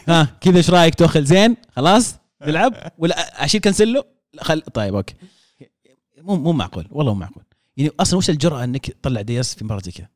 ها 0.08 0.38
كذا 0.40 0.56
إيش 0.56 0.70
رأيك؟ 0.70 0.94
توخل 0.94 1.24
زين 1.24 1.56
خلاص 1.76 2.14
نلعب 2.42 2.92
ولا 2.98 3.44
أشيل 3.44 3.60
لا 4.34 4.44
خل 4.44 4.60
طيب 4.60 4.94
أوكي. 4.94 5.14
مو 6.18 6.36
مو 6.36 6.52
معقول 6.52 6.86
والله 6.90 7.14
مو 7.14 7.20
معقول. 7.20 7.44
يعني 7.76 7.90
أصلا 8.00 8.18
وش 8.18 8.30
الجرأة 8.30 8.64
إنك 8.64 8.86
تطلع 8.90 9.20
دياس 9.20 9.54
في 9.54 9.64
مباراة 9.64 9.80
زي 9.84 9.90
كذا؟ 9.92 10.08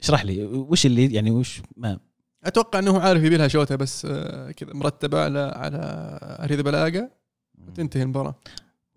اشرح 0.00 0.24
لي 0.24 0.44
وش 0.44 0.86
اللي 0.86 1.14
يعني 1.14 1.30
وش 1.30 1.60
ما؟ 1.76 1.98
أتوقع 2.44 2.78
إنه 2.78 3.00
عارف 3.00 3.22
يبي 3.22 3.36
لها 3.36 3.48
شوطه 3.48 3.76
بس 3.76 4.04
آه، 4.10 4.50
كذا 4.50 4.72
مرتبة 4.72 5.24
على 5.24 5.38
على 5.38 5.78
أريزابالاقا 6.44 7.10
وتنتهي 7.68 8.02
المباراة. 8.02 8.34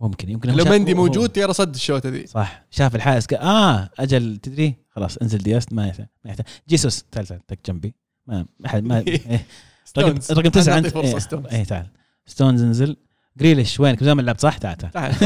ممكن 0.03 0.29
يمكن 0.29 0.49
لو 0.49 0.65
مندي 0.65 0.93
موجود 0.93 1.29
ترى 1.29 1.53
صد 1.53 1.75
الشوطه 1.75 2.09
ذي. 2.09 2.27
صح. 2.27 2.63
شاف 2.71 2.95
الحارس 2.95 3.25
قال 3.25 3.39
آه 3.39 3.89
أجل 3.99 4.37
تدري؟ 4.37 4.75
خلاص 4.89 5.17
انزل 5.17 5.37
دياس 5.37 5.73
ما 5.73 5.87
يحتاج 5.87 6.07
ما 6.25 6.29
يحتاج. 6.31 6.45
جيسوس 6.69 7.03
تعال 7.11 7.27
تعال 7.27 7.45
تك 7.47 7.59
جنبي. 7.67 7.95
ما 8.27 8.45
ما 8.59 8.69
حد 8.69 8.83
ما 8.83 8.99
إيه. 9.07 9.45
رقم. 9.97 10.19
رقم 10.31 10.49
تسعة 10.49 10.77
انت 10.77 10.87
ستونز. 11.17 11.45
إيه 11.45 11.63
تعال. 11.63 11.87
ستونز 12.25 12.61
انزل. 12.61 12.97
جريليش 13.37 13.79
وينك؟ 13.79 14.03
زمان 14.03 14.25
لعبت 14.25 14.41
صح؟ 14.41 14.57
تعال 14.57 14.77
تعال. 14.77 15.13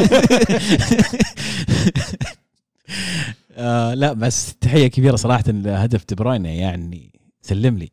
آه 3.51 3.93
لا 3.93 4.13
بس 4.13 4.55
تحية 4.55 4.87
كبيرة 4.87 5.15
صراحة 5.15 5.43
لهدف 5.47 6.05
دي 6.09 6.15
بروين 6.15 6.45
يعني 6.45 7.19
سلم 7.41 7.77
لي. 7.77 7.89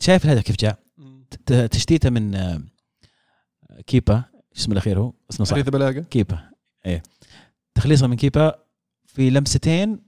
شايف 0.00 0.24
الهدف 0.24 0.42
كيف 0.42 0.56
جاء؟ 0.56 0.78
تشتيته 1.70 2.10
من 2.10 2.34
آه، 2.34 2.62
كيبا 3.86 4.24
اسمه 4.56 4.72
الأخير 4.72 4.98
هو؟ 4.98 5.12
اسمه 5.30 5.46
صح 5.46 5.60
بلاقة. 5.60 6.00
كيبا. 6.00 6.50
إيه. 6.86 7.02
تخليصه 7.74 8.06
من 8.06 8.16
كيبا. 8.16 8.64
في 9.06 9.30
لمستين 9.30 10.02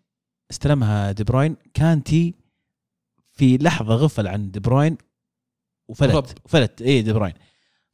استلمها 0.51 1.13
دي 1.13 1.25
بروين. 1.25 1.57
كانتي 1.75 2.35
في 3.33 3.59
لحظة 3.59 3.95
غفل 3.95 4.27
عن 4.27 4.51
دي 4.51 4.61
بروين 4.61 4.93
رب. 4.93 4.99
وفلت 5.89 6.39
فلت. 6.49 6.83
إيه 6.83 7.01
دي 7.01 7.13
بروين. 7.13 7.33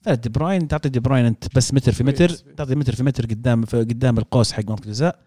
فلت 0.00 0.20
دي 0.20 0.28
بروين. 0.28 0.68
تعطي 0.68 0.88
دي 0.88 1.00
بروين 1.00 1.24
أنت 1.24 1.57
بس 1.57 1.74
متر 1.74 1.92
في 1.92 2.05
متر. 2.05 2.28
space. 2.28 2.54
تعطي 2.57 2.74
متر 2.74 2.94
في 2.94 3.03
متر 3.03 3.26
قدام 3.26 3.64
في 3.64 3.78
قدام 3.78 4.18
القوس 4.18 4.53
حق 4.53 4.64
منطقه 4.68 4.84
الجزاء. 4.84 5.18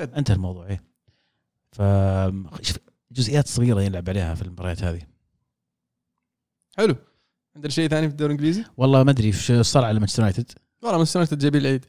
انتهى 0.00 0.34
الموضوع 0.34 0.66
إيه. 0.66 0.82
ف 1.72 1.82
جزئيات 3.12 3.48
صغيرة 3.48 3.80
يلعب 3.82 4.08
عليها 4.08 4.34
في 4.34 4.42
المباريات 4.42 4.82
هذه. 4.82 5.02
حلو. 6.76 6.96
عندنا 7.56 7.70
شيء 7.70 7.88
ثاني 7.88 8.06
في 8.06 8.12
الدوري 8.12 8.34
الإنجليزي؟ 8.34 8.64
والله 8.76 9.02
ما 9.02 9.10
أدري 9.10 9.26
إيش 9.26 9.52
صار 9.52 9.84
على 9.84 9.98
مانشستر 9.98 10.22
يونايتد. 10.22 10.50
والله 10.82 10.98
من 10.98 11.04
سنه 11.04 11.28
جايبين 11.32 11.60
العيد. 11.60 11.84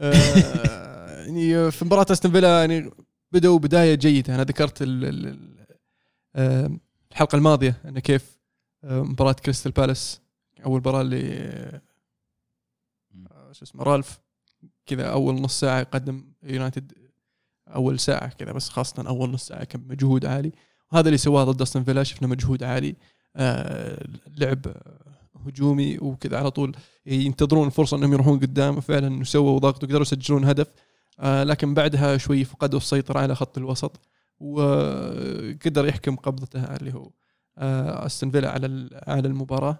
آه، 0.00 1.22
يعني 1.26 1.70
في 1.70 1.84
مباراة 1.84 2.06
أستون 2.10 2.32
فيلا 2.32 2.60
يعني 2.60 2.90
بدأوا 3.32 3.58
بداية 3.58 3.94
جيدة. 3.94 4.34
أنا 4.34 4.42
ذكرت 4.44 4.82
ال- 4.82 5.04
ال- 5.04 5.26
ال- 5.26 5.66
آه، 6.36 6.70
الحلقة 7.10 7.36
الماضية 7.36 7.80
انه 7.84 8.00
كيف 8.00 8.38
آه، 8.84 9.02
مباراة 9.02 9.32
كريستال 9.32 9.72
بالاس 9.72 10.20
أول 10.66 10.78
مباراة 10.78 11.00
اللي 11.00 11.80
شو 13.52 13.64
اسمه 13.64 13.82
رالف 13.82 14.20
كذا 14.86 15.06
أول 15.12 15.34
نص 15.34 15.60
ساعة 15.60 15.82
قدم 15.82 16.24
يونايتد 16.42 16.92
أول 17.68 17.98
ساعة 18.00 18.28
كذا 18.28 18.52
بس 18.52 18.68
خاصة 18.68 19.08
أول 19.08 19.30
نص 19.30 19.46
ساعة 19.46 19.64
كان 19.64 19.80
مجهود 19.88 20.26
عالي. 20.26 20.52
وهذا 20.92 21.08
اللي 21.08 21.18
سواه 21.18 21.44
ضد 21.44 21.62
أستون 21.62 21.84
فيلا 21.84 22.02
شفنا 22.02 22.28
مجهود 22.28 22.62
عالي. 22.62 22.96
لعب 23.38 24.66
آه، 24.66 24.98
هجومي 25.46 25.98
وكذا 25.98 26.38
على 26.38 26.50
طول. 26.50 26.76
ينتظرون 27.06 27.66
الفرصة 27.66 27.96
إنهم 27.96 28.12
يروحون 28.12 28.38
قدام. 28.38 28.76
وفعلا 28.76 29.24
سووا 29.24 29.58
ضغط 29.58 29.84
وقدروا 29.84 30.02
يسجلون 30.02 30.44
هدف. 30.44 30.66
آه، 31.20 31.44
لكن 31.44 31.74
بعدها 31.74 32.16
شوي 32.16 32.44
فقدوا 32.44 32.78
السيطرة 32.78 33.20
على 33.20 33.34
خط 33.34 33.58
الوسط. 33.58 34.00
وقدر 34.40 35.86
يحكم 35.86 36.16
قبضته 36.16 36.64
اللي 36.76 36.94
هو 36.94 37.10
آه، 37.58 38.06
أستون 38.06 38.30
فيلا 38.30 38.50
على 38.50 38.88
على 39.06 39.28
المباراة. 39.28 39.78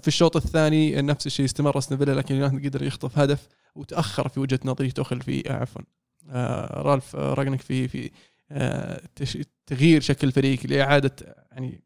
في 0.00 0.08
الشوط 0.08 0.36
الثاني 0.36 1.02
نفس 1.02 1.26
الشيء 1.26 1.44
استمر 1.44 1.78
أستون 1.78 1.98
فيلا 1.98 2.12
لكن 2.12 2.60
قدر 2.64 2.82
يخطف 2.82 3.18
هدف 3.18 3.48
وتأخر 3.74 4.28
في 4.28 4.40
وجهة 4.40 4.60
نظري 4.64 4.90
توخل 4.90 5.20
في 5.20 5.52
عفوا. 5.52 5.82
رالف 6.82 7.16
راجنك 7.16 7.60
في 7.60 7.88
في 7.88 8.10
تغيير 9.66 10.00
شكل 10.00 10.26
الفريق 10.26 10.66
لإعادة 10.66 11.16
يعني 11.52 11.82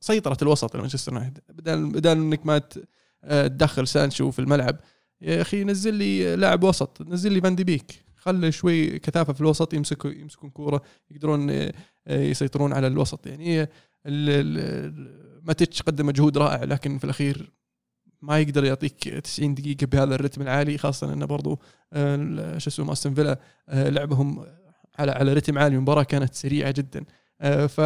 سيطرة 0.00 0.36
الوسط 0.42 0.76
لمانشستر 0.76 1.12
يونايتد. 1.12 1.40
بدل 1.48 1.90
بدل 1.90 2.10
إنك 2.10 2.46
ما 2.46 2.60
آه، 3.24 3.46
تدخل 3.46 3.88
سانشو 3.88 4.30
في 4.30 4.38
الملعب 4.38 4.76
يا 5.20 5.42
أخي 5.42 5.64
نزل 5.64 5.94
لي 5.94 6.36
لاعب 6.36 6.64
وسط 6.64 7.02
نزل 7.02 7.32
لي 7.32 7.40
فان 7.40 7.56
دي 7.56 7.64
بيك. 7.64 8.04
خلي 8.16 8.52
شوي 8.52 8.98
كثافة 8.98 9.32
في 9.32 9.40
الوسط 9.40 9.74
يمسكوا 9.74 10.10
يمسكون 10.10 10.50
كورة 10.50 10.82
يقدرون 11.10 11.50
آه، 11.50 11.72
آه، 12.06 12.22
يسيطرون 12.22 12.72
على 12.72 12.86
الوسط. 12.86 13.26
يعني 13.26 13.68
ماتيتش 15.42 15.82
قدم 15.82 16.06
مجهود 16.06 16.38
رائع 16.38 16.64
لكن 16.64 16.98
في 16.98 17.04
الأخير 17.04 17.52
ما 18.22 18.38
يقدر 18.38 18.64
يعطيك 18.64 19.08
90 19.08 19.54
دقيقة 19.54 19.86
بهذا 19.86 20.14
الرتم 20.14 20.42
العالي 20.42 20.78
خاصة 20.78 21.12
انه 21.12 21.26
برضو 21.26 21.58
شو 22.56 22.70
اسمه 22.70 22.92
أستون 22.92 23.14
فيلا 23.14 23.38
لعبهم 23.68 24.46
على 24.98 25.12
على 25.12 25.32
رتم 25.32 25.58
عالي. 25.58 25.76
المباراه 25.76 26.02
كانت 26.02 26.34
سريعة 26.34 26.70
جدا. 26.70 27.04
ف 27.66 27.80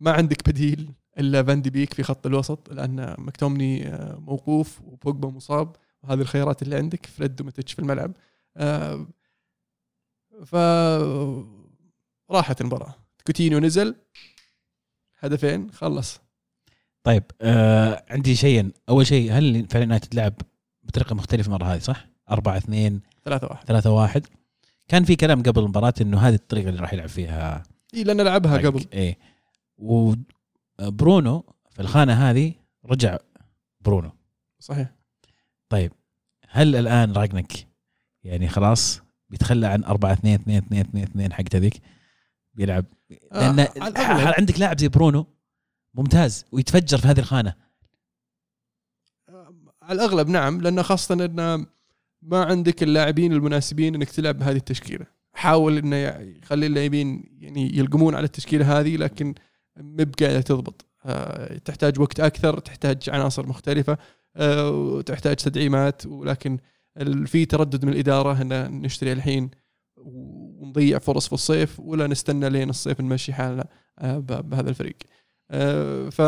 ما 0.00 0.12
عندك 0.12 0.48
بديل 0.48 0.92
إلا 1.18 1.42
فان 1.42 1.62
دي 1.62 1.70
بيك 1.70 1.94
في 1.94 2.02
خط 2.02 2.26
الوسط 2.26 2.72
لأن 2.72 3.14
مكتومني 3.18 3.88
آه، 3.88 4.18
موقوف 4.18 4.80
وبوجبا 4.80 5.28
مصاب. 5.28 5.76
وهذه 6.02 6.20
الخيارات 6.20 6.62
اللي 6.62 6.76
عندك 6.76 7.06
فريد 7.06 7.40
ومتش 7.40 7.72
في 7.72 7.78
الملعب. 7.78 8.12
آه، 8.56 9.06
ف 10.44 10.54
راحت 12.30 12.60
المباراة. 12.60 12.94
كوتينيو 13.26 13.58
نزل. 13.58 13.94
هدفين 15.18 15.70
خلص. 15.70 16.20
طيب 17.04 17.22
آه 17.40 18.04
عندي 18.10 18.36
شيئين 18.36 18.72
أول 18.88 19.06
شيء 19.06 19.32
هل 19.32 19.66
فعلا 19.70 19.84
يونايتد 19.84 20.14
لعب 20.14 20.34
بطريقة 20.82 21.14
مختلفة 21.14 21.46
المرة 21.46 21.64
هذه 21.64 21.78
صح؟ 21.78 22.06
4 22.30 22.56
2 22.56 23.00
ثلاثة 23.24 23.46
واحد. 23.46 23.66
3 23.66 23.90
1 23.90 24.26
كان 24.88 25.04
في 25.04 25.16
كلام 25.16 25.42
قبل 25.42 25.62
المباراة 25.62 25.94
إنه 26.00 26.18
هذه 26.18 26.34
الطريقة 26.34 26.68
اللي 26.68 26.80
راح 26.80 26.92
يلعب 26.92 27.08
فيها 27.08 27.62
إي 27.94 28.04
لأن 28.04 28.20
لعبها 28.20 28.58
قبل. 28.58 28.84
إيه. 28.92 29.18
وبرونو 29.80 31.44
في 31.70 31.80
الخانة 31.82 32.12
هذه 32.12 32.54
رجع 32.84 33.18
برونو. 33.80 34.10
صحيح. 34.58 34.94
طيب 35.68 35.92
هل 36.48 36.76
الآن 36.76 37.12
راجنك 37.12 37.52
يعني 38.24 38.48
خلاص 38.48 39.02
بيتخلى 39.28 39.66
عن 39.66 39.84
4 39.84 40.12
2 40.12 40.34
2 40.34 40.58
2 40.58 40.80
2 40.80 41.04
2 41.04 41.32
حق 41.32 41.44
هذيك؟ 41.54 41.82
بيلعب. 42.54 42.84
لأن 43.32 43.58
آه،. 43.60 44.34
عندك 44.38 44.60
لاعب 44.60 44.78
زي 44.78 44.88
برونو؟ 44.88 45.26
ممتاز. 45.94 46.44
ويتفجر 46.52 46.98
في 46.98 47.08
هذه 47.08 47.18
الخانة. 47.18 47.54
على 49.82 49.92
الأغلب 49.92 50.28
نعم 50.28 50.60
لأن 50.60 50.82
خاصة 50.82 51.14
إن 51.14 51.66
ما 52.22 52.44
عندك 52.44 52.82
اللاعبين 52.82 53.32
المناسبين 53.32 53.94
إنك 53.94 54.10
تلعب 54.10 54.38
بهذه 54.38 54.56
التشكيلة. 54.56 55.06
حاول 55.32 55.78
إنه 55.78 55.96
يخلي 55.96 56.66
اللاعبين 56.66 57.24
يعني 57.38 57.76
يلقمون 57.78 58.14
على 58.14 58.24
التشكيلة 58.24 58.80
هذه 58.80 58.96
لكن 58.96 59.34
مب 59.80 60.14
قاعدة 60.20 60.40
تضبط. 60.40 60.86
آه، 61.04 61.58
تحتاج 61.58 62.00
وقت 62.00 62.20
أكثر 62.20 62.58
تحتاج 62.58 63.10
عناصر 63.10 63.46
مختلفة 63.46 63.98
آه، 64.36 64.70
وتحتاج 64.70 65.36
تدعيمات 65.36 66.06
ولكن 66.06 66.58
في 67.26 67.44
تردد 67.44 67.84
من 67.84 67.92
الإدارة 67.92 68.42
إن 68.42 68.82
نشتري 68.82 69.12
الحين 69.12 69.50
ونضيع 69.96 70.98
فرص 70.98 71.26
في 71.26 71.32
الصيف 71.32 71.80
ولا 71.80 72.06
نستنى 72.06 72.50
لين 72.50 72.70
الصيف 72.70 73.00
نمشي 73.00 73.32
حالنا 73.32 73.66
آه، 73.98 74.18
بهذا 74.18 74.70
الفريق. 74.70 74.96
ف 76.10 76.18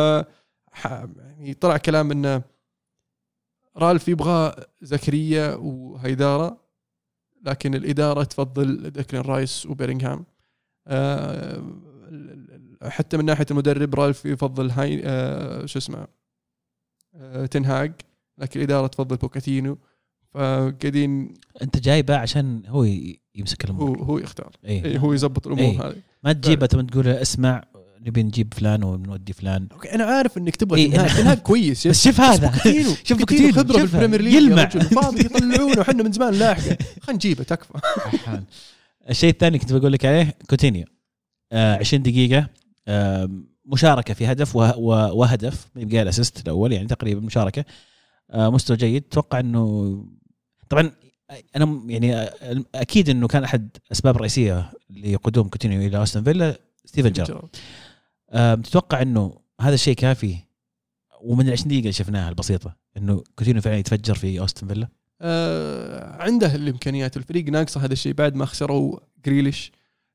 يعني 1.16 1.54
طلع 1.60 1.76
كلام 1.76 2.10
انه 2.10 2.42
رالف 3.76 4.08
يبغى 4.08 4.54
زكريا 4.82 5.54
وحيدارا 5.54 6.56
لكن 7.42 7.74
الإدارة 7.74 8.24
تفضل 8.24 8.90
ديكلين 8.90 9.22
رايس 9.22 9.66
ال- 12.08 12.51
حتى 12.82 13.16
من 13.16 13.24
ناحية 13.24 13.46
المدرب 13.50 13.94
رالف 13.94 14.24
يفضل 14.24 14.70
هاي 14.70 15.02
آه، 15.04 15.66
شو 15.66 15.78
اسمه 15.78 16.06
آه، 17.14 17.46
تنهاج 17.46 17.92
لكن 18.38 18.60
الإدارة 18.60 18.86
تفضل 18.86 19.16
بوكيتينو 19.16 19.78
فقاعدين 20.34 21.34
أنت 21.62 21.78
جايبه 21.78 22.16
عشان 22.16 22.62
هو 22.66 22.84
يمسك 23.34 23.66
هو 23.66 23.70
الأمور 23.70 24.02
هو 24.02 24.18
يختار 24.18 24.56
إيه. 24.64 24.84
إيه 24.84 24.98
هو 24.98 25.12
يزبط 25.12 25.46
الأمور 25.46 25.64
إيه. 25.64 25.88
هذه 25.88 25.96
ما 26.24 26.32
تجيبه 26.32 26.66
ثم 26.66 26.80
تقول 26.80 27.08
اسمع 27.08 27.64
نبي 28.06 28.22
نجيب 28.22 28.54
فلان 28.54 28.84
ونودي 28.84 29.32
فلان 29.32 29.68
أوكي 29.72 29.94
أنا 29.94 30.04
عارف 30.04 30.38
إنك 30.38 30.56
تبغى 30.56 30.80
إيه. 30.80 30.90
تنهاج 30.90 31.16
تنهاج 31.16 31.38
كويس 31.48 31.86
بس 31.86 32.04
شوف 32.04 32.20
هذا 32.20 32.52
شوف 33.04 33.18
بوكيتينو، 33.18 33.52
خبرة 33.52 33.72
شوفها. 33.72 33.84
بالبريمير 33.84 34.22
ليج 34.22 34.34
يلمع. 34.34 34.68
فاضي 34.68 35.20
يطلعونه 35.20 35.80
وحنا 35.80 36.02
من 36.02 36.12
زمان 36.12 36.34
لاحقة 36.34 36.78
خلينا 37.00 37.12
نجيبه 37.12 37.44
تكفى. 37.44 37.72
الشيء 39.10 39.30
الثاني 39.30 39.58
كنت 39.58 39.72
بقول 39.72 39.92
لك 39.92 40.04
عليه 40.04 40.34
كوتينيو 40.50 40.86
آه 41.52 41.76
20 41.76 42.02
دقيقة 42.02 42.48
مشاركة 43.64 44.14
في 44.14 44.26
هدف 44.26 44.56
وهدف 44.56 45.68
يبقى 45.76 46.02
ال 46.02 46.08
assist 46.08 46.40
الأول 46.46 46.72
يعني 46.72 46.88
تقريبا 46.88 47.20
مشاركة. 47.20 47.64
آه 48.30 48.48
مستوى 48.48 48.76
جيد. 48.76 49.04
أتوقع 49.10 49.40
إنه 49.40 50.04
طبعا 50.68 50.92
أنا 51.56 51.82
يعني 51.86 52.14
أكيد 52.74 53.08
إنه 53.08 53.28
كان 53.28 53.44
أحد 53.44 53.68
أسباب 53.92 54.16
رئيسية 54.16 54.72
لقدوم 54.90 55.48
كوتينيو 55.48 55.80
إلى 55.80 56.02
أستون 56.02 56.24
فيلا 56.24 56.58
ستيفن 56.84 57.12
جيرارد. 57.12 57.48
تتوقع 58.62 59.02
إنه 59.02 59.38
هذا 59.60 59.74
الشيء 59.74 59.94
كافي؟ 59.94 60.36
ومن 61.20 61.48
ال 61.48 61.52
20 61.52 61.68
دقيقة 61.68 61.80
اللي 61.80 61.92
شفناها 61.92 62.28
البسيطة 62.28 62.76
إنه 62.96 63.24
كوتينيو 63.36 63.62
فعلا 63.62 63.76
يتفجر 63.76 64.14
في 64.14 64.40
أستون 64.40 64.66
فيلا؟ 64.66 64.88
آه 65.20 66.22
عنده 66.22 66.54
الإمكانيات. 66.54 67.16
الفريق 67.16 67.44
ناقصه 67.44 67.84
هذا 67.84 67.92
الشيء 67.92 68.12
بعد 68.12 68.34
ما 68.34 68.46
خسروا 68.46 68.98
جريليش. 69.26 69.72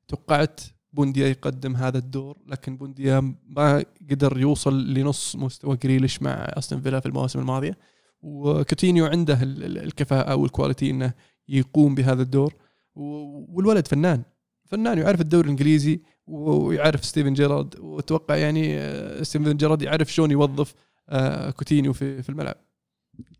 توقعت 0.08 0.60
بوينديا 0.92 1.28
يقدم 1.28 1.76
هذا 1.76 1.98
الدور 1.98 2.36
لكن 2.46 2.76
بوينديا 2.76 3.34
ما 3.48 3.84
قدر 4.10 4.38
يوصل 4.38 4.94
لنص 4.94 5.36
مستوى 5.36 5.76
جريليش 5.76 6.22
مع 6.22 6.30
أستون 6.30 6.80
فيلا 6.80 7.00
في 7.00 7.06
المواسم 7.06 7.38
الماضية. 7.40 7.78
وكوتينيو 8.22 9.06
عنده 9.06 9.42
ال- 9.42 9.64
ال- 9.64 9.78
الكفاءة 9.78 10.34
وال 10.34 10.46
quality 10.46 10.90
إنه 10.90 11.12
يقوم 11.48 11.94
بهذا 11.94 12.22
الدور. 12.22 12.54
والولد 12.94 13.88
فنان 13.88 14.22
فنان 14.66 14.98
يعرف 14.98 15.20
الدوري 15.20 15.44
الإنجليزي 15.44 16.00
ويعرف 16.26 17.04
ستيفن 17.04 17.34
جيرارد. 17.34 17.78
وأتوقع 17.80 18.36
يعني 18.36 18.78
ستيفن 19.24 19.56
جيرارد 19.56 19.82
يعرف 19.82 20.12
شلون 20.12 20.30
يوظف 20.30 20.74
آه، 21.08 21.50
كوتينيو 21.50 21.92
في 21.92 22.22
في 22.22 22.28
الملعب. 22.28 22.54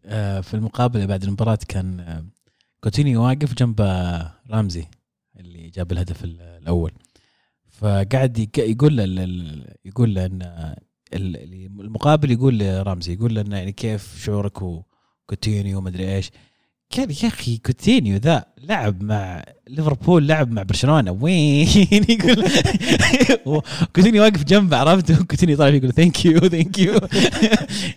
آه، 0.04 0.40
في 0.40 0.54
المقابلة 0.54 1.06
بعد 1.06 1.22
المباراة 1.24 1.58
كان 1.68 2.00
آه، 2.00 2.24
كوتينيو 2.84 3.22
واقف 3.24 3.54
جنب 3.54 3.80
رامزي 4.50 4.84
اللي 5.36 5.70
جاب 5.70 5.92
الهدف 5.92 6.24
ال- 6.24 6.40
الأول. 6.40 6.92
فقعد 7.78 8.38
يق- 8.38 8.58
يقول 8.58 8.96
له 8.96 9.04
يقول 9.84 10.14
له 10.14 10.26
إن 10.26 10.74
المقابل 11.80 12.30
يقول 12.30 12.58
لرامزي 12.58 13.12
يقول 13.12 13.34
له 13.34 13.44
يعني 13.56 13.72
كيف 13.72 14.24
شعورك 14.24 14.62
وكوتينيو 14.62 15.78
ومدري 15.78 16.14
إيش. 16.16 16.30
قال 16.96 17.10
يا 17.10 17.28
أخي 17.28 17.56
كوتينيو 17.56 18.16
ذا 18.16 18.44
لعب 18.58 19.02
مع 19.02 19.44
ليفربول 19.68 20.26
لعب 20.28 20.50
مع 20.52 20.62
برشلونة. 20.62 21.10
وين؟ 21.10 21.68
يقول 22.08 22.44
كوتينيو 23.96 24.22
واقف 24.22 24.44
جنبه 24.44 24.76
عرفت؟ 24.76 25.12
كوتينيو 25.12 25.56
طالع 25.56 25.74
يقول 25.76 25.92
thank 25.92 26.24
you 26.24 26.38
thank 26.40 26.78
you 26.78 27.00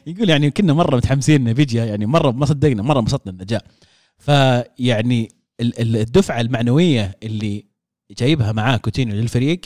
يقول 0.07 0.29
يعني 0.29 0.51
كنا 0.51 0.73
مرة 0.73 0.95
متحمسين 0.95 1.41
إنه 1.41 1.51
بيجي 1.53 1.77
يعني 1.77 2.05
مرة 2.05 2.31
ما 2.31 2.45
صدقنا 2.45 2.83
مرة 2.83 2.99
انبسطنا 2.99 3.31
إنه 3.33 3.43
جاء. 3.43 3.65
فيعني 4.17 5.29
ال- 5.59 5.79
ال- 5.81 5.97
الدفعة 5.97 6.41
المعنوية 6.41 7.17
اللي 7.23 7.70
جايبها 8.17 8.51
معاه 8.51 8.77
كوتينيو 8.77 9.15
للفريق 9.15 9.61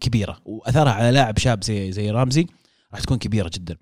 كبيرة 0.00 0.38
وأثرها 0.44 0.92
على 0.92 1.10
لاعب 1.10 1.38
شاب 1.38 1.64
زي 1.64 1.92
زي 1.92 2.10
رامزي 2.10 2.46
راح 2.92 3.00
تكون 3.00 3.18
كبيرة 3.18 3.50
جدا. 3.54 3.76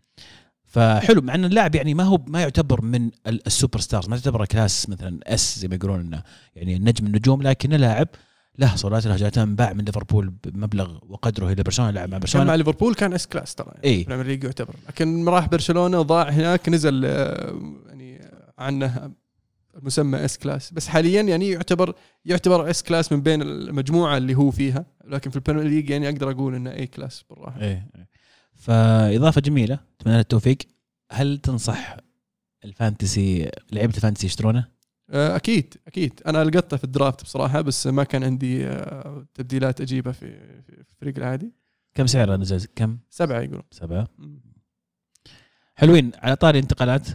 فحلو 0.67 1.21
مع 1.23 1.35
إن 1.35 1.45
اللاعب 1.45 1.75
يعني 1.75 1.95
ما 1.95 2.05
هو 2.05 2.19
ما 2.27 2.41
يعتبر 2.41 2.83
من 2.83 3.11
ال- 3.27 3.47
ال 3.47 3.81
superstars 3.81 4.09
ما 4.09 4.17
تعتبر 4.17 4.45
class 4.47 4.89
مثلا 4.89 5.21
S 5.27 5.59
زي 5.59 5.69
ما 5.69 5.75
يقولون 5.75 6.01
إنه 6.01 6.23
يعني 6.57 6.79
نجم 6.79 7.07
النجوم 7.07 7.43
لكنه 7.43 7.77
لاعب 7.77 8.09
له 8.59 8.77
صولات 8.77 9.07
له 9.07 9.15
هجمات 9.15 9.39
انباع 9.39 9.73
من 9.73 9.85
ليفربول 9.85 10.33
بمبلغ 10.45 10.99
وقدره 11.09 11.53
إلى 11.53 11.63
برشلونة 11.63 11.91
لعب 11.91 12.09
مع 12.09 12.13
كان 12.13 12.21
برشلونة. 12.21 12.47
مع 12.47 12.55
ليفربول 12.55 12.95
كان 12.95 13.13
S 13.13 13.27
class 13.27 13.55
ترى 13.55 13.73
إيه. 13.85 14.01
البريمير 14.03 14.27
ليج 14.27 14.45
يعتبر. 14.45 14.75
لكن 14.89 15.29
راح 15.29 15.47
برشلونة 15.49 16.01
وضاع 16.01 16.29
هناك 16.29 16.69
نزل 16.69 17.03
آه، 17.05 17.61
يعني 17.89 18.21
عنه 18.59 19.11
المسمى 19.77 20.25
S 20.25 20.39
class 20.39 20.73
بس 20.73 20.89
حاليا 20.89 21.23
يعني 21.23 21.51
يعتبر 21.51 21.95
يعتبر 22.25 22.71
S 22.71 22.83
class 22.83 23.13
من 23.13 23.21
بين 23.21 23.43
المجموعة 23.43 24.17
اللي 24.17 24.35
هو 24.35 24.51
فيها 24.51 24.87
لكن 25.05 25.31
في 25.31 25.37
البريمير 25.37 25.65
ليج 25.65 25.91
يعني 25.91 26.09
أقدر 26.09 26.31
أقول 26.31 26.55
إنه 26.55 26.73
A 26.73 26.87
class 26.87 27.25
بالراحة. 27.31 27.61
إيه 27.61 27.91
إيه. 27.97 28.09
فإضافة 28.55 29.41
جميلة 29.41 29.79
أتمنى 30.01 30.21
التوفيق. 30.21 30.59
هل 31.13 31.39
تنصح 31.39 31.97
ال 32.65 32.75
fantasy 32.76 33.51
لعيبة 33.73 33.95
ال 33.95 33.99
fantasy 33.99 34.27
يشترونه؟ 34.27 34.69
آه، 35.11 35.37
أكيد 35.37 35.75
أكيد. 35.87 36.21
أنا 36.27 36.45
لقطته 36.45 36.77
في 36.77 36.85
ال 36.85 36.91
draft 36.91 37.23
بصراحة 37.23 37.61
بس 37.61 37.87
ما 37.87 38.05
كان 38.05 38.25
عندي 38.25 38.67
آه، 38.67 39.27
تبديلات 39.35 39.81
اجيبه 39.81 40.13
في 40.13 40.27
في 40.63 40.85
في 40.85 40.93
الفريق 40.93 41.17
العادي. 41.19 41.53
كم 41.95 42.07
سعره 42.07 42.37
نزل 42.37 42.67
كم؟ 42.77 42.99
سبعة 43.11 43.41
يقولون. 43.41 43.63
سبعة. 43.71 44.09
حلوين. 45.75 46.13
على 46.19 46.37
طاري 46.37 46.59
انتقالات 46.59 47.09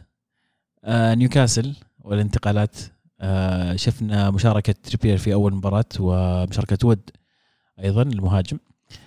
آه 0.84 1.16
نيوكاسل 1.16 1.76
والانتقالات 2.04 2.78
آه 3.22 3.76
شفنا 3.76 4.32
مشاركة 4.32 4.76
تريبير 4.84 5.18
في 5.18 5.34
أول 5.34 5.54
مباراة 5.54 5.86
ومشاركة 6.00 6.88
وود 6.88 7.10
أيضا 7.84 8.02
المهاجم 8.02 8.58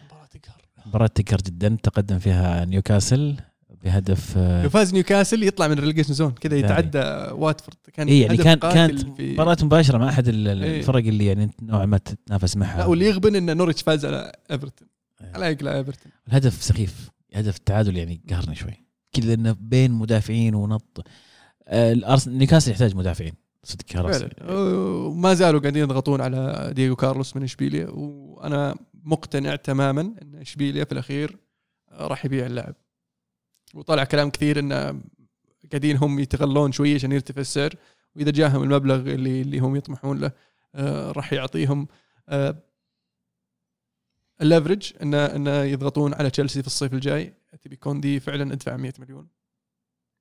مباراة 0.04 0.26
تقهر. 0.26 0.62
مباراة 0.86 1.06
تقهر 1.06 1.36
جدا 1.36 1.76
تقدم 1.82 2.18
فيها 2.18 2.64
نيوكاسل 2.64 3.36
بهدف 3.84 4.34
آه 4.36 4.62
لو 4.62 4.70
فاز 4.70 4.94
نيوكاسل 4.94 5.42
يطلع 5.42 5.68
من 5.68 5.72
ال 5.72 5.76
relegation 5.76 6.14
zone 6.14 6.30
كذا. 6.30 6.56
يتعدى 6.56 6.98
واتفورد 7.32 7.76
كان 7.92 8.08
اي 8.08 8.20
يعني 8.20 8.36
كان 8.36 8.58
كانت 8.58 9.20
مباراة 9.20 9.56
مباشرة 9.62 9.98
مع 9.98 10.08
أحد 10.08 10.28
إيه. 10.28 10.34
الفرق 10.52 11.04
اللي 11.06 11.26
يعني 11.26 11.50
نوعا 11.62 11.86
ما 11.86 11.98
تتنافس 11.98 12.56
معها 12.56 12.78
لا 12.78 12.86
واللي 12.86 13.06
يغبن 13.06 13.36
إن 13.36 13.56
نوريتش 13.56 13.82
فاز 13.82 14.04
على 14.06 14.32
إيفرتون 14.50 14.88
إيه. 15.20 15.32
على 15.34 15.46
يقلع 15.46 15.76
إيفرتون 15.76 16.12
الهدف 16.28 16.62
سخيف 16.62 17.10
هدف 17.34 17.56
التعادل 17.56 17.96
يعني 17.96 18.20
قهرني 18.30 18.54
شوي 18.54 18.86
كذا 19.12 19.34
إنه 19.34 19.56
بين 19.60 19.92
مدافعين 19.92 20.54
ونط 20.54 21.06
آه، 21.66 21.94
الأرس- 21.94 22.28
نيوكاسل 22.28 22.70
يحتاج 22.70 22.96
مدافعين. 22.96 23.34
صدق 23.64 23.84
وما 24.50 25.34
زالوا 25.34 25.60
قاعدين 25.60 25.82
يضغطون 25.82 26.20
على 26.20 26.70
دييغو 26.76 26.96
كارلوس 26.96 27.36
من 27.36 27.42
إشبيليا 27.42 27.86
وأنا 27.90 28.76
مقتنع 29.04 29.56
تماما 29.56 30.00
إن 30.00 30.34
إشبيليا 30.34 30.84
في 30.84 30.92
الأخير 30.92 31.36
راح 31.92 32.24
يبيع 32.24 32.46
اللاعب. 32.46 32.74
وطلع 33.74 34.04
كلام 34.04 34.30
كثير 34.30 34.58
انه 34.58 35.00
قاعدين 35.70 35.96
هم 35.96 36.18
يتغلون 36.18 36.72
شوية 36.72 36.94
عشان 36.94 37.12
يرتفع 37.12 37.40
السعر 37.40 37.74
وإذا 38.16 38.30
جاهم 38.30 38.62
المبلغ 38.62 38.94
اللي 39.00 39.42
اللي 39.42 39.58
هم 39.58 39.76
يطمحون 39.76 40.18
له 40.20 40.32
آه، 40.74 41.12
راح 41.12 41.32
يعطيهم 41.32 41.88
ال 44.40 44.46
leverage 44.46 44.92
انه 45.02 45.26
انه 45.26 45.62
يضغطون 45.62 46.14
على 46.14 46.30
تشيلسي 46.30 46.60
في 46.60 46.66
الصيف 46.66 46.94
الجاي. 46.94 47.34
تبي 47.62 47.76
كوندي 47.76 48.20
فعلا 48.20 48.52
أدفع 48.52 48.76
100 48.76 48.92
مليون. 48.98 49.28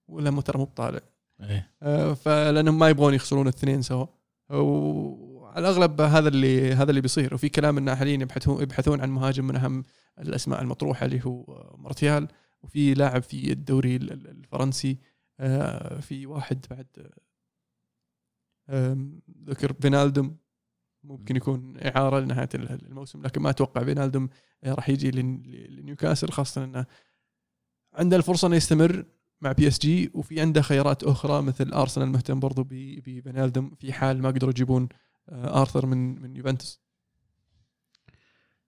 ولا 0.07 0.41
ترى 0.41 0.57
مو 0.59 0.65
بطالع. 0.65 0.99
إيه. 1.41 1.71
آه، 1.81 2.13
فلأنهم 2.13 2.79
ما 2.79 2.89
يبغون 2.89 3.13
يخسرون 3.13 3.47
الاثنين 3.47 3.81
سوا. 3.81 4.05
وعلى 4.49 5.59
الأغلب 5.69 6.01
هذا 6.01 6.27
اللي 6.29 6.73
هذا 6.73 6.89
اللي 6.89 7.01
بيصير. 7.01 7.33
وفي 7.33 7.49
كلام 7.49 7.77
انه 7.77 7.95
حاليا 7.95 8.13
يبحثون 8.13 8.61
يبحثون 8.63 9.01
عن 9.01 9.09
مهاجم 9.09 9.47
من 9.47 9.55
أهم 9.55 9.83
الأسماء 10.19 10.61
المطروحة 10.61 11.05
اللي 11.05 11.25
هو 11.25 11.45
مارتيال. 11.77 12.27
وفي 12.63 12.93
لاعب 12.93 13.23
في 13.23 13.51
الدوري 13.51 13.95
ال- 13.95 14.11
ال- 14.11 14.27
الفرنسي 14.27 14.97
آه، 15.39 15.99
في 15.99 16.25
واحد 16.25 16.65
بعد 16.69 16.87
ذكر 19.49 19.73
فينالدوم. 19.73 20.37
ممكن 21.03 21.35
يكون 21.35 21.77
إعارة 21.77 22.19
لنهاية 22.19 22.49
ال- 22.55 22.85
الموسم 22.85 23.21
لكن 23.21 23.41
ما 23.41 23.49
أتوقع 23.49 23.83
فينالدوم 23.83 24.29
آه، 24.63 24.73
راح 24.73 24.89
يجي 24.89 25.11
لن- 25.11 25.41
لنيوكاسل 25.69 26.29
خاصة 26.29 26.63
إنه 26.63 26.85
عنده 27.93 28.17
الفرصة 28.17 28.47
إنه 28.47 28.55
يستمر. 28.55 29.05
مع 29.41 29.51
PSG 29.51 30.11
وفي 30.13 30.41
عنده 30.41 30.61
خيارات 30.61 31.03
أخرى 31.03 31.41
مثل 31.41 31.73
أرسنال 31.73 32.07
مهتم 32.09 32.39
برضو 32.39 32.63
ب- 32.63 32.99
بفينالدوم 33.05 33.71
في 33.79 33.93
حال 33.93 34.21
ما 34.21 34.29
قدروا 34.29 34.49
يجيبون 34.51 34.89
آه، 35.29 35.61
أرثر 35.61 35.85
من 35.85 36.21
من 36.21 36.35
يوفنتوس. 36.35 36.81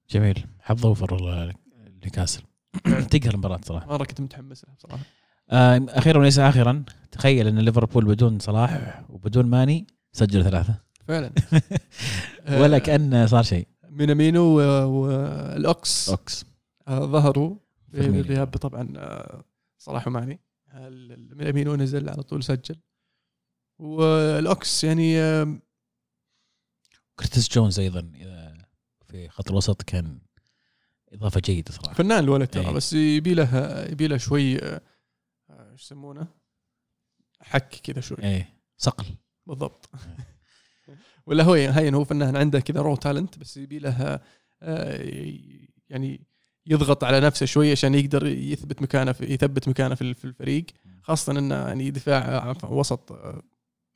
جميل. 0.09 0.45
حظ 0.59 0.85
اوفر 0.85 1.51
نيوكاسل 2.03 2.41
تقهر 3.11 3.33
المباراة 3.33 3.59
صراحة. 3.65 3.87
مره 3.87 4.03
كنت 4.05 4.21
متحمس 4.21 4.65
لها 4.65 4.75
بصراحة. 4.75 5.03
آه 5.49 5.85
أخيرا 5.89 6.19
وليس 6.19 6.39
اخرا 6.39 6.83
تخيل 7.11 7.47
إن 7.47 7.59
ليفربول 7.59 8.05
بدون 8.05 8.39
صلاح 8.39 9.03
وبدون 9.09 9.45
ماني 9.45 9.87
سجل 10.11 10.43
ثلاثة. 10.43 10.75
فعلا. 11.07 11.31
ولا 12.61 12.75
آه، 12.75 12.79
كأن 12.79 13.27
صار 13.27 13.43
شيء. 13.43 13.67
مينامينو 13.89 14.43
والاوكس 14.45 16.09
أوكس. 16.09 16.45
آه، 16.87 16.99
ظهروا 17.05 17.55
فيرمينيو. 17.91 18.23
بالغياب 18.23 18.47
طبعا 18.57 18.93
آه، 18.97 19.43
صلاح 19.77 20.07
وماني. 20.07 20.39
ال- 20.73 21.37
مينامينو 21.37 21.75
نزل 21.75 22.09
على 22.09 22.23
طول 22.23 22.43
سجل. 22.43 22.75
والأوكس 23.79 24.83
يعني 24.83 25.17
آه، 25.19 25.59
كيرتس 27.19 27.49
جونز 27.51 27.79
أيضا 27.79 28.11
إذا 28.15 28.57
في 29.07 29.29
خط 29.29 29.49
الوسط 29.49 29.81
كان 29.81 30.21
إضافة 31.13 31.41
جيدة 31.45 31.71
صراحة. 31.71 31.93
فنان 31.93 32.23
الولد 32.23 32.47
ترى 32.47 32.65
إيه. 32.67 32.71
بس 32.73 32.93
يبي 32.93 33.33
له 33.33 33.81
يبي 33.91 34.07
له 34.07 34.17
شوي 34.17 34.57
آه، 34.59 34.81
آه، 35.49 35.71
إيش 35.71 35.81
يسمونه؟ 35.83 36.27
حك 37.41 37.75
كذا 37.83 38.01
شوي. 38.01 38.17
إيه. 38.23 38.53
صقل. 38.77 39.05
بالضبط. 39.45 39.89
ولا 41.27 41.43
هو 41.43 41.53
هين 41.53 41.93
هو 41.95 42.03
فنان 42.03 42.35
عنده 42.35 42.59
كذا 42.59 42.81
raw 42.81 42.95
talent 42.95 43.39
بس 43.39 43.57
يبي 43.57 43.79
له 43.79 44.19
آه، 44.61 44.97
يعني 45.89 46.27
يضغط 46.67 47.03
على 47.03 47.19
نفسه 47.19 47.45
شوي 47.45 47.71
عشان 47.71 47.95
يقدر 47.95 48.27
يثبت 48.27 48.81
مكانه 48.81 49.11
في 49.11 49.25
يثبت 49.25 49.69
مكانه 49.69 49.95
في 49.95 50.01
الفريق 50.01 50.65
خاصة 51.01 51.31
انه 51.39 51.55
يعني 51.55 51.91
دفاع 51.91 52.55
وسط 52.63 53.11
آه، 53.11 53.41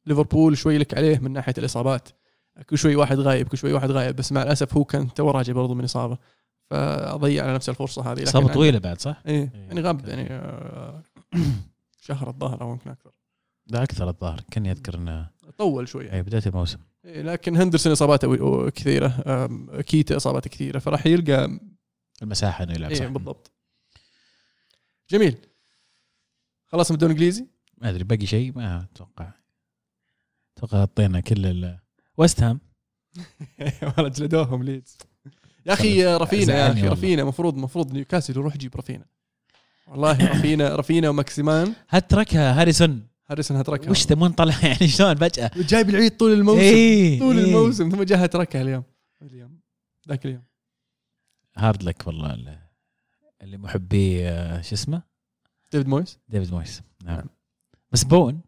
ليفربول 0.06 0.58
شوي 0.58 0.78
لك 0.78 0.94
عليه 0.94 1.20
من 1.20 1.34
ناحية 1.34 1.54
الإصابات. 1.58 2.10
كل 2.70 2.78
شوي 2.78 2.96
واحد 2.96 3.20
غايب 3.20 3.48
كل 3.48 3.58
شوي 3.58 3.74
واحد 3.74 3.92
غايب 3.92 4.16
بس 4.16 4.32
مع 4.32 4.44
الأسف 4.44 4.74
هو 4.74 4.84
كان 4.84 5.14
تو 5.14 5.32
راجع 5.32 5.54
برضه 5.54 5.76
من 5.76 5.84
إصابة. 5.84 6.18
فأضيع 6.70 7.44
على 7.44 7.54
نفسه 7.54 7.70
الفرصة 7.70 8.12
هذه 8.12 8.24
إصابة 8.24 8.46
عنده- 8.46 8.54
طويلة 8.54 8.80
بعد 8.80 9.02
صح؟ 9.02 9.22
إيه 9.28 9.52
إيه. 9.56 9.62
يعني 9.68 9.82
غاب 9.82 10.08
يعني 10.08 10.28
آه، 10.32 11.04
شهر 12.08 12.30
الظاهر 12.30 12.62
أو 12.62 12.72
يمكن 12.72 12.90
أكثر. 12.90 13.12
لا 13.68 13.84
أكثر 13.84 14.10
الظاهر 14.10 14.42
كاني 14.52 14.72
اذكر 14.72 14.96
إنه 14.96 15.30
طول 15.58 15.88
شوي 15.88 16.14
اي 16.14 16.22
بداية 16.22 16.44
الموسم. 16.46 16.78
إيه، 17.06 17.22
لكن 17.22 17.58
هندرسون 17.58 17.92
إصاباته 17.92 18.70
كثيرة 18.70 19.08
كيتا 19.82 20.18
إصاباته 20.18 20.50
كثيرة 20.50 20.80
فراح 20.80 21.06
يلقى 21.06 21.60
المساحة 22.22 22.64
إنه 22.64 22.74
يلعب 22.74 22.94
صح. 22.94 23.02
إيه 23.02 23.08
بالضبط. 23.08 23.52
جميل. 25.10 25.38
خلاص 26.66 26.92
من 26.92 26.96
الدوري 26.96 27.14
الانجليزي 27.14 27.46
ما 27.78 27.90
أدري 27.90 28.04
باقي 28.04 28.26
شيء؟ 28.26 28.52
ما 28.56 28.88
أتوقع. 28.94 29.32
أتوقع 30.58 30.82
غطينا 30.82 31.20
كل 31.20 31.46
ال 31.46 31.80
ويست 32.18 32.44
هام 32.44 32.60
والله 33.98 34.10
جلدوهم 34.10 34.64
ليدز. 34.64 34.98
يا 35.66 35.74
أخي 35.74 36.06
رافينيا 36.06 36.54
يا 36.56 36.72
أخي. 36.72 36.88
رافينيا 36.88 37.22
المفروض 37.22 37.56
المفروض 37.56 37.94
نيوكاسل 37.94 38.34
يروح 38.34 38.56
يجيب 38.56 38.76
رافينيا 38.76 39.06
والله 39.88 40.32
رافينيا 40.32 40.76
رافينيا 40.80 41.10
وماكسيمان. 41.10 41.74
هتركها 41.90 42.62
هاريسون. 42.62 43.08
هاريسون 43.30 43.58
هتركها 43.58 43.92
وش 43.92 44.06
تبون 44.06 44.32
طلع؟ 44.32 44.56
يعني 44.68 44.88
شلون 44.88 45.16
فجاه 45.16 45.52
جايب 45.56 45.90
العيد 45.90 46.18
طول 46.18 46.34
الموسم. 46.34 46.60
إيه، 46.60 47.20
طول 47.20 47.38
إيه. 47.38 47.46
الموسم 47.46 47.90
ثم 47.90 48.04
جاها 48.04 48.26
تركها 48.26 48.62
اليوم. 48.62 48.84
اليوم. 49.22 49.60
ذاك 50.10 50.26
اليوم. 50.26 50.44
hard 51.58 51.84
luck 51.84 52.08
والله 52.08 52.34
ال- 52.34 52.60
اللي 53.42 53.58
محبي 53.58 54.30
آه، 54.30 54.62
شو 54.62 54.76
اسمه؟ 54.76 55.02
ديفيد 55.72 55.88
مويس؟ 55.88 56.20
ديفيد 56.30 56.52
مويس. 56.54 56.82
نعم. 57.04 57.16
نعم. 57.16 57.26
بس 57.92 58.04
بوين. 58.04 58.42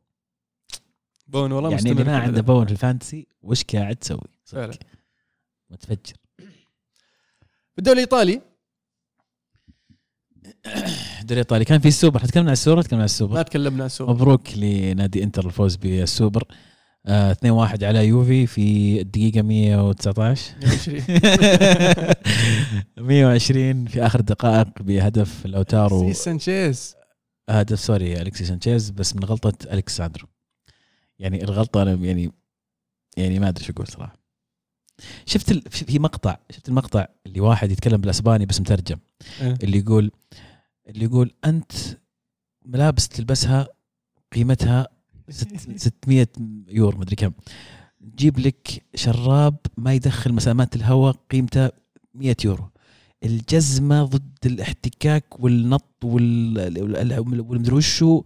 بوين 1.27 1.51
والله 1.51 1.69
يعني 1.71 1.91
اللي 1.91 2.03
ما 2.03 2.17
عنده. 2.17 2.41
بوين 2.41 2.65
في 2.65 2.71
ال 2.71 2.78
fantasy 2.78 3.27
وش 3.41 3.63
قاعد 3.63 3.95
تسوي؟ 3.95 4.19
فعلا. 4.45 4.73
متفجر. 5.69 6.13
في 7.73 7.77
الدوري 7.79 7.93
الإيطالي. 7.97 8.41
الدوري 11.19 11.31
الإيطالي. 11.31 11.65
كان 11.65 11.79
في 11.79 11.87
السوبر 11.87 12.19
حتكلم 12.19 12.45
عن 12.47 12.51
السوبر؟ 12.53 12.81
تكلم 12.81 12.93
عن 12.93 12.99
ما 12.99 13.05
السوبر 13.05 13.41
تكلمنا 13.41 13.79
عن 13.83 13.85
السوبر. 13.85 14.13
مبروك 14.13 14.57
لنادي 14.57 15.23
إنتر 15.23 15.45
الفوز 15.45 15.75
بالسوبر 15.75 16.43
آه 17.05 17.33
2-1 17.33 17.83
على 17.83 18.07
يوفي 18.07 18.47
في 18.47 19.01
الدقيقة 19.01 19.41
119 19.41 20.53
120 22.97 23.85
في 23.91 24.05
آخر 24.05 24.21
دقائق 24.21 24.81
بهدف 24.81 25.45
لوتارو 25.45 26.13
سانشيز. 26.13 26.95
هدف 27.49 27.79
sorry 27.79 28.21
اليكسيس 28.21 28.45
سانشيز 28.45 28.89
بس 28.89 29.15
من 29.15 29.23
غلطة 29.23 29.73
الكساندرو 29.73 30.27
يعني 31.19 31.43
الغلطة 31.43 31.81
أنا 31.81 31.93
يعني 31.93 32.31
يعني 33.17 33.39
ما 33.39 33.49
أدري 33.49 33.63
شو 33.63 33.73
أقول 33.73 33.87
صراحة. 33.87 34.19
شفت 35.25 35.51
ال... 35.51 35.61
في 35.61 35.99
مقطع 35.99 36.37
شفت 36.51 36.69
المقطع 36.69 37.05
اللي 37.25 37.39
واحد 37.39 37.71
يتكلم 37.71 38.01
بالأسباني 38.01 38.45
بس 38.45 38.61
مترجم 38.61 38.97
إيه. 39.41 39.57
اللي 39.63 39.77
يقول 39.77 40.11
اللي 40.87 41.05
يقول 41.05 41.31
أنت 41.45 41.71
ملابس 42.65 43.07
تلبسها 43.07 43.67
قيمتها 44.33 44.87
600 45.29 46.27
يورو 46.69 46.97
مدري 46.99 47.15
كم. 47.15 47.31
جيب 48.17 48.39
لك 48.39 48.83
شراب 48.95 49.55
ما 49.77 49.93
يدخل 49.93 50.33
مسامات 50.33 50.75
الهواء 50.75 51.15
قيمته 51.31 51.69
100 52.13 52.35
يورو. 52.45 52.69
الجزمة 53.23 54.03
ضد 54.03 54.37
الاحتكاك 54.45 55.39
والنط 55.39 55.95
وال- 56.03 56.81
وال- 56.83 57.19
والمدري 57.19 57.75
وشو 57.75 58.23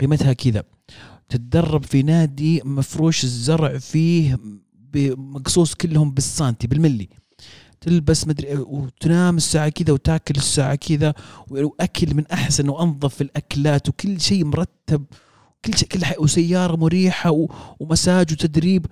قيمتها 0.00 0.32
كذا. 0.32 0.62
تتدرب 1.28 1.84
في 1.84 2.02
نادي 2.02 2.62
مفروش 2.64 3.24
الزرع 3.24 3.78
فيه 3.78 4.38
مقصوص 5.16 5.74
كلهم 5.74 6.10
بالسانتي 6.12 6.66
بالملي. 6.66 7.08
تلبس 7.80 8.26
مدري 8.26 8.56
وتنام 8.56 9.36
الساعة 9.36 9.68
كذا 9.68 9.92
وتاكل 9.92 10.34
الساعة 10.36 10.74
كذا 10.74 11.14
وأكل 11.50 12.14
من 12.14 12.26
أحسن 12.26 12.68
وأنظف 12.68 13.20
الأكلات 13.22 13.88
وكل 13.88 14.20
شيء 14.20 14.44
مرتب. 14.44 15.04
كل 15.66 15.78
شيء 15.78 15.88
كل 15.88 16.04
حي 16.04 16.14
وسيارة 16.18 16.76
مريحة 16.76 17.30
و- 17.30 17.48
ومساج 17.80 18.32
وتدريب. 18.32 18.86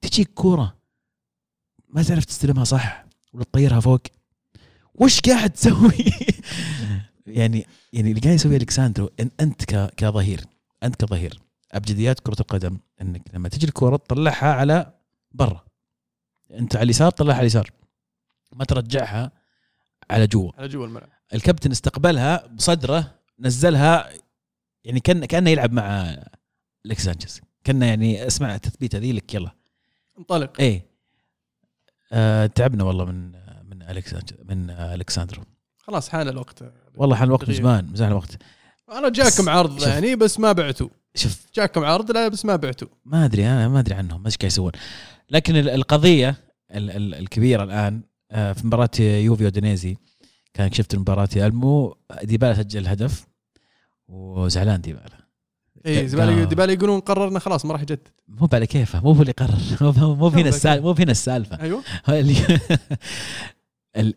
تجيك 0.00 0.30
كورة. 0.34 0.76
ما 1.88 2.02
تعرف 2.02 2.24
تستلمها 2.24 2.64
صح 2.64 3.04
ولا 3.32 3.44
تطيرها 3.44 3.80
فوق. 3.80 4.00
وش 4.94 5.20
قاعد 5.20 5.50
تسوي؟ 5.50 5.92
يعني 7.26 7.66
يعني 7.92 8.10
اللي 8.10 8.20
قاعد 8.20 8.34
يسويه 8.34 8.56
ألكساندرو 8.56 9.10
إن 9.20 9.30
أنت 9.40 9.64
ك- 9.64 9.94
كظهير 9.96 10.44
أنت 10.82 11.04
كظهير 11.04 11.40
أبجديات 11.72 12.20
كرة 12.20 12.36
القدم 12.40 12.78
إنك 13.02 13.22
لما 13.34 13.48
تجي 13.48 13.66
الكورة 13.66 13.96
تطلعها 13.96 14.52
على 14.54 14.92
برا. 15.32 15.64
أنت 16.50 16.76
على 16.76 16.82
اليسار 16.84 17.10
طلعها 17.10 17.34
على 17.34 17.40
اليسار. 17.42 17.70
ما 18.52 18.64
ترجعها 18.64 19.32
على 20.10 20.26
جوا. 20.26 20.52
على 20.58 20.68
جوا 20.68 20.86
الملعب. 20.86 21.08
الكابتن 21.34 21.70
استقبلها 21.70 22.46
بصدره 22.46 23.14
نزلها 23.40 24.10
يعني 24.84 25.00
كان 25.00 25.24
كأنه 25.24 25.50
يلعب 25.50 25.72
مع 25.72 26.16
ليك 26.84 26.98
سانشيز. 26.98 27.40
كأنه 27.64 27.86
يعني 27.86 28.26
اسمع 28.26 28.54
التثبيت 28.54 28.94
هذه 28.94 29.12
لك 29.12 29.34
يلا. 29.34 29.50
انطلق. 30.18 30.60
إيه. 30.60 30.86
آه 32.12 32.46
تعبنا 32.46 32.84
والله 32.84 33.04
من 33.04 33.32
من 33.70 33.82
اليكس 33.82 34.14
من 34.48 34.70
الكساندرو 34.70 35.42
خلاص 35.78 36.08
حان 36.08 36.28
الوقت. 36.28 36.64
والله 36.96 37.16
حان 37.16 37.28
الوقت 37.28 37.48
من. 37.48 37.54
زمان 37.54 37.84
من 37.84 37.94
زمان 37.94 38.10
الوقت. 38.10 38.36
أنا 38.92 39.08
جاكم 39.08 39.48
عرض. 39.48 39.82
يعني 39.82 40.16
بس 40.16 40.40
ما 40.40 40.52
بعتوا. 40.52 40.88
شوف. 41.14 41.46
جاكم 41.54 41.84
عرض 41.84 42.10
لا 42.10 42.28
بس 42.28 42.44
ما 42.44 42.56
بعتوا. 42.56 42.88
ما 43.04 43.24
أدري 43.24 43.46
أنا 43.46 43.68
ما 43.68 43.78
أدري 43.80 43.94
عنهم 43.94 44.24
إيش 44.26 44.36
قاعد 44.36 44.50
يسوون. 44.52 44.72
لكن 45.30 45.56
ال- 45.56 45.68
القضية 45.68 46.36
ال- 46.70 46.90
ال- 46.90 47.14
الكبيرة 47.14 47.62
الآن 47.64 48.02
آه، 48.30 48.52
في 48.52 48.66
مباراة 48.66 48.90
يوفي 49.00 49.46
واودينيزي 49.46 49.96
كان 50.54 50.72
شفت 50.72 50.96
مباراه 50.96 51.28
المو 51.36 51.96
ديبالا 52.22 52.54
سجل 52.54 52.86
هدف. 52.88 53.26
وزعلان 54.10 54.80
ديبالا. 54.80 55.20
اي 55.86 56.06
ديبالا 56.06 56.44
ديبالا 56.44 56.72
يقولون 56.72 57.00
قررنا 57.00 57.38
خلاص 57.38 57.64
ما 57.64 57.72
راح 57.72 57.82
يجدد. 57.82 58.08
مو 58.28 58.48
على 58.52 58.66
كيفه؟ 58.66 59.00
مو 59.00 59.12
هو 59.12 59.22
اللي 59.22 59.32
قرر. 59.32 59.58
مو 60.16 60.28
هنا 60.28 60.48
السالفه 60.48 60.84
مو 60.84 60.92
هنا 60.92 61.12
السالفة. 61.12 61.60
أيوه. 61.60 61.82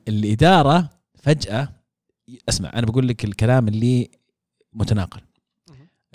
الإدارة 0.07 0.89
فجأة 1.15 1.69
اسمع 2.49 2.71
أنا 2.75 2.85
بقول 2.85 3.07
لك 3.07 3.25
الكلام 3.25 3.67
اللي 3.67 4.09
متناقل. 4.73 5.21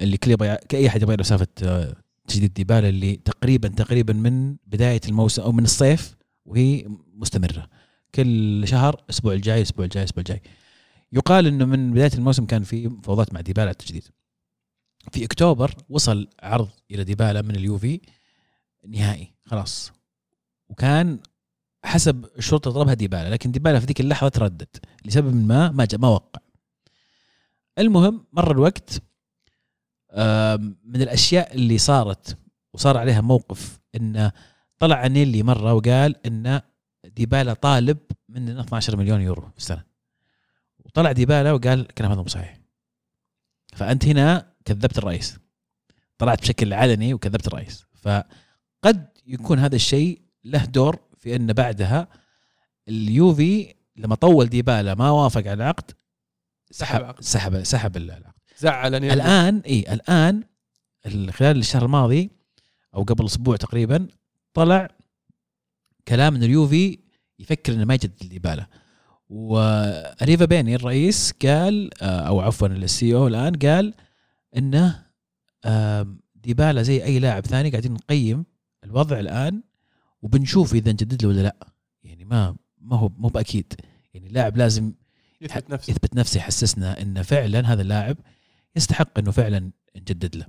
اللي 0.01 0.17
كل 0.17 0.31
يبغى 0.31 0.57
اي 0.75 0.89
أحد 0.89 1.03
يبغى 1.03 1.25
سالفة 1.25 1.47
آه، 1.63 1.97
تجديد 2.29 2.55
ديبالا 2.55 2.89
اللي 2.89 3.17
تقريبا 3.17 3.69
تقريبا 3.69 4.13
من 4.13 4.57
بداية 4.67 5.01
الموسم 5.09 5.43
أو 5.43 5.53
من 5.53 5.65
الصيف 5.65 6.17
وهي 6.47 6.85
مستمرة. 7.15 7.69
كل 8.15 8.69
شهر 8.69 9.01
الأسبوع 9.05 9.33
الجاي 9.33 9.57
الأسبوع 9.57 9.85
الجاي 9.85 10.03
الأسبوع 10.03 10.21
الجاي. 10.21 10.43
يقال 11.13 11.47
إنه 11.47 11.65
من 11.65 11.93
بداية 11.93 12.11
الموسم 12.15 12.47
كان 12.47 12.63
في 12.63 12.91
فوضات 13.03 13.35
مع 13.35 13.41
ديبالا 13.41 13.67
على 13.67 13.73
التجديد 13.73 14.05
في 15.13 15.25
أكتوبر 15.25 15.75
وصل 15.89 16.29
عرض 16.43 16.69
إلى 16.91 17.05
ديبالا 17.05 17.43
من 17.43 17.57
اليوفي 17.57 18.01
نهائي 18.87 19.35
خلاص. 19.45 19.93
وكان 20.69 21.21
حسب 21.85 22.25
الشروط 22.39 22.67
اللي 22.67 22.79
طلبها 22.79 22.95
ديبالا 22.95 23.31
لكن 23.31 23.53
ديبالا 23.53 23.81
في 23.81 23.87
ذيك 23.87 24.01
اللحظة 24.01 24.29
تردد. 24.29 24.69
لسبب 25.05 25.35
ما 25.35 25.71
ما 25.71 25.89
ما 25.99 26.09
وقع. 26.09 26.41
المهم 27.79 28.27
مر 28.33 28.51
الوقت 28.51 29.03
من 30.85 31.03
الأشياء 31.03 31.55
اللي 31.55 31.79
صارت 31.79 32.39
وصار 32.75 32.97
عليها 32.97 33.21
موقف 33.21 33.81
انه 33.95 34.33
طلع 34.79 35.07
انيلي 35.07 35.43
مرة 35.43 35.75
وقال 35.75 36.27
إن 36.27 36.61
ديبالا 37.05 37.55
طالب 37.55 37.99
مننا 38.29 38.61
12 38.61 38.97
مليون 38.97 39.21
يورو 39.21 39.49
في 39.51 39.59
السنة. 39.59 39.88
وطلع 40.99 41.13
ديبالا 41.13 41.53
وقال 41.53 41.81
الكلام 41.81 42.13
هذا 42.13 42.21
مو 42.23 42.29
صحيح. 42.29 42.59
فأنت 43.73 44.05
هنا 44.07 44.53
كذبت 44.65 44.99
الرئيس. 44.99 45.39
طلعت 46.19 46.41
بشكل 46.43 46.73
علني 46.73 47.15
وكذبت 47.15 47.47
الرئيس. 47.47 47.85
فقد 47.95 49.09
يكون 49.27 49.59
هذا 49.59 49.77
الشيء 49.77 50.21
له 50.45 50.65
دور 50.65 50.99
في 51.19 51.37
أن 51.37 51.53
بعدها 51.53 52.09
اليوفي 52.89 53.75
لما 53.97 54.15
طول 54.15 54.47
ديبالا 54.47 54.95
ما 54.95 55.11
وافق 55.11 55.41
على 55.41 55.53
العقد 55.53 55.91
سحب 56.71 57.15
سحب. 57.21 57.63
سحب 57.65 57.97
العقد. 57.97 58.33
زعلني 58.59 59.13
الآن 59.13 59.59
إي 59.59 59.81
الآن 59.93 60.45
ال- 61.07 61.33
خلال 61.33 61.59
الشهر 61.59 61.85
الماضي 61.85 62.31
أو 62.95 63.03
قبل 63.03 63.25
أسبوع 63.25 63.57
تقريبا 63.57 64.09
طلع 64.55 64.89
كلام 66.09 66.35
إن 66.35 66.43
اليوفي 66.43 66.99
يفكر 67.39 67.73
إنه 67.73 67.85
ما 67.85 67.95
يجدد 67.95 68.29
ديبالا. 68.29 68.67
وريفا 69.29 70.45
بيني 70.45 70.75
الرئيس 70.75 71.33
قال 71.43 71.91
آه، 72.03 72.21
أو 72.21 72.41
عفوا 72.41 72.69
السي 72.69 73.15
أو 73.15 73.27
الآن 73.27 73.55
قال 73.55 73.95
إنه 74.57 75.07
آم، 75.65 76.21
ديبالا 76.35 76.83
زي 76.83 77.05
أي 77.05 77.19
لاعب 77.19 77.47
ثاني 77.47 77.71
قاعدين 77.71 77.93
نقيم 77.93 78.45
الوضع 78.85 79.19
الآن 79.19 79.63
وبنشوف 80.23 80.75
إذا 80.75 80.93
نجدد 80.93 81.23
له 81.23 81.29
ولا 81.29 81.41
لأ. 81.41 81.57
يعني 82.03 82.25
ما 82.25 82.57
ما 82.81 82.97
هو 82.97 83.09
مو 83.09 83.29
بأكيد. 83.29 83.73
يعني 84.15 84.27
اللاعب 84.27 84.57
لازم 84.57 84.93
يثبت 85.41 85.71
نفسه. 85.71 85.91
يثبت 85.91 86.15
نفسه 86.15 86.39
يحسسنا 86.39 87.03
انه 87.03 87.23
فعلا 87.23 87.73
هذا 87.73 87.83
اللاعب 87.83 88.17
يستحق 88.77 89.19
إنه 89.19 89.31
فعلا 89.31 89.71
نجدد 89.97 90.37
له. 90.37 90.47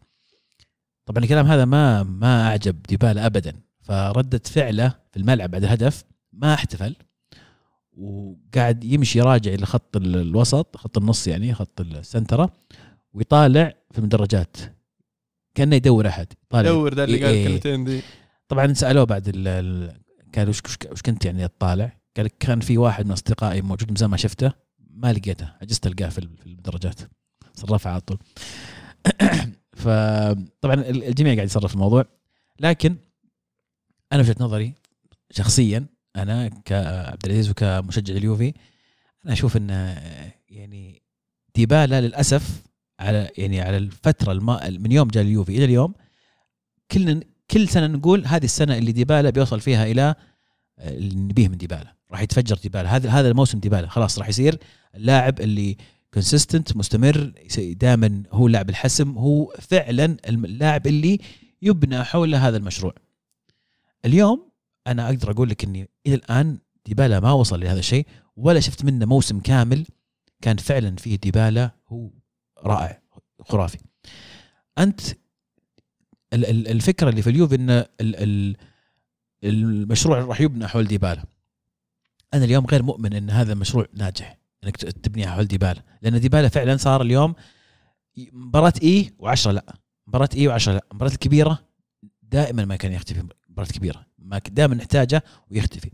طبعا 1.05 1.23
الكلام 1.23 1.45
هذا 1.45 1.65
ما 1.65 2.03
ما 2.03 2.47
أعجب 2.47 2.81
ديبالا 2.81 3.25
ابدا. 3.25 3.53
فردة 3.81 4.41
فعله 4.45 4.95
في 5.11 5.17
الملعب 5.17 5.51
بعد 5.51 5.63
الهدف 5.63 6.03
ما 6.33 6.53
احتفل. 6.53 6.95
وقاعد 7.99 8.83
يمشي 8.83 9.21
راجع 9.21 9.53
إلى 9.53 9.65
خط 9.65 9.95
ال- 9.97 10.15
الوسط 10.15 10.77
خط 10.77 10.97
النص 10.97 11.27
يعني 11.27 11.53
خط 11.53 11.81
السنترة 11.81 12.53
ويطالع 13.13 13.73
في 13.91 13.99
المدرجات. 13.99 14.57
كأنه 15.55 15.75
يدور 15.75 16.07
أحد 16.07 16.27
يطالع. 16.45 16.69
دور 16.69 16.93
ذا 16.93 17.03
اللي 17.03 17.23
قال 17.25 17.33
إيه. 17.33 17.45
الكلمتين 17.47 17.85
ذي 17.85 18.01
طبعا 18.47 18.73
سألوه 18.73 19.03
بعد 19.03 19.27
ال- 19.27 19.47
ال- 19.47 19.99
قال 20.35 20.49
وش 20.49 20.61
وش 20.91 21.01
كنت 21.01 21.25
يعني 21.25 21.47
تطالع؟ 21.47 21.97
قال 22.17 22.27
كان 22.27 22.59
في 22.59 22.77
واحد 22.77 23.05
من 23.05 23.11
أصدقائي 23.11 23.61
موجود 23.61 23.89
من 23.89 23.95
زمان 23.95 24.11
ما 24.11 24.17
شفته 24.17 24.51
ما 24.93 25.13
لقيته 25.13 25.53
عجزت 25.61 25.87
ألقاه 25.87 26.09
في 26.09 26.17
ال- 26.19 26.37
في 26.37 26.45
المدرجات. 26.47 26.99
صرفها 27.55 27.91
على 27.91 28.01
طول. 28.01 28.17
فطبعا 29.81 30.73
ال- 30.73 31.03
الجميع 31.03 31.33
قاعد 31.35 31.47
يصرف 31.47 31.73
الموضوع. 31.73 32.05
لكن 32.59 32.95
أنا 34.13 34.21
وجهة 34.21 34.35
نظري 34.39 34.73
شخصيا 35.31 35.85
أنا 36.21 36.47
كعبد 36.65 37.25
العزيز 37.25 37.49
وكمشجع 37.49 38.13
اليوفي 38.15 38.53
أنا 39.25 39.33
أشوف 39.33 39.57
انه 39.57 39.73
يعني 40.49 41.01
ديبالا 41.55 42.01
للأسف 42.01 42.63
على 42.99 43.31
يعني 43.37 43.61
على 43.61 43.77
الفترة 43.77 44.31
الما 44.31 44.69
من 44.69 44.91
يوم 44.91 45.07
جاء 45.07 45.23
اليوفي 45.23 45.57
إلى 45.57 45.65
اليوم 45.65 45.93
كلنا 46.91 47.19
كل 47.51 47.67
سنة 47.67 47.87
نقول 47.87 48.25
هذه 48.25 48.45
السنة 48.45 48.77
اللي 48.77 48.91
ديبالا 48.91 49.29
بيوصل 49.29 49.59
فيها 49.59 49.85
إلى 49.85 50.15
اللي 50.79 51.15
نبيه 51.15 51.47
من 51.47 51.57
ديبالا. 51.57 51.95
راح 52.11 52.21
يتفجر 52.21 52.57
ديبالا. 52.57 52.95
هذا 52.95 53.09
هذا 53.09 53.27
الموسم 53.27 53.59
ديبالا. 53.59 53.87
خلاص 53.87 54.19
راح 54.19 54.29
يصير 54.29 54.57
اللاعب 54.95 55.39
اللي 55.39 55.77
consistent 56.13 56.77
مستمر 56.77 57.33
دائما 57.59 58.23
هو 58.31 58.47
لاعب 58.47 58.69
الحسم 58.69 59.17
هو 59.17 59.53
فعلا 59.59 60.17
اللاعب 60.29 60.87
اللي 60.87 61.19
يبنى 61.61 62.03
حول 62.03 62.35
هذا 62.35 62.57
المشروع. 62.57 62.93
اليوم 64.05 64.48
أنا 64.91 65.05
أقدر 65.09 65.31
أقول 65.31 65.49
لك 65.49 65.63
إني 65.63 65.89
إلى 66.07 66.15
الآن 66.15 66.59
ديبالا 66.85 67.19
ما 67.19 67.31
وصل 67.31 67.59
لهذا 67.59 67.79
الشيء 67.79 68.07
ولا 68.35 68.59
شفت 68.59 68.85
منه 68.85 69.05
موسم 69.05 69.39
كامل 69.39 69.85
كان 70.41 70.57
فعلا 70.57 70.95
فيه 70.95 71.15
ديبالا 71.15 71.71
هو 71.87 72.09
رائع 72.63 73.01
خرافي. 73.41 73.77
أنت 74.77 75.01
ال- 76.33 76.45
ال- 76.45 76.67
الفكرة 76.67 77.09
اللي 77.09 77.21
في 77.21 77.29
اليوفي 77.29 77.55
ان 77.55 77.69
ال- 77.69 77.85
ال- 78.01 78.55
المشروع 79.43 80.19
راح 80.19 80.41
يبنى 80.41 80.67
حول 80.67 80.87
ديبالا. 80.87 81.23
أنا 82.33 82.45
اليوم 82.45 82.65
غير 82.65 82.83
مؤمن 82.83 83.13
إن 83.13 83.29
هذا 83.29 83.53
المشروع 83.53 83.85
ناجح 83.93 84.39
إنك 84.63 84.77
تبنيها 84.77 85.31
حول 85.31 85.45
ديبالا 85.45 85.83
لأن 86.01 86.19
ديبالا 86.19 86.47
فعلا 86.49 86.77
صار 86.77 87.01
اليوم 87.01 87.35
مباراة 88.17 88.73
إي 88.83 89.13
و10 89.21 89.47
لا 89.47 89.75
مباراة 90.07 90.29
إي 90.35 90.59
و10 90.59 90.67
لا 90.67 90.85
المباراه 90.91 91.11
الكبيرة 91.11 91.59
دائما 92.23 92.65
ما 92.65 92.75
كان 92.75 92.91
يختفي 92.91 93.23
مباراة 93.49 93.67
كبيرة. 93.67 94.05
ما 94.29 94.37
دائما 94.37 94.75
نحتاجه 94.75 95.23
ويختفي. 95.51 95.89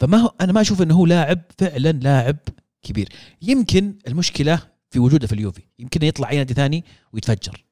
فما 0.00 0.18
هو 0.18 0.34
أنا 0.40 0.52
ما 0.52 0.60
أشوف 0.60 0.82
إنه 0.82 0.94
هو 0.94 1.06
لاعب 1.06 1.40
فعلا 1.58 1.92
لاعب 1.92 2.36
كبير. 2.82 3.08
يمكن 3.42 3.94
المشكلة 4.08 4.62
في 4.90 4.98
وجوده 4.98 5.26
في 5.26 5.32
اليوفي. 5.32 5.62
يمكن 5.78 6.02
يطلع 6.02 6.30
أي 6.30 6.36
نادي 6.36 6.54
ثاني 6.54 6.84
ويتفجر. 7.12 7.64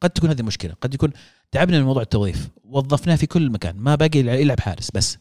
قد 0.00 0.10
تكون 0.10 0.30
هذه 0.30 0.40
المشكلة. 0.40 0.74
قد 0.80 0.94
يكون 0.94 1.12
تعبنا 1.50 1.78
من 1.78 1.84
موضوع 1.84 2.02
التوظيف. 2.02 2.48
وظفناه 2.64 3.16
في 3.16 3.26
كل 3.26 3.50
مكان. 3.50 3.76
ما 3.76 3.94
باقي 3.94 4.18
يلعب 4.18 4.60
حارس 4.60 4.90
بس. 4.90 5.18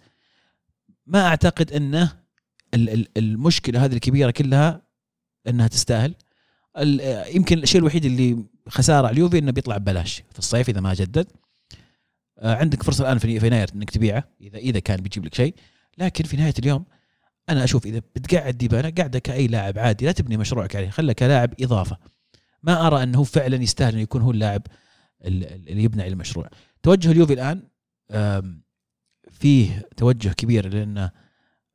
ما 1.06 1.28
أعتقد 1.28 1.72
إنه 1.72 2.20
ال- 2.74 2.90
ال- 2.90 3.08
المشكلة 3.18 3.86
هذه 3.86 3.94
الكبيرة 3.94 4.32
كلها 4.32 4.82
إنها 5.48 5.68
تستاهل. 5.68 6.16
يمكن 7.36 7.58
الشيء 7.58 7.82
الوحيد 7.82 8.06
اللي 8.06 8.46
خساره 8.70 9.08
على 9.08 9.14
اليوفي 9.14 9.38
إنه 9.38 9.52
بيطلع 9.52 9.78
ببلاش. 9.78 10.24
في 10.32 10.40
الصيف 10.40 10.70
إذا 10.70 10.82
ما 10.82 10.94
جدد. 10.94 11.28
عندك 12.44 12.84
فرصة 12.84 13.04
الآن 13.04 13.18
في 13.18 13.36
يناير 13.48 13.68
إنك 13.76 13.90
تبيعه 13.90 14.24
اذا 14.42 14.58
إذا 14.58 14.80
كان 14.80 15.02
بيجيب 15.02 15.26
لك 15.26 15.36
شيء. 15.36 15.56
لكن 15.98 16.24
في 16.24 16.38
نهاية 16.38 16.54
اليوم 16.60 16.86
أنا 17.50 17.64
أشوف 17.64 17.86
إذا 17.86 18.00
بتقعد 18.00 18.58
ديبالا 18.58 18.90
قاعدة 18.98 19.20
كأي 19.20 19.48
لاعب 19.48 19.80
عادي 19.80 20.06
لا 20.06 20.12
تبني 20.12 20.38
مشروعك 20.38 20.76
عليه 20.76 20.90
خله 20.90 21.14
كلاعب 21.14 21.54
إضافة. 21.62 21.98
ما 22.64 22.88
أرى 22.88 23.04
أنه 23.04 23.24
فعلا 23.24 23.56
يستاهل 23.64 23.94
إنه 23.94 24.02
يكون 24.02 24.22
هو 24.22 24.32
اللاعب 24.32 24.62
ال- 25.26 25.44
ال- 25.44 25.70
اللي 25.70 25.84
يبني 25.84 26.04
على 26.04 26.12
المشروع. 26.12 26.50
توجه 26.84 27.12
اليوفي 27.12 27.34
الآن 27.34 27.64
فيه 29.32 29.90
توجه 29.98 30.30
كبير 30.30 30.68
لأن 30.74 30.98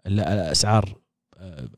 ال- 0.06 0.20
الأسعار 0.20 0.98
آه، 1.36 1.68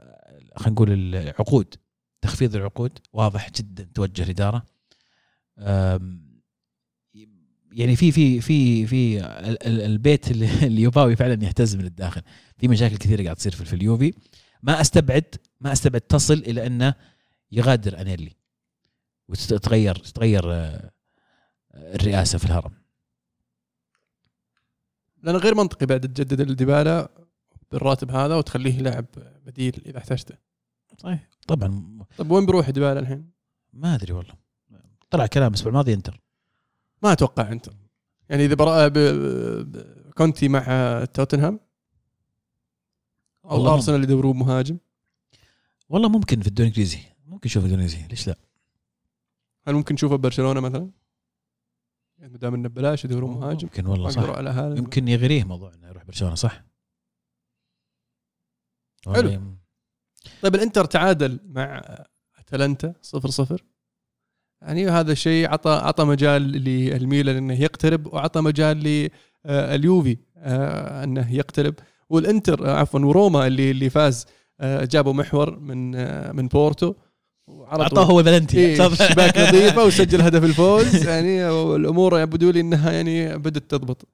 خلينا 0.56 0.72
نقول 0.72 1.14
العقود 1.14 1.74
تخفيض 2.22 2.56
العقود 2.56 2.98
واضح 3.12 3.50
جدا 3.50 3.88
توجه 3.94 4.22
الإدارة. 4.22 4.66
يعني 7.72 7.96
في 7.96 8.12
في 8.12 8.40
في 8.40 8.86
في 8.86 9.20
ال- 9.20 9.66
ال- 9.66 9.80
البيت 9.80 10.30
اللي- 10.30 10.66
اليوفاوي 10.66 11.16
فعلا 11.16 11.44
يهتز 11.44 11.76
من 11.76 11.84
الداخل. 11.84 12.22
في 12.58 12.68
مشاكل 12.68 12.96
كثيرة 12.96 13.22
قاعد 13.24 13.36
تصير 13.36 13.52
في 13.52 13.64
في 13.64 13.72
اليوفي. 13.72 14.14
ما 14.62 14.80
استبعد 14.80 15.24
ما 15.60 15.72
أستبعد 15.72 16.00
تصل 16.00 16.34
إلى 16.34 16.66
أنه 16.66 16.94
يغادر 17.52 18.00
أنيلي. 18.00 18.32
وتتغير 19.28 19.94
تتغير 19.94 20.42
آه، 20.52 20.90
الرئاسة 21.74 22.38
في 22.38 22.44
الهرم. 22.44 22.72
لأن 25.22 25.36
غير 25.36 25.54
منطقي 25.54 25.86
بعد 25.86 26.00
تجدد 26.00 26.40
الديبالا 26.40 27.10
بالراتب 27.72 28.10
هذا 28.10 28.36
وتخليه 28.36 28.80
لاعب 28.80 29.06
بديل 29.46 29.82
إذا 29.86 29.98
احتجته. 29.98 30.34
صحيح. 30.98 31.28
طبعا. 31.48 31.98
طيب 32.18 32.30
وين 32.30 32.46
بيروح 32.46 32.70
ديبالا 32.70 33.00
الحين؟ 33.00 33.30
ما 33.72 33.94
أدري 33.94 34.12
والله. 34.12 34.34
طلع 35.10 35.26
كلام 35.26 35.48
الأسبوع 35.48 35.70
الماضي 35.70 35.94
انتر 35.94 36.20
ما 37.02 37.12
أتوقع 37.12 37.52
أنت. 37.52 37.68
يعني 38.28 38.44
إذا 38.44 38.54
برا 38.54 38.88
ب... 38.88 38.98
ب... 38.98 40.12
كونتي 40.12 40.48
مع 40.48 40.64
توتنهام؟ 41.14 41.60
أو 43.44 43.74
أرسنال 43.74 44.02
يدورون 44.02 44.36
مهاجم؟ 44.36 44.78
والله 45.88 46.08
ممكن 46.08 46.40
في 46.40 46.46
الدوري 46.46 46.68
الإنجليزي. 46.68 46.98
ممكن 47.26 47.46
نشوف 47.46 47.64
الدوري 47.64 47.82
الإنجليزي. 47.82 48.08
ليش 48.08 48.28
لا؟ 48.28 48.36
هل 49.66 49.74
ممكن 49.74 49.94
نشوفه 49.94 50.16
ببرشلونه 50.16 50.60
مثلا؟ 50.60 50.90
يعني 52.18 52.32
ما 52.32 52.38
دام 52.38 52.54
إنه 52.54 52.68
ببلاش 52.68 53.04
يدورون 53.04 53.30
مهاجم 53.30 53.66
ممكن 53.66 53.86
والله 53.86 54.10
صح. 54.10 54.22
على 54.22 54.50
هذا. 54.50 54.78
يمكن 54.78 55.08
يغريه 55.08 55.44
موضوع 55.44 55.74
إنه 55.74 55.88
يروح 55.88 56.04
برشلونة 56.04 56.34
صح؟ 56.34 56.64
حلو. 59.06 59.56
طيب 60.42 60.54
الإنتر 60.54 60.84
تعادل 60.84 61.40
مع 61.44 61.82
أتلانتا 62.38 62.94
0 63.02 63.30
0 63.30 63.64
يعني 64.62 64.88
هذا 64.88 65.12
الشيء 65.12 65.48
عطى 65.48 65.70
عطى 65.70 66.04
مجال 66.04 66.42
للميلان 66.42 67.36
إنه 67.36 67.62
يقترب 67.62 68.06
وعطى 68.06 68.40
مجال 68.40 69.10
لليوفي 69.46 70.16
إنه 71.04 71.34
يقترب. 71.34 71.74
والإنتر 72.10 72.66
آه، 72.66 72.76
عفوا 72.76 73.00
وروما 73.00 73.46
اللي 73.46 73.70
اللي 73.70 73.90
فاز 73.90 74.26
آه، 74.60 74.84
جابوا 74.84 75.12
محور 75.12 75.58
من 75.58 75.94
آه، 75.94 76.32
من 76.32 76.48
بورتو 76.48 76.94
اعطاه 77.48 78.04
هو 78.04 78.22
فالنتي 78.22 78.58
إيه 78.58 78.88
شباك 78.88 79.38
نظيفة 79.48 79.84
وسجل 79.84 80.20
هدف 80.20 80.44
الفوز 80.44 81.06
يعني 81.08 81.44
والامور 81.44 82.20
يبدو 82.20 82.50
لي 82.50 82.60
إنها 82.60 82.92
يعني 82.92 83.38
بدأت 83.38 83.70
تضبط. 83.70 84.08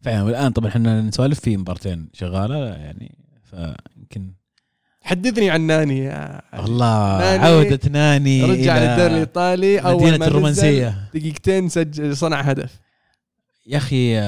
فعلا 0.00 0.22
والآن 0.22 0.52
طبعا 0.52 0.68
إحنا 0.68 1.00
نسولف 1.00 1.40
في 1.40 1.56
مبارتين 1.56 2.08
شغالة 2.12 2.56
يعني 2.56 3.18
فيمكن 3.42 4.32
حدثني 5.10 5.50
عن 5.50 5.60
ناني 5.60 5.98
يا. 5.98 6.42
الله 6.54 7.18
ناني 7.18 7.44
عودة 7.44 7.80
ناني 7.90 8.44
رجع 8.44 8.78
للدوري 8.78 9.06
الإيطالي 9.06 9.78
أول 9.78 10.02
مدينة 10.02 10.16
ما 10.16 10.26
الرومانسية. 10.26 11.10
دقيقتين 11.14 11.68
سجل 11.68 12.16
صنع 12.16 12.40
هدف. 12.40 12.80
يا 13.66 13.76
أخي 13.76 14.20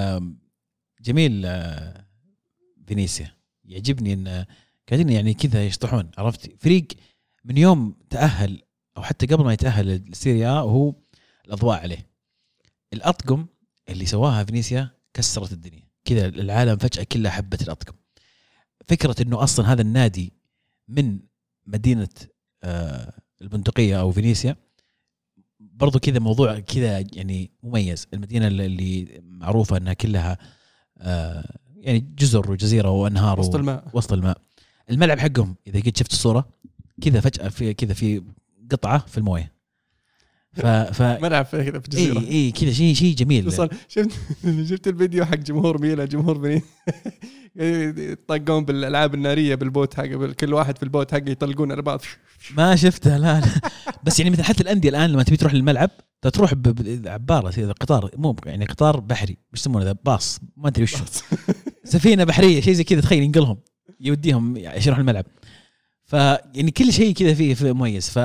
جميل 1.03 1.43
آه، 1.47 2.07
فينيسيا. 2.87 3.33
يعجبني 3.65 4.13
إن 4.13 4.45
قاعدين 4.89 5.09
يعني 5.09 5.35
كذا 5.35 5.67
يشطحون 5.67 6.11
عرفت؟ 6.19 6.63
فريق 6.63 6.87
من 7.45 7.59
يوم 7.59 7.95
تأهل 8.11 8.63
أو 8.97 9.03
حتى 9.03 9.27
قبل 9.27 9.45
ما 9.45 9.53
يتأهل 9.53 9.87
للسيريا 9.87 10.51
وهو 10.51 10.95
الأضواء 11.47 11.81
عليه. 11.81 12.07
الأطقم 12.93 13.47
اللي 13.89 14.07
سواها 14.07 14.45
فينيسيا 14.45 14.91
كسرت 15.15 15.53
الدنيا. 15.53 15.89
كذا 16.05 16.27
العالم 16.27 16.77
فجأة 16.77 17.03
كلها 17.03 17.31
حبت 17.31 17.63
الأطقم. 17.63 17.95
فكرة 18.89 19.23
إنه 19.23 19.43
أصلا 19.43 19.73
هذا 19.73 19.83
النادي 19.83 20.42
من 20.93 21.19
مدينة 21.67 22.09
آه، 22.63 23.13
البندقية 23.43 24.01
أو 24.01 24.13
فينيسيا. 24.13 24.57
برضو 25.61 25.99
كذا 25.99 26.19
موضوع 26.19 26.59
كذا 26.59 27.05
يعني 27.13 27.51
مميز. 27.63 28.07
المدينة 28.15 28.47
اللي 28.47 29.21
معروفة 29.25 29.77
إنها 29.77 29.93
كلها 29.93 30.39
آه، 30.99 31.59
يعني 31.77 31.99
جزر 32.19 32.51
وجزيرة 32.51 32.91
وأنهار 32.91 33.41
وسط 33.41 33.55
الماء. 33.55 33.85
وسط 33.93 34.13
الماء. 34.13 34.39
الملعب 34.91 35.19
حقهم 35.19 35.57
إذا 35.67 35.81
قد 35.81 35.97
شفت 35.97 36.13
الصورة 36.13 36.49
كذا 37.01 37.21
فجأة 37.21 37.49
في 37.49 37.75
كذا 37.75 37.95
في 37.95 38.23
قطعة 38.71 38.99
في 38.99 39.19
الموية. 39.19 39.52
ف 40.53 40.67
ف 40.67 41.03
ملعب 41.25 41.45
في 41.45 41.65
كذا 41.65 41.79
في 41.81 41.87
الجزيرة. 41.87 42.21
اي 42.21 42.29
اي 42.29 42.51
كذا 42.51 42.73
شيء 42.73 42.95
شيء 42.95 43.15
جميل. 43.15 43.53
شفت 43.53 43.71
شفت 44.71 44.89
الفيديو 44.89 45.25
حق 45.25 45.37
جمهور 45.37 45.81
ميلا 45.81 46.05
جمهور 46.05 46.39
بنين 46.39 46.63
يطقون 48.13 48.65
بالألعاب 48.65 49.15
النارية 49.15 49.55
بال 49.55 49.68
boat 49.68 49.95
حق 49.95 50.07
كل 50.07 50.55
واحد 50.55 50.77
في 50.79 50.83
ال 50.83 50.89
boat 50.89 51.13
حقه 51.13 51.31
يطلقون 51.31 51.73
على 51.73 51.83
بعض. 51.83 52.01
ما 52.57 52.77
شفتها 52.77 53.19
لا, 53.19 53.41
لا. 53.41 53.47
بس 54.05 54.19
يعني 54.19 54.31
مثل 54.31 54.43
حتى 54.43 54.63
الأندية 54.63 54.89
الآن 54.89 55.11
لما 55.11 55.23
تبي 55.23 55.37
تروح 55.37 55.55
للملعب 55.55 55.91
تروح 56.33 56.55
بعباره 56.55 57.73
قطار 57.73 58.11
مو 58.17 58.37
يعني 58.47 58.65
قطار 58.65 59.01
بحري 59.01 59.37
إيش 59.53 59.61
يسمونه 59.61 59.85
ذا؟ 59.85 59.95
باص. 60.05 60.41
ما 60.57 60.69
أدري 60.69 60.83
وش. 60.83 60.95
سفينة 61.85 62.25
بحرية 62.25 62.61
شيء 62.61 62.73
زي 62.75 62.85
كذا 62.85 63.01
تخيل 63.01 63.23
ينقلهم 63.23 63.59
يوديهم 64.01 64.55
عشان 64.59 64.83
يروحوا 64.87 65.01
الملعب. 65.01 65.25
ف 66.05 66.13
يعني 66.55 66.71
كل 66.71 66.93
شيء 66.93 67.15
كذا 67.15 67.35
فيه 67.35 67.55
فيه 67.55 67.73
مميز. 67.73 68.11
ف 68.11 68.19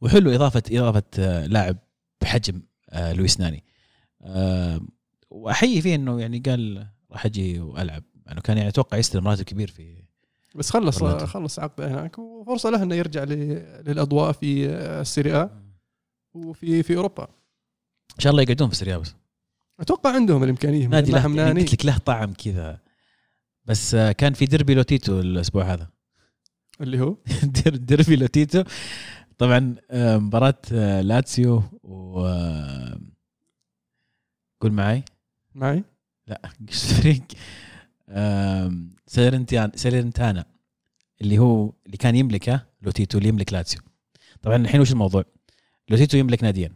وحلو 0.00 0.30
اضافه 0.30 0.62
إضافة 0.70 1.02
آه، 1.18 1.46
لاعب 1.46 1.76
بحجم 2.20 2.62
آه، 2.90 3.12
لويس 3.12 3.40
ناني. 3.40 3.64
آه، 4.22 4.80
وأحيي 5.30 5.82
فيه 5.82 5.94
إنه 5.94 6.20
يعني 6.20 6.38
قال 6.38 6.86
راح 7.10 7.26
أجي 7.26 7.60
وألعب. 7.60 8.02
يعني 8.26 8.40
كان 8.40 8.56
يعني 8.56 8.68
أتوقع 8.68 8.98
يستلم 8.98 9.28
راتب 9.28 9.44
كبير 9.44 9.70
في 9.70 10.02
بس 10.54 10.70
خلص 10.70 11.02
والله. 11.02 11.26
خلص 11.26 11.58
عقده 11.58 11.88
هناك. 11.88 12.18
وفرصة 12.18 12.70
له 12.70 12.82
إنه 12.82 12.94
يرجع 12.94 13.24
للأضواء 13.24 14.32
في 14.32 14.66
السيريا 14.70 15.42
اي 15.42 15.66
وفي 16.34 16.82
في 16.82 16.96
أوروبا. 16.96 17.28
شاء 18.18 18.30
الله 18.30 18.42
يقعدون 18.42 18.68
في 18.68 18.72
السريا 18.74 18.96
بس. 18.96 19.14
أتوقع 19.80 20.14
عندهم 20.14 20.42
الإمكانية. 20.44 20.86
نادي 20.86 21.12
له 21.12 21.36
يعني 21.42 21.60
قلت 21.60 21.72
لك 21.72 21.86
له 21.86 21.98
طعم 21.98 22.32
كذا. 22.32 22.80
بس 23.64 23.96
كان 23.96 24.32
في 24.34 24.44
ديربي 24.46 24.74
لوتيتو 24.74 25.20
الأسبوع 25.20 25.64
هذا. 25.72 25.90
اللي 26.80 27.00
هو؟ 27.00 27.16
دير- 27.42 27.76
ديربي 27.76 28.16
لوتيتو. 28.16 28.64
طبعا 29.38 29.74
آه، 29.90 30.18
مباراة 30.18 30.58
آه، 30.72 31.00
لاتسيو 31.00 31.62
و 31.82 32.20
آه، 32.26 32.98
قول 34.60 34.72
معي 34.72 35.02
معي 35.54 35.84
لا 36.26 36.40
إيش 36.68 36.84
الفريق 36.90 37.22
ساليرنيتانا 39.06 39.70
ساليرنيتانا 39.74 40.44
اللي 41.20 41.38
هو 41.38 41.72
اللي 41.86 41.96
كان 41.96 42.16
يملكه 42.16 42.66
لوتيتو 42.82 43.18
اللي 43.18 43.28
يملك 43.28 43.52
لاتسيو. 43.52 43.80
طبعا 44.42 44.56
الحين 44.56 44.80
وش 44.80 44.92
الموضوع؟ 44.92 45.24
لوتيتو 45.88 46.16
يملك 46.16 46.42
ناديين. 46.42 46.74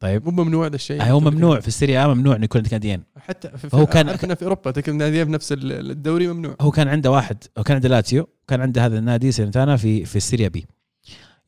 طيب. 0.00 0.24
مو 0.28 0.44
ممنوع 0.44 0.66
ذا 0.66 0.74
الشيء. 0.74 1.02
هو 1.02 1.20
ممنوع. 1.20 1.60
في 1.60 1.68
السيريا 1.68 2.06
ممنوع 2.06 2.36
إنه 2.36 2.44
يكون 2.44 2.58
عندك 2.58 2.72
ناديين. 2.72 3.02
حتى 3.16 3.58
في 3.58 3.76
هو 3.76 3.86
كان- 3.86 4.08
إنه 4.08 4.34
في 4.34 4.42
أوروبا 4.44 4.70
تكلم 4.70 4.96
ناديه 4.96 5.24
في 5.24 5.30
نفس 5.30 5.52
ال- 5.52 5.90
الدوري 5.90 6.28
ممنوع. 6.28 6.56
هو 6.60 6.70
كان 6.70 6.88
عنده 6.88 7.10
واحد 7.10 7.44
هو 7.58 7.62
كان 7.62 7.74
عنده 7.74 7.88
لاتسيو 7.88 8.28
وكان 8.42 8.60
عنده 8.60 8.86
هذا 8.86 8.98
النادي 8.98 9.32
ساليرنيتانا 9.32 9.76
في 9.76 10.04
في 10.04 10.16
السيريا 10.16 10.48
بي. 10.48 10.66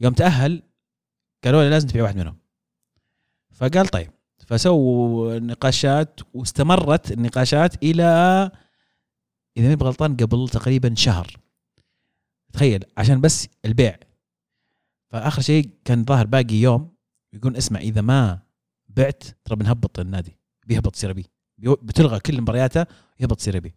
يوم 0.01 0.13
تأهل 0.13 0.63
قالوا 1.45 1.63
له 1.63 1.71
لازم 1.71 1.89
تبيع 1.89 2.03
واحد 2.03 2.17
منهم. 2.17 2.37
فقال 3.53 3.89
طيب. 3.89 4.11
فسووا 4.47 5.39
نقاشات 5.39 6.21
واستمرت 6.35 7.13
النقاشات 7.13 7.83
إلى 7.83 8.03
إذا 9.57 9.65
ماني 9.65 9.77
بغلطان 9.77 10.17
قبل 10.17 10.49
تقريبا 10.49 10.95
شهر. 10.95 11.37
تخيل 12.53 12.85
عشان 12.99 13.21
بس 13.21 13.49
البيع. 13.65 13.99
فآخر 15.11 15.43
شيء 15.43 15.71
كان 15.85 16.05
ظاهر 16.05 16.27
باقي 16.27 16.55
يوم 16.55 16.95
يقول 17.33 17.57
اسمع 17.57 17.81
إذا 17.81 18.01
ما 18.01 18.43
بعت 18.89 19.25
ترى 19.45 19.57
بنهبط 19.57 19.99
النادي. 19.99 20.37
بيهبط 20.67 20.97
سيرا 20.97 21.13
بي. 21.13 21.27
بتلغى 21.59 22.21
كل 22.21 22.41
مبارياته 22.41 22.87
يهبط 23.21 23.41
سيرا 23.41 23.59
بي. 23.59 23.75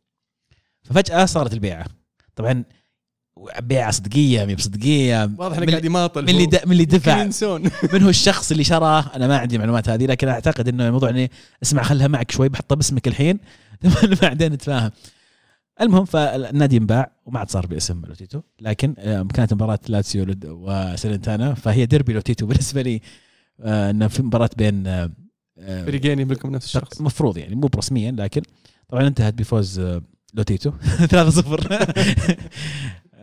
ففجأة 0.83 1.25
صارت 1.25 1.53
البيعة. 1.53 1.85
طبعا 2.35 2.63
بيعه 3.59 3.91
صدقية 3.91 4.45
مي 4.45 4.55
بصدقية. 4.55 5.31
واضح 5.37 5.57
انه 5.57 5.65
قاعد 5.71 5.85
يماطل 5.85 6.21
من 6.23 6.29
اللي 6.29 6.45
د- 6.45 6.65
من 6.65 6.71
اللي 6.71 6.85
دفع. 6.85 7.23
من 7.93 8.03
هو 8.03 8.09
الشخص 8.09 8.51
اللي 8.51 8.63
شراه. 8.63 9.05
أنا 9.15 9.27
ما 9.27 9.37
عندي 9.37 9.57
معلومات 9.57 9.89
هذه 9.89 10.05
لكن 10.05 10.27
أعتقد 10.27 10.67
إنه 10.67 10.87
الموضوع 10.87 11.09
إني 11.09 11.31
أسمع 11.63 11.83
خلها 11.83 12.07
معك 12.07 12.31
شوي 12.31 12.49
بحطها 12.49 12.75
باسمك 12.75 13.07
الحين 13.07 13.39
بعدين 14.21 14.53
نتفاهم. 14.53 14.91
المهم 15.81 16.05
فالنادي 16.05 16.77
انباع 16.77 17.11
وما 17.25 17.39
عاد 17.39 17.49
صار 17.49 17.65
باسم 17.65 18.01
لوتيتو 18.05 18.41
لكن 18.61 18.93
كانت 19.33 19.53
مباراة 19.53 19.79
لاتسيو 19.87 20.25
وساليرنيتانا 20.45 21.53
فهي 21.53 21.85
ديربي 21.85 22.13
لوتيتو 22.13 22.45
بالنسبة 22.47 22.81
لي 22.81 23.01
آه، 23.61 23.89
إنه 23.89 24.07
في 24.07 24.23
مباراة 24.23 24.49
بين 24.57 24.83
فريقين 25.85 26.19
يملكهم 26.19 26.51
نفس 26.51 26.65
الشخص. 26.65 27.01
مفروض 27.01 27.37
يعني 27.37 27.55
مو 27.55 27.69
رسميا 27.75 28.11
لكن 28.11 28.41
طبعا 28.89 29.07
انتهت 29.07 29.33
بفوز 29.33 29.79
آه، 29.79 30.01
لوتيتو 30.33 30.71
3-0 30.71 30.75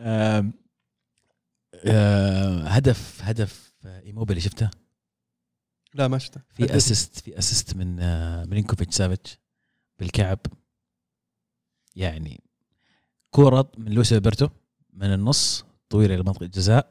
آه، 0.00 0.52
هدف 2.68 3.20
هدف 3.22 3.72
إيموبيلي 3.86 4.40
شفته؟ 4.40 4.70
لا 5.94 6.08
ما 6.08 6.18
شفته. 6.18 6.40
في 6.48 6.76
اسيست 6.76 7.18
في 7.20 7.38
اسيست 7.38 7.76
من 7.76 8.00
آه، 8.00 8.44
ميلينكوفيتش 8.44 8.94
سافيتش 8.94 9.38
بالكعب. 9.98 10.38
يعني 11.96 12.40
كورة 13.30 13.72
من 13.78 13.92
لويس 13.92 14.12
ألبرتو 14.12 14.48
من 14.92 15.12
النص 15.14 15.64
طويلة 15.88 16.14
إلى 16.14 16.22
منطقة 16.22 16.44
الجزاء 16.44 16.88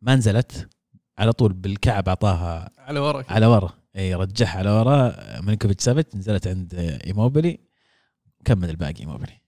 ما 0.00 0.14
نزلت. 0.14 0.68
على 1.18 1.32
طول 1.32 1.52
بالكعب 1.52 2.08
أعطاها 2.08 2.70
على 2.78 3.00
ورا. 3.00 3.24
على 3.28 3.46
ورا. 3.46 3.72
إي 3.96 4.14
رجعها 4.14 4.58
على 4.58 4.70
ورا. 4.70 5.16
ميلينكوفيتش 5.40 5.84
سافيتش 5.84 6.16
نزلت 6.16 6.46
عند 6.46 6.74
آه، 6.74 7.06
إيموبيلي. 7.06 7.58
كمل 8.44 8.70
الباقي 8.70 9.00
إيموبيلي. 9.00 9.41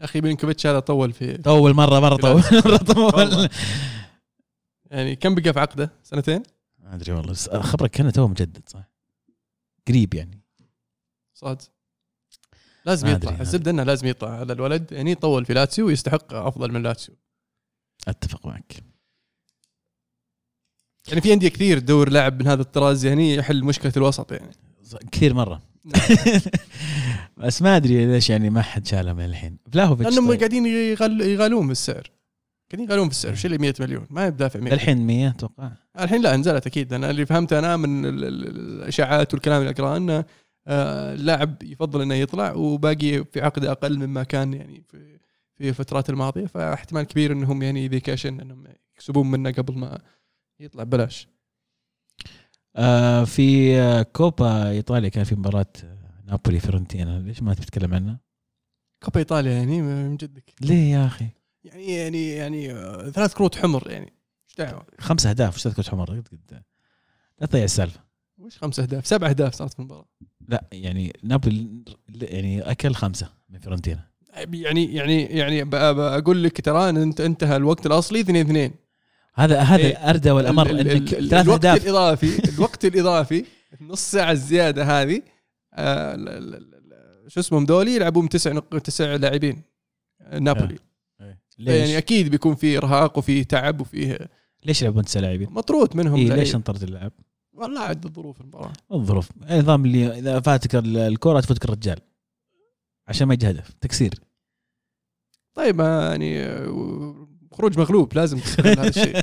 أخي 0.00 0.20
ميلينكوفيتش 0.20 0.66
هذا 0.66 0.80
طول 0.80 1.12
في 1.12 1.36
طول 1.52 1.74
مرة 1.74 2.00
مرة 2.00 2.16
طول. 2.16 2.42
مرة 2.66 2.76
طول. 2.76 3.48
يعني 4.90 5.16
كم 5.16 5.34
بقى 5.34 5.52
في 5.52 5.60
عقده؟ 5.60 5.92
سنتين؟ 6.02 6.42
ما 6.78 6.94
أدري 6.94 7.12
والله 7.12 7.32
بس 7.32 7.48
خبرك 7.50 7.90
كان 7.90 8.12
تو 8.12 8.28
مجدد 8.28 8.68
صح؟ 8.68 8.88
قريب 9.88 10.14
يعني. 10.14 10.40
صاد. 11.34 11.62
لازم 12.84 13.08
يطلع. 13.08 13.40
الزبدة 13.40 13.70
إنه 13.70 13.82
لازم 13.82 14.06
يطلع. 14.06 14.42
هذا 14.42 14.52
الولد 14.52 14.92
يعني 14.92 15.14
طول 15.14 15.44
في 15.44 15.54
لاتسيو 15.54 15.86
ويستحق 15.86 16.34
أفضل 16.34 16.72
من 16.72 16.82
لاتسيو. 16.82 17.14
أتفق 18.08 18.46
معك. 18.46 18.72
يعني 21.08 21.20
في 21.20 21.32
انديه 21.32 21.48
كثير 21.48 21.78
تدور 21.78 22.08
لاعب 22.10 22.40
من 22.40 22.48
هذا 22.48 22.62
الطراز 22.62 23.04
يعني 23.04 23.34
يحل 23.34 23.64
مشكلة 23.64 23.92
الوسط 23.96 24.32
يعني. 24.32 24.52
كثير 25.12 25.34
مرة. 25.34 25.62
بس 27.36 27.62
ما 27.62 27.76
أدري 27.76 28.06
ليش 28.06 28.30
يعني 28.30 28.50
ما 28.50 28.62
حد 28.62 28.86
شالها 28.86 29.12
من 29.12 29.24
الحين 29.24 29.58
فلاهوفيتش 29.72 30.10
لأنهم 30.10 30.28
طيب. 30.28 30.38
قاعدين 30.38 30.66
يغل... 30.66 31.20
يغالون 31.20 31.68
بالسعر 31.68 32.10
قاعدين 32.72 32.88
يغالون 32.88 33.08
بالسعر 33.08 33.34
شيء 33.34 33.46
اللي 33.46 33.58
100 33.58 33.74
مليون. 33.80 34.06
ما 34.10 34.26
يدافع 34.26 34.60
100 34.60 34.72
الحين 34.74 35.06
100 35.06 35.28
أتوقع. 35.28 35.70
الحين 36.00 36.22
لا 36.22 36.36
نزلت 36.36 36.66
أكيد. 36.66 36.92
أنا 36.92 37.10
اللي 37.10 37.26
فهمته 37.26 37.58
أنا 37.58 37.76
من 37.76 38.04
ال- 38.06 38.24
ال- 38.24 38.48
الأشاعات 38.48 39.34
والكلام 39.34 39.60
اللي 39.60 39.70
أقرأه 39.70 39.96
إنه 39.96 40.24
آه، 40.66 41.14
اللاعب 41.14 41.62
يفضل 41.62 42.02
إنه 42.02 42.14
يطلع 42.14 42.52
وباقي 42.52 43.24
في 43.32 43.40
عقد 43.40 43.64
أقل 43.64 43.98
مما 44.06 44.22
كان 44.22 44.54
يعني 44.54 44.82
في 44.88 45.18
في 45.56 45.68
الفترات 45.68 46.10
الماضية. 46.10 46.46
فاحتمال 46.46 47.02
كبير 47.02 47.32
إنهم 47.32 47.62
يعني 47.62 47.88
ذي 47.88 48.00
كاشن 48.00 48.40
إنهم 48.40 48.64
يكسبون 48.94 49.30
منه 49.30 49.50
قبل 49.50 49.78
ما 49.78 49.98
يطلع. 50.60 50.84
ببلاش 50.84 51.28
آه 52.76 53.24
في 53.24 54.04
كوبا 54.12 54.70
إيطاليا 54.70 55.08
كان 55.08 55.24
في 55.24 55.34
مباراة 55.34 55.66
آه، 55.84 55.98
نابولي 56.26 56.60
فيرنتينا. 56.60 57.18
ليش 57.18 57.42
ما 57.42 57.54
تتكلم 57.54 57.94
عنها؟ 57.94 58.20
كوبا 59.04 59.18
إيطاليا 59.20 59.52
يعني 59.52 59.82
من 59.82 60.16
جدك. 60.16 60.54
ليه 60.60 60.92
يا 60.92 61.06
أخي؟ 61.06 61.26
يعني 61.64 61.86
يعني 61.96 62.28
يعني 62.30 62.72
آه، 62.72 63.10
ثلاث 63.10 63.34
كروت 63.34 63.56
حمر 63.56 63.90
يعني. 63.90 64.12
إيش 64.48 64.56
دعوة؟ 64.58 64.86
خمس 65.00 65.26
أهداف 65.26 65.54
وش 65.54 65.62
تذكر 65.62 65.90
حمر؟ 65.90 66.10
قد- 66.10 66.28
قد- 66.32 66.62
لا 67.40 67.46
تضيع 67.46 67.64
السالفة. 67.64 68.00
وش 68.38 68.58
خمس 68.58 68.80
أهداف؟ 68.80 69.06
سبع 69.06 69.28
أهداف 69.28 69.54
صارت 69.54 69.72
في 69.72 69.78
المباراة. 69.78 70.08
لا 70.48 70.64
يعني 70.72 71.12
نابولي 71.22 71.84
يعني 72.14 72.60
أكل 72.62 72.94
خمسة 72.94 73.28
من 73.50 73.58
فيرنتينا. 73.58 74.08
يعني 74.52 74.94
يعني 74.94 75.22
يعني 75.22 75.64
بقول 75.64 76.44
لك 76.44 76.60
ترى 76.60 76.90
انت 76.90 77.20
انتهى 77.20 77.56
الوقت 77.56 77.86
الأصلي 77.86 78.20
2 78.20 78.36
2 78.36 78.70
هذا 79.34 79.60
هذا 79.60 79.82
إيه. 79.82 79.90
الأدهى 79.90 80.30
والأمر 80.30 80.70
ال- 80.70 80.80
ال- 80.80 80.88
انك 80.90 81.14
ال- 81.14 81.28
ثلاث 81.28 81.44
الوقت 81.44 81.64
أهداف 81.64 81.82
الاضافي 81.84 82.38
الوقت 82.54 82.84
الإضافي 82.84 83.44
النص 83.80 84.10
ساعة 84.10 84.32
الزياده 84.32 84.84
هذه 85.02 85.22
آه، 85.74 86.16
شو 87.28 87.40
اسمهم 87.40 87.66
دولي 87.66 87.94
يلعبون 87.96 88.28
تسع 88.28 88.58
تسع 88.58 89.14
لاعبين 89.14 89.62
آه، 90.20 90.38
نابولي 90.38 90.78
ليش؟ 91.58 91.80
يعني 91.80 91.98
أكيد 91.98 92.28
بيكون 92.28 92.54
في 92.54 92.76
إرهاق 92.78 93.18
وفي 93.18 93.44
تعب 93.44 93.80
وفيه 93.80 94.18
ليش 94.64 94.82
يلعبون 94.82 95.04
تسع 95.04 95.20
لاعبين؟ 95.20 95.48
مطرود 95.50 95.96
منهم 95.96 96.20
إيه. 96.20 96.34
ليش 96.34 96.54
انطرت 96.54 96.82
اللاعب؟ 96.82 97.12
والله 97.52 97.80
عاد 97.80 98.04
الظروف 98.04 98.40
المباراة 98.40 98.72
الظروف 98.92 99.28
النظام 99.50 99.84
اللي 99.84 100.18
إذا 100.18 100.40
فاتك 100.40 100.74
ال- 100.74 100.96
الكرة 100.96 101.40
تفوتك 101.40 101.64
الرجال 101.64 101.98
عشان 103.08 103.28
ما 103.28 103.34
يجي 103.34 103.50
هدف 103.50 103.70
تكسير 103.80 104.14
طيب 105.54 105.80
يعني 105.80 106.44
خروج 107.52 107.78
مغلوب 107.78 108.14
لازم 108.14 108.38
تستغل 108.38 108.78
هذا 108.78 108.88
الشيء 108.88 109.20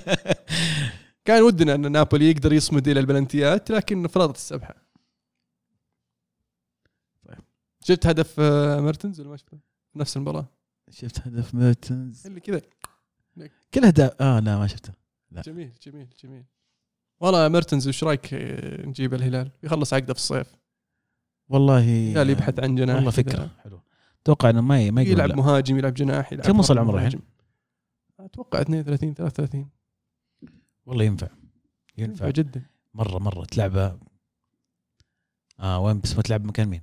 كان 1.25 1.41
ودنا 1.43 1.75
أن 1.75 1.91
نابولي 1.91 2.29
يقدر 2.31 2.53
يصمد 2.53 2.87
إلى 2.87 2.99
البلنتيات 2.99 3.71
لكن 3.71 4.07
فرطت 4.07 4.35
السبحة 4.35 4.75
طيب. 7.27 7.37
شفت 7.83 8.07
هدف 8.07 8.39
آه، 8.39 8.79
ميرتنز 8.79 9.19
ولا 9.21 9.29
ما 9.29 9.37
شفته؟ 9.37 9.57
نفس 9.95 10.17
المباراة 10.17 10.47
شفت 10.91 11.27
هدف 11.27 11.55
ميرتنز 11.55 12.27
اللي 12.27 12.39
كذا 12.39 12.61
كل 13.73 13.85
اهداف 13.85 14.21
آه 14.21 14.39
لا 14.39 14.57
ما 14.57 14.67
شفته 14.67 14.93
لا. 15.31 15.41
جميل 15.41 15.71
جميل 15.83 16.07
جميل 16.23 16.43
والله 17.19 17.47
ميرتنز 17.47 17.87
وش 17.87 18.03
رأيك 18.03 18.33
آه، 18.33 18.85
نجيب 18.85 19.13
الهلال 19.13 19.51
يخلص 19.63 19.93
عقده 19.93 20.13
في 20.13 20.19
الصيف 20.19 20.47
والله 21.49 21.83
يبحث 21.83 22.59
عن 22.59 22.75
جناح 22.75 22.95
والله. 22.95 23.11
فكرة 23.11 23.49
حلو 23.63 23.79
أتوقع 24.21 24.49
إنه 24.49 24.61
ما 24.61 24.91
ما 24.91 25.01
يقول 25.01 25.13
يلعب. 25.13 25.37
مهاجم 25.37 25.77
يلعب 25.77 25.93
جناح 25.93 26.33
يلعب 26.33 26.45
كم 26.45 26.59
وصل 26.59 26.77
عمره 26.77 26.95
الحين؟ 27.07 27.21
أتوقع 28.33 28.61
32 28.61 29.13
33 29.13 29.69
والله 30.85 31.03
ينفع 31.03 31.27
ينفع. 31.97 32.25
ينفع 32.25 32.29
جدا. 32.29 32.65
مرة 32.93 33.19
مرة 33.19 33.45
تلعبه 33.45 33.99
آه 35.59 35.79
وين 35.79 35.99
بس 35.99 36.15
ما 36.15 36.21
تلعب 36.21 36.45
مكان 36.45 36.67
مين؟ 36.67 36.81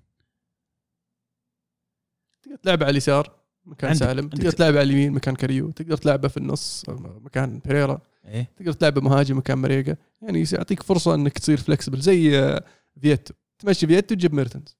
تقدر 2.42 2.56
تلعب 2.56 2.82
على 2.82 2.90
اليسار 2.90 3.36
مكان 3.64 3.90
عندك- 3.90 4.00
سالم. 4.06 4.28
تقدر 4.28 4.50
تلعب 4.50 4.68
على 4.72 4.82
اليمين 4.82 5.12
مكان 5.12 5.34
كاريو. 5.36 5.70
تقدر 5.70 5.96
تلعبه 5.96 6.28
في 6.28 6.36
النص 6.36 6.84
مكان 6.88 7.58
بيريرا. 7.58 8.00
إيه. 8.24 8.52
تقدر 8.56 8.72
تلعبه 8.72 9.00
مهاجم 9.00 9.38
مكان 9.38 9.58
مريقا 9.58 9.96
يعني 10.22 10.44
يعطيك 10.52 10.82
فرصة 10.82 11.14
إنك 11.14 11.38
تصير 11.38 11.56
flexible 11.56 12.00
زي 12.00 12.38
آه، 12.40 12.64
فيتو 13.00 13.34
تمشي 13.58 13.86
فيتو 13.86 14.14
تجيب 14.14 14.34
ميرتنز. 14.34 14.76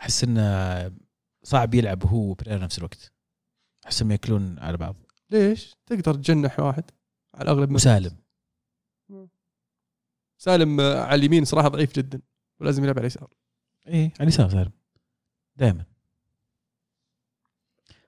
أحس 0.00 0.24
إنه 0.24 0.96
صعب 1.42 1.74
يلعب 1.74 2.06
هو 2.06 2.30
وبريرا 2.30 2.58
نفس 2.58 2.78
الوقت. 2.78 3.12
احس 3.86 4.00
انهم 4.02 4.12
يأكلون 4.12 4.58
على 4.58 4.76
بعض. 4.76 4.96
ليش؟ 5.32 5.76
تقدر 5.86 6.14
تجنح 6.14 6.60
واحد 6.60 6.84
على 7.34 7.42
الأغلب. 7.42 7.72
وسالم. 7.72 8.16
سالم 10.38 10.80
آه، 10.80 11.02
على 11.02 11.14
اليمين 11.14 11.44
صراحة 11.44 11.68
ضعيف 11.68 11.94
جدا 11.96 12.20
ولازم 12.60 12.82
يلعب 12.84 12.98
على 12.98 13.06
اليسار. 13.06 13.34
إيه 13.86 14.04
على 14.04 14.22
اليسار 14.22 14.48
سالم. 14.50 14.72
دائما 15.56 15.84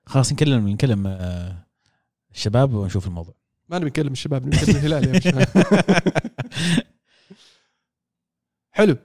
خلاص 0.06 0.32
نكلم 0.32 0.68
نكلم 0.68 1.06
آه، 1.06 1.66
الشباب 2.30 2.74
ونشوف 2.74 3.06
الموضوع. 3.06 3.34
ما 3.68 3.78
نبي 3.78 3.86
نكلم 3.86 4.12
الشباب 4.12 4.46
نبي 4.46 4.56
نكلم 4.56 4.76
الهلال 4.76 5.14
يا 5.14 5.20
شباب. 5.20 5.48
حلو. 8.70 8.96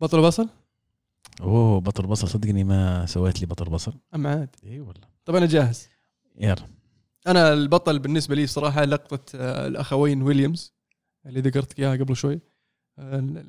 بطل 0.00 0.22
بصل 0.22 0.48
أوه 1.40 1.80
بطل 1.80 2.06
بصل 2.06 2.28
صدقني 2.28 2.64
ما 2.64 3.06
سويت 3.06 3.40
لي 3.40 3.46
بطل 3.46 3.64
بصل 3.70 3.92
أم 4.14 4.26
عاد. 4.26 4.56
إي 4.64 4.80
والله. 4.80 5.08
طب 5.24 5.34
أنا 5.34 5.46
جاهز. 5.46 5.88
يلا. 6.38 6.56
أنا 7.26 7.52
البطل 7.52 7.98
بالنسبة 7.98 8.34
لي 8.34 8.46
صراحة 8.46 8.84
لقطة 8.84 9.36
آه، 9.38 9.66
الأخوين 9.66 10.22
ويليامز 10.22 10.74
اللي 11.26 11.40
ذكرت 11.40 11.78
إياها 11.80 11.96
قبل 11.96 12.16
شوي. 12.16 12.40
آه، 12.98 13.44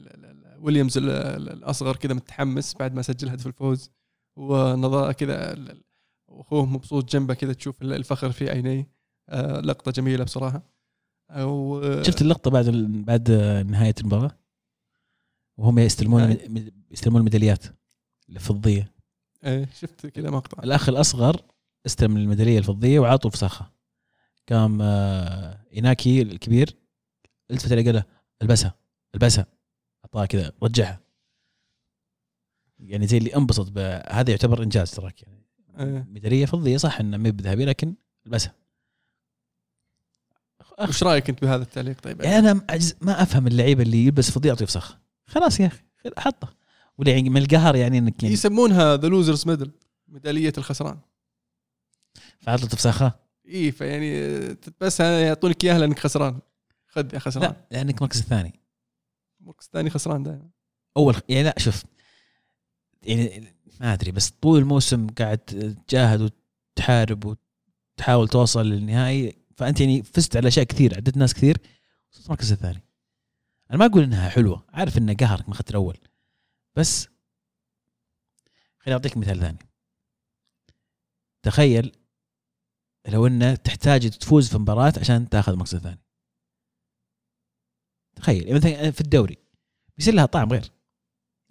ويليامز 0.59 0.97
ال- 0.97 1.09
ال- 1.09 1.49
الأصغر 1.49 1.95
كذا 1.95 2.13
متحمس 2.13 2.75
بعد 2.75 2.93
ما 2.93 3.01
سجل 3.01 3.29
هدف 3.29 3.47
الفوز. 3.47 3.91
ونظاره 4.37 5.11
كذا 5.11 5.55
وأخوه 6.27 6.65
مبسوط 6.65 7.11
جنبه 7.11 7.33
كذا 7.33 7.53
تشوف 7.53 7.81
ال- 7.81 7.93
الفخر 7.93 8.31
في 8.31 8.49
عينيه. 8.49 8.89
آه، 9.29 9.59
لقطة 9.59 9.91
جميلة 9.91 10.23
بصراحة. 10.23 10.61
شفت 12.03 12.21
اللقطة 12.21 12.51
بعد 12.51 12.65
بعد 13.05 13.31
نهاية 13.67 13.95
المباراة؟ 14.01 14.31
وهم 15.57 15.79
يستلمون. 15.79 16.21
المد- 16.23 16.73
يستلمون 16.91 17.19
الميداليات 17.19 17.63
الفضيه 18.29 18.93
إيه 19.43 19.69
شفت 19.79 20.07
كذا 20.07 20.29
مقطع. 20.29 20.63
الأخ 20.63 20.89
الأصغر 20.89 21.41
استلم 21.85 22.17
الميدالية 22.17 22.57
الفضيه 22.59 22.99
وعاطوا 22.99 23.31
فساخة. 23.31 23.71
قام 24.49 24.81
آه، 24.81 25.59
إيناكي 25.73 26.21
الكبير 26.21 26.75
التفت 27.51 27.71
عليه 27.71 27.85
قال 27.85 27.95
له 27.95 28.03
ألبسها 28.41 28.75
ألبسها. 29.15 29.45
اعطاها 30.05 30.25
كذا 30.25 30.51
رجعها. 30.63 30.99
يعني 32.79 33.07
زي 33.07 33.17
اللي 33.17 33.35
انبسط 33.35 33.77
هذا 34.09 34.29
يعتبر 34.29 34.63
إنجاز 34.63 34.91
تراك 34.91 35.23
يعني. 35.23 35.45
إيه. 35.79 36.07
ميدالية 36.09 36.45
فضيه 36.45 36.77
صح 36.77 36.99
انها 36.99 37.17
ما 37.17 37.27
هي 37.27 37.31
بذهبيه 37.31 37.65
لكن 37.65 37.95
ألبسها. 38.25 38.55
وش 40.89 41.03
رأيك 41.03 41.29
أنت 41.29 41.41
بهذا 41.41 41.63
التعليق 41.63 42.01
طيب؟ 42.01 42.21
يعني 42.21 42.37
أنا 42.51 42.53
ما 43.01 43.21
أفهم 43.21 43.47
اللعيبة 43.47 43.83
اللي 43.83 44.05
يلبس 44.05 44.31
فضيه 44.31 44.49
يعطيه 44.49 44.65
فسخ 44.65 44.97
خلاص 45.27 45.59
يا 45.59 45.67
أخي 45.67 45.83
حطه. 46.17 46.57
ولا 46.97 47.11
يعني 47.11 47.29
من 47.29 47.41
القهر 47.41 47.75
يعني 47.75 47.97
إنك 47.97 48.23
يعني 48.23 48.33
يسمونها 48.33 48.97
the 48.97 49.07
losers 49.07 49.47
medal 49.47 49.71
ميدالية 50.07 50.53
الخسران. 50.57 50.99
فعطته 52.39 52.77
فساخه 52.77 53.19
إي 53.47 53.71
فيعني 53.71 54.53
تلبسها 54.55 55.19
يعطونك 55.19 55.63
إياها 55.63 55.79
لأنك 55.79 55.99
خسران. 55.99 56.39
خذ 56.87 57.13
يا 57.13 57.19
خسران. 57.19 57.49
لا 57.49 57.67
لأنك 57.71 57.97
المركز 57.97 58.19
الثاني. 58.19 58.59
المركز 59.41 59.65
الثاني 59.65 59.89
خسران 59.89 60.23
دائما. 60.23 60.49
أول 60.97 61.15
يعني 61.29 61.43
لا 61.43 61.55
شوف. 61.57 61.83
يعني 63.03 63.53
ما 63.79 63.93
أدري 63.93 64.11
بس 64.11 64.29
طول 64.29 64.59
الموسم 64.59 65.07
قاعد 65.07 65.37
تجاهد 65.87 66.31
وتحارب 66.75 67.37
وتحاول 67.95 68.27
توصل 68.27 68.65
للنهائي. 68.65 69.35
فأنت 69.55 69.81
يعني 69.81 70.03
فزت 70.03 70.37
على 70.37 70.47
أشياء 70.47 70.65
كثير 70.65 70.95
عدت 70.95 71.17
ناس 71.17 71.33
كثير 71.33 71.57
وصلت 72.11 72.25
المركز 72.25 72.51
الثاني. 72.51 72.83
أنا 73.71 73.79
ما 73.79 73.85
أقول 73.85 74.03
إنها 74.03 74.29
حلوة 74.29 74.65
عارف 74.69 74.97
انه 74.97 75.13
قهرك 75.13 75.49
ما 75.49 75.55
اخذت 75.55 75.69
الأول. 75.69 75.97
بس 76.75 77.07
خليني 78.79 78.93
أعطيك 78.93 79.17
مثال 79.17 79.39
ثاني. 79.39 79.59
تخيل 81.43 81.91
لو 83.07 83.27
انه 83.27 83.55
تحتاج 83.55 84.09
تفوز 84.09 84.49
في 84.49 84.57
مباراة 84.57 84.93
عشان 84.97 85.29
تأخذ 85.29 85.51
المركز 85.51 85.75
الثاني 85.75 85.99
تخيل 88.15 88.41
يعني 88.47 88.53
مثلا 88.53 88.91
في 88.91 89.01
الدوري 89.01 89.37
بيصير 89.97 90.13
لها 90.13 90.25
طعم 90.25 90.49
غير. 90.51 90.71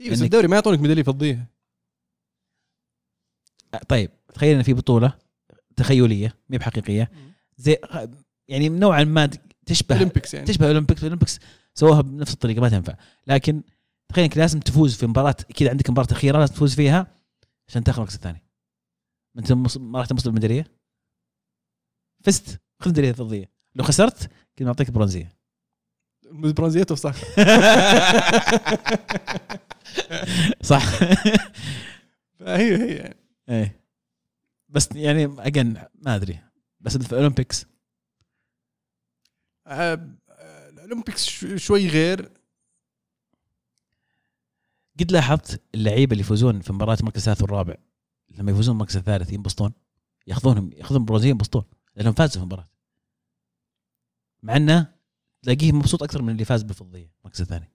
إيه 0.01 0.11
بس 0.11 0.23
الدوري 0.23 0.49
ما 0.49 0.57
يعطونك 0.57 0.81
ميدالية 0.81 1.03
فضية. 1.03 1.47
طيب 3.89 4.11
تخيل 4.35 4.57
إن 4.57 4.63
في 4.63 4.75
بطولة 4.75 5.19
تخيلية 5.77 6.35
مي 6.49 6.59
بحقيقية 6.59 7.11
زي 7.57 7.77
يعني 8.49 8.69
نوعا 8.69 9.05
ما 9.05 9.31
تشبه 9.67 9.97
اولمبيكس 9.97 10.35
يعني. 10.35 10.47
تشبه 10.47 10.67
الاولمبيكس 10.67 11.01
الاولمبيكس 11.03 11.39
سووها 11.79 12.01
بنفس 12.01 12.35
الطريقة 12.35 12.61
ما 12.61 12.69
تنفع. 12.69 12.97
لكن 13.27 13.63
تخيل 14.09 14.25
إنك 14.25 14.37
لازم 14.37 14.61
تفوز 14.61 14.95
في 14.95 15.07
مباراة 15.07 15.33
كذا 15.33 15.71
عندك 15.71 15.91
مباراة 15.91 16.09
أخيرة 16.13 16.39
لازم 16.39 16.55
تفوز 16.55 16.75
فيها 16.75 17.07
عشان 17.69 17.85
تاخذ 17.85 17.97
المركز 17.99 18.15
الثاني. 18.15 18.43
ما 19.35 19.41
أنت 19.41 19.53
ما 19.79 19.99
راح 19.99 20.07
توصل 20.07 20.29
الميدالية؟ 20.29 20.67
فزت 22.25 22.61
خذ 22.81 22.91
ميدالية 22.91 23.13
فضية. 23.13 23.51
لو 23.75 23.85
خسرت 23.85 24.31
كنت 24.59 24.67
معطيك 24.67 24.91
برونزية. 24.91 25.37
البرونزيات 26.27 26.93
صح. 26.93 27.15
صح. 30.73 31.03
هي 32.41 32.77
هي. 32.77 32.97
يعني 32.97 33.17
إيه. 33.49 33.81
بس 34.69 34.89
يعني 34.95 35.25
اجن 35.25 35.83
ما 35.95 36.15
أدري. 36.15 36.39
بس 36.81 36.97
في 36.97 37.13
الاولمبيكس 37.13 37.67
الاولمبيكس 40.87 41.25
شو- 41.25 41.57
شوي 41.57 41.89
غير. 41.89 42.33
قد 45.01 45.13
لاحظت 45.13 45.63
اللعيبة 45.75 46.13
اللي 46.13 46.21
يفوزون 46.21 46.61
في 46.61 46.73
مباراة 46.73 46.97
المركز 47.01 47.19
الثالث 47.19 47.43
والرابع؟ 47.43 47.75
لما 48.31 48.51
يفوزون 48.53 48.75
المركز 48.75 48.97
الثالث 48.97 49.33
ينبسطون 49.33 49.73
ياخذونهم 50.27 50.73
ياخذون 50.73 51.05
برونزيه 51.05 51.29
ينبسطون 51.31 51.65
لأنهم 51.97 52.13
فازوا 52.13 52.33
في 52.33 52.39
المباراة. 52.39 52.69
مع 54.43 54.57
إنه 54.57 54.95
تلاقيه 55.43 55.73
مبسوط 55.73 56.03
أكثر 56.03 56.23
من 56.23 56.31
اللي 56.33 56.45
فاز 56.45 56.63
بالفضية 56.63 57.11
المركز 57.21 57.41
الثاني. 57.41 57.73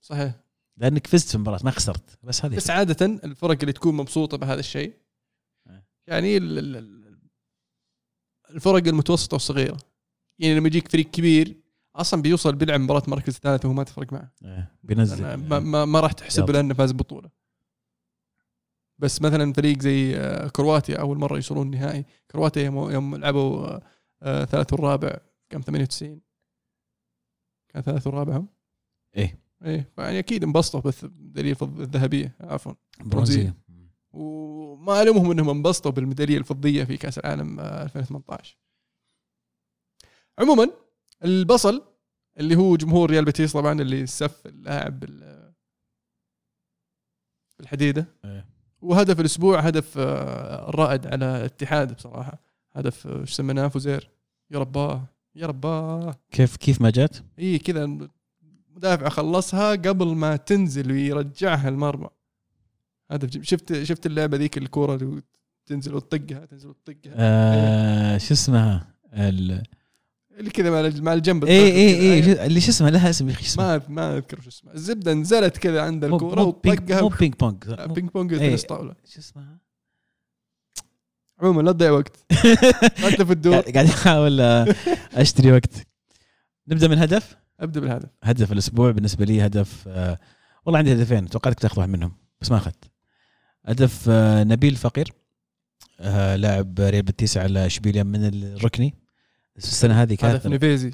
صحيح. 0.00 0.34
لأنك 0.76 1.06
فزت 1.06 1.28
في 1.28 1.34
المباراة 1.34 1.60
ما 1.64 1.70
خسرت. 1.70 2.18
بس 2.24 2.44
هذه 2.44 2.56
بس 2.56 2.70
عادة 2.70 3.06
الفرق 3.06 3.58
اللي 3.60 3.72
تكون 3.72 3.94
مبسوطة 3.94 4.36
بهذا 4.36 4.60
الشيء. 4.60 4.96
يعني 6.06 6.36
ال- 6.36 6.58
ال- 6.58 6.76
ال- 6.76 7.18
الفرق 8.50 8.86
المتوسطة 8.86 9.34
والصغيرة. 9.34 9.76
يعني 10.38 10.54
لما 10.54 10.66
يجيك 10.66 10.88
فريق 10.88 11.10
كبير 11.10 11.60
أصلا 12.00 12.22
بيوصل 12.22 12.54
بيلعب 12.54 12.80
مباراة 12.80 13.02
مركز 13.08 13.32
ثالث 13.32 13.64
وهو 13.64 13.74
ما 13.74 13.82
تفرق 13.84 14.12
معه. 14.12 14.32
إيه، 14.44 14.72
بينزل. 14.82 15.34
ما, 15.34 15.58
ما, 15.58 15.84
ما 15.84 16.00
راح 16.00 16.12
تحسب. 16.12 16.50
لأنه 16.50 16.74
فاز 16.74 16.92
بطولة. 16.92 17.30
بس 18.98 19.22
مثلا 19.22 19.52
فريق 19.52 19.82
زي 19.82 20.16
آه، 20.16 20.48
كرواتيا 20.48 20.96
أول 21.00 21.18
مرة 21.18 21.36
يوصلون 21.36 21.66
النهائي 21.66 22.04
كرواتيا 22.30 22.62
يوم, 22.62 23.16
لعبوا 23.16 23.66
آه، 23.66 23.82
آه، 24.22 24.44
ثالث 24.44 24.72
والرابع 24.72 25.16
كم 25.50 25.60
98 25.60 26.20
كان 27.68 27.82
ثالث 27.82 28.06
والرابع 28.06 28.36
هم 28.36 28.48
إيه. 29.16 29.38
إيه 29.64 29.92
يعني 29.98 30.18
أكيد 30.18 30.44
انبسطوا 30.44 30.80
بالميداليه 30.80 31.56
الذهبية 31.62 32.36
عفوا. 32.40 32.72
برونزية. 33.00 33.54
وما 34.12 35.02
ألومهم 35.02 35.30
إنهم 35.30 35.48
انبسطوا 35.48 35.90
بالميدالية 35.90 36.38
الفضية 36.38 36.84
في 36.84 36.96
كأس 36.96 37.18
العالم 37.18 37.60
آه، 37.60 37.82
2018 37.82 38.58
عموما 40.38 40.70
البصل 41.24 41.82
اللي 42.40 42.56
هو 42.56 42.76
جمهور 42.76 43.10
ريال 43.10 43.24
بيتيس 43.24 43.52
طبعا 43.52 43.80
اللي 43.80 44.06
سف 44.06 44.46
اللاعب 44.46 45.04
بالحديده 47.58 48.06
إيه. 48.24 48.46
وهدف 48.80 49.20
الأسبوع 49.20 49.60
هدف 49.60 49.98
آه، 49.98 50.68
الرائد 50.68 51.06
على 51.06 51.36
الاتحاد 51.36 51.94
بصراحة. 51.96 52.40
هدف 52.72 53.06
آه، 53.06 53.20
إيش 53.20 53.32
سميناه 53.32 53.68
فوزير. 53.68 54.10
يا 54.50 54.58
رباه 54.58 55.04
يا 55.34 55.46
رباه 55.46 56.14
كيف 56.30 56.56
كيف 56.56 56.80
ما 56.80 56.90
جات؟ 56.90 57.16
اي 57.38 57.58
كذا 57.58 57.98
مدافع 58.70 59.08
خلصها 59.08 59.70
قبل 59.70 60.06
ما 60.06 60.36
تنزل 60.36 60.92
ويرجعها 60.92 61.68
المرمى. 61.68 62.08
هدف 63.10 63.42
شفت 63.42 63.82
شفت 63.82 64.06
اللعبة 64.06 64.36
ذيك 64.36 64.58
الكورة 64.58 64.94
اللي 64.94 65.22
تنزل 65.66 65.94
وتطقها 65.94 66.44
تنزل 66.44 66.68
وتطقها. 66.68 67.12
آه 67.16 68.18
شو 68.18 68.34
اسمها؟ 68.34 68.94
ال- 69.12 69.62
اللي 70.36 70.50
كذا 70.50 71.00
مع 71.00 71.12
الجنب 71.12 71.44
اي 71.44 71.70
اي. 71.70 72.12
اي 72.12 72.46
اللي 72.46 72.60
شو 72.60 72.70
اسمه 72.70 72.90
لها 72.90 73.10
اسم 73.10 73.28
يا 73.28 73.34
أخي 73.34 73.46
ما 73.58 73.82
ما 73.88 74.16
أذكر 74.16 74.40
شو 74.40 74.48
اسمه. 74.48 74.72
الزبدة 74.74 75.14
نزلت 75.14 75.56
كذا 75.56 75.82
عند 75.82 76.04
الكورة 76.04 76.42
وطقها 76.42 77.00
مو 77.02 77.08
بينج 77.08 77.34
بونج 77.34 77.64
بينج 77.94 78.10
بونج. 78.10 78.38
تنس 78.38 78.62
طاوله 78.62 78.94
شو 79.04 79.20
اسمها 79.20 79.58
عموما 81.38 81.62
لا 81.62 81.72
تضيع 81.72 81.90
وقت. 81.90 82.16
لا 83.02 83.10
تلف 83.10 83.30
الدور. 83.30 83.60
قاعد 83.60 83.86
أحاول 83.86 84.40
آه، 84.40 84.74
أشتري 85.14 85.52
وقت. 85.52 85.86
نبدأ 86.68 86.88
من 86.88 86.98
هدف؟ 86.98 87.36
أبدأ 87.60 87.80
بالهدف. 87.80 88.08
هدف 88.22 88.52
الأسبوع 88.52 88.90
بالنسبة 88.90 89.24
لي 89.24 89.46
هدف 89.46 89.84
آه، 89.88 90.18
والله 90.66 90.78
عندي 90.78 90.92
هدفين 90.92 91.28
توقعتك 91.28 91.60
تاخذ 91.60 91.78
واحد 91.78 91.88
منهم 91.88 92.12
بس 92.40 92.50
ما 92.50 92.56
أخذت. 92.56 92.84
هدف 93.66 94.06
آه، 94.08 94.44
نبيل 94.44 94.76
فقير 94.76 95.12
آه، 96.00 96.36
لاعب 96.36 96.80
ريال 96.80 97.02
بتيس 97.02 97.36
على 97.36 97.66
إشبيليا 97.66 98.02
من 98.02 98.24
الركني. 98.24 98.94
السنة 99.58 100.02
هذه 100.02 100.12
هدف 100.12 100.20
كاثر 100.20 100.48
نيفيزي 100.48 100.90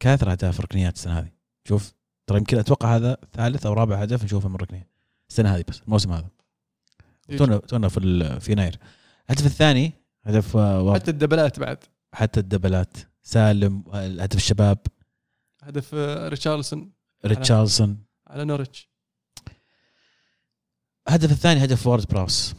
كاثر 0.00 0.32
اهداف 0.32 0.60
ركنيات 0.60 0.94
السنة 0.94 1.18
هذه. 1.18 1.30
شوف 1.68 1.92
ترى 2.26 2.38
يمكن 2.38 2.58
أتوقع 2.58 2.96
هذا 2.96 3.16
ثالث 3.32 3.66
أو 3.66 3.72
رابع 3.72 3.96
هدف 3.96 4.24
نشوفه 4.24 4.48
من 4.48 4.56
ركنيه 4.56 4.88
السنة 5.28 5.56
هذه 5.56 5.64
بس 5.68 5.80
الموسم 5.82 6.12
هذا. 6.12 6.28
تونا 7.38 7.56
تونا 7.58 7.88
في 7.88 8.40
في 8.40 8.52
يناير. 8.52 8.78
الهدف 9.30 9.46
الثاني 9.46 9.92
هدف 10.24 10.56
آه، 10.56 10.82
واضح. 10.82 11.00
حتى 11.00 11.10
الدبلات 11.10 11.60
بعد. 11.60 11.78
حتى 12.14 12.40
الدبلات. 12.40 12.96
سالم 13.22 13.84
هدف 13.94 14.36
الشباب. 14.36 14.78
هدف 15.62 15.94
آه، 15.94 16.28
ريتشارلسون. 16.28 16.92
ريتشارلسون. 17.26 17.98
على 18.26 18.44
نورتش. 18.44 18.90
الهدف 21.08 21.32
الثاني 21.32 21.64
هدف 21.64 21.86
وورد 21.86 22.06
براوس. 22.06 22.54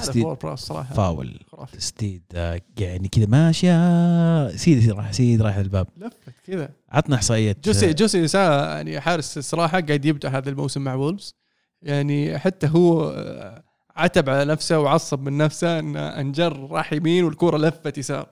سيده 0.00 0.54
صراحة. 0.54 0.94
فاول. 0.94 1.40
خرافي. 1.52 1.80
سيده 1.80 2.22
آه، 2.34 2.60
يعني 2.78 3.08
كذا 3.08 3.26
ماشية. 3.26 4.56
سيده 4.56 4.80
سيده 4.80 4.90
راح 4.90 5.12
سيده 5.12 5.42
رايح 5.42 5.56
الباب 5.56 5.86
لفت 5.96 6.18
كذا. 6.46 6.68
عطنا 6.88 7.16
إحصائية 7.16 7.56
جوسي 7.64 7.88
آه، 7.88 7.92
جوسي 7.92 8.28
سا 8.28 8.38
يعني 8.74 9.00
حارس 9.00 9.38
الصراحة 9.38 9.80
قاعد 9.80 10.04
يبدع 10.04 10.28
هذا 10.28 10.50
الموسم 10.50 10.84
مع 10.84 10.94
وولفز. 10.94 11.34
يعني 11.82 12.38
حتى 12.38 12.68
هو 12.68 13.10
آه، 13.10 13.64
عتب 13.96 14.30
على 14.30 14.44
نفسه 14.44 14.78
وعصب 14.78 15.20
من 15.20 15.38
نفسه 15.38 15.78
إن 15.78 15.96
أنجر 15.96 16.70
راح 16.70 16.92
يمين 16.92 17.24
والكورة 17.24 17.56
لفت 17.58 17.98
يسار. 17.98 18.28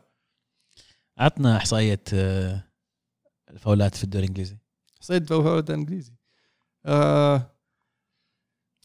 عطنا 1.18 1.56
إحصائية 1.56 2.02
الفاولات 3.50 3.94
في 3.94 4.04
الدوري 4.04 4.24
الإنجليزي. 4.24 4.56
صيد 5.00 5.28
فوهود 5.28 5.70
إنجليزي. 5.70 6.12
آه 6.86 7.51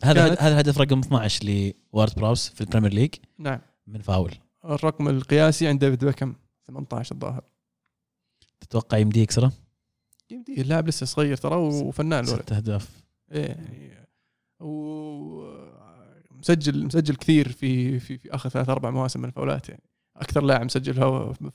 هذا 0.03 0.39
هذا 0.39 0.59
هدف 0.59 0.77
رقم 0.77 0.99
12 0.99 1.45
لوارد 1.93 2.15
براوس 2.15 2.49
في 2.49 2.61
البريمير 2.61 2.93
ليج. 2.93 3.15
نعم. 3.39 3.59
من 3.87 4.01
فاول. 4.01 4.33
الرقم 4.65 5.07
القياسي 5.07 5.67
عند 5.67 5.85
ديفيد 5.85 6.05
بيكم 6.05 6.35
18 6.67 7.15
الظاهر. 7.15 7.43
تتوقع 8.59 8.97
يمديه 8.97 9.21
يكسره؟ 9.21 9.51
يمديه. 10.31 10.61
اللاعب 10.61 10.87
لسه 10.87 11.05
صغير 11.05 11.37
ترى 11.37 11.55
وفنان 11.55 12.25
الولد. 12.25 12.41
ست 12.41 12.51
أهداف. 12.51 12.89
إيه 13.31 13.45
يعني 13.45 14.07
ومسجل 16.39 16.85
مسجل 16.85 17.15
كثير 17.15 17.51
في 17.51 17.99
في 17.99 18.17
في 18.17 18.35
آخر 18.35 18.49
ثلاث 18.49 18.69
أربع 18.69 18.89
مواسم 18.89 19.19
من 19.19 19.25
الفاولات 19.25 19.69
يعني. 19.69 19.83
أكثر 20.15 20.43
لاعب 20.43 20.65
مسجل 20.65 20.93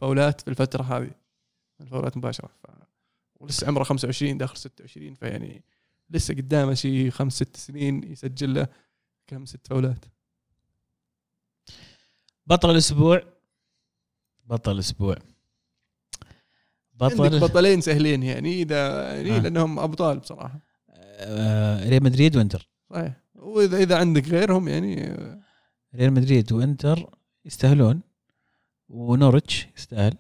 فاولات 0.01 0.41
في 0.41 0.49
الفترة 0.49 0.83
هذه 0.83 1.11
الفاولات 1.81 2.17
مباشرة. 2.17 2.51
ف... 2.63 2.67
ولسه 3.41 3.67
عمره 3.67 3.85
25 3.85 4.39
داخل 4.39 4.57
26 4.57 5.15
فيعني 5.15 5.65
لسه 6.13 6.35
قدامه 6.35 6.75
شيء 6.75 7.11
خمس 7.11 7.33
ست 7.33 7.57
سنين 7.57 8.13
يسجل 8.13 8.55
له 8.55 8.67
كم 9.27 9.47
ست 9.47 9.67
فاولات. 9.67 10.05
بطل 12.47 12.71
الأسبوع. 12.71 13.23
بطل 14.45 14.73
الأسبوع. 14.73 15.17
عندك 17.03 17.17
بطل 17.17 17.41
بطلين 17.41 17.81
سهلين 17.81 18.23
يعني 18.23 18.63
إذا 18.63 19.13
يعني 19.17 19.37
آه. 19.37 19.39
لأنهم 19.39 19.79
أبطال 19.79 20.19
بصراحة. 20.19 20.61
آه، 20.89 21.89
ريال 21.89 22.03
مدريد 22.03 22.37
وإنتر. 22.37 22.69
صحيح. 22.91 23.23
واذا 23.35 23.77
إذا 23.77 23.99
عندك 23.99 24.29
غيرهم 24.29 24.69
يعني 24.69 25.17
ريال 25.95 26.13
مدريد 26.13 26.53
وإنتر 26.53 27.11
يستاهلون 27.45 28.01
ونورتش 28.89 29.67
يستاهل. 29.77 30.15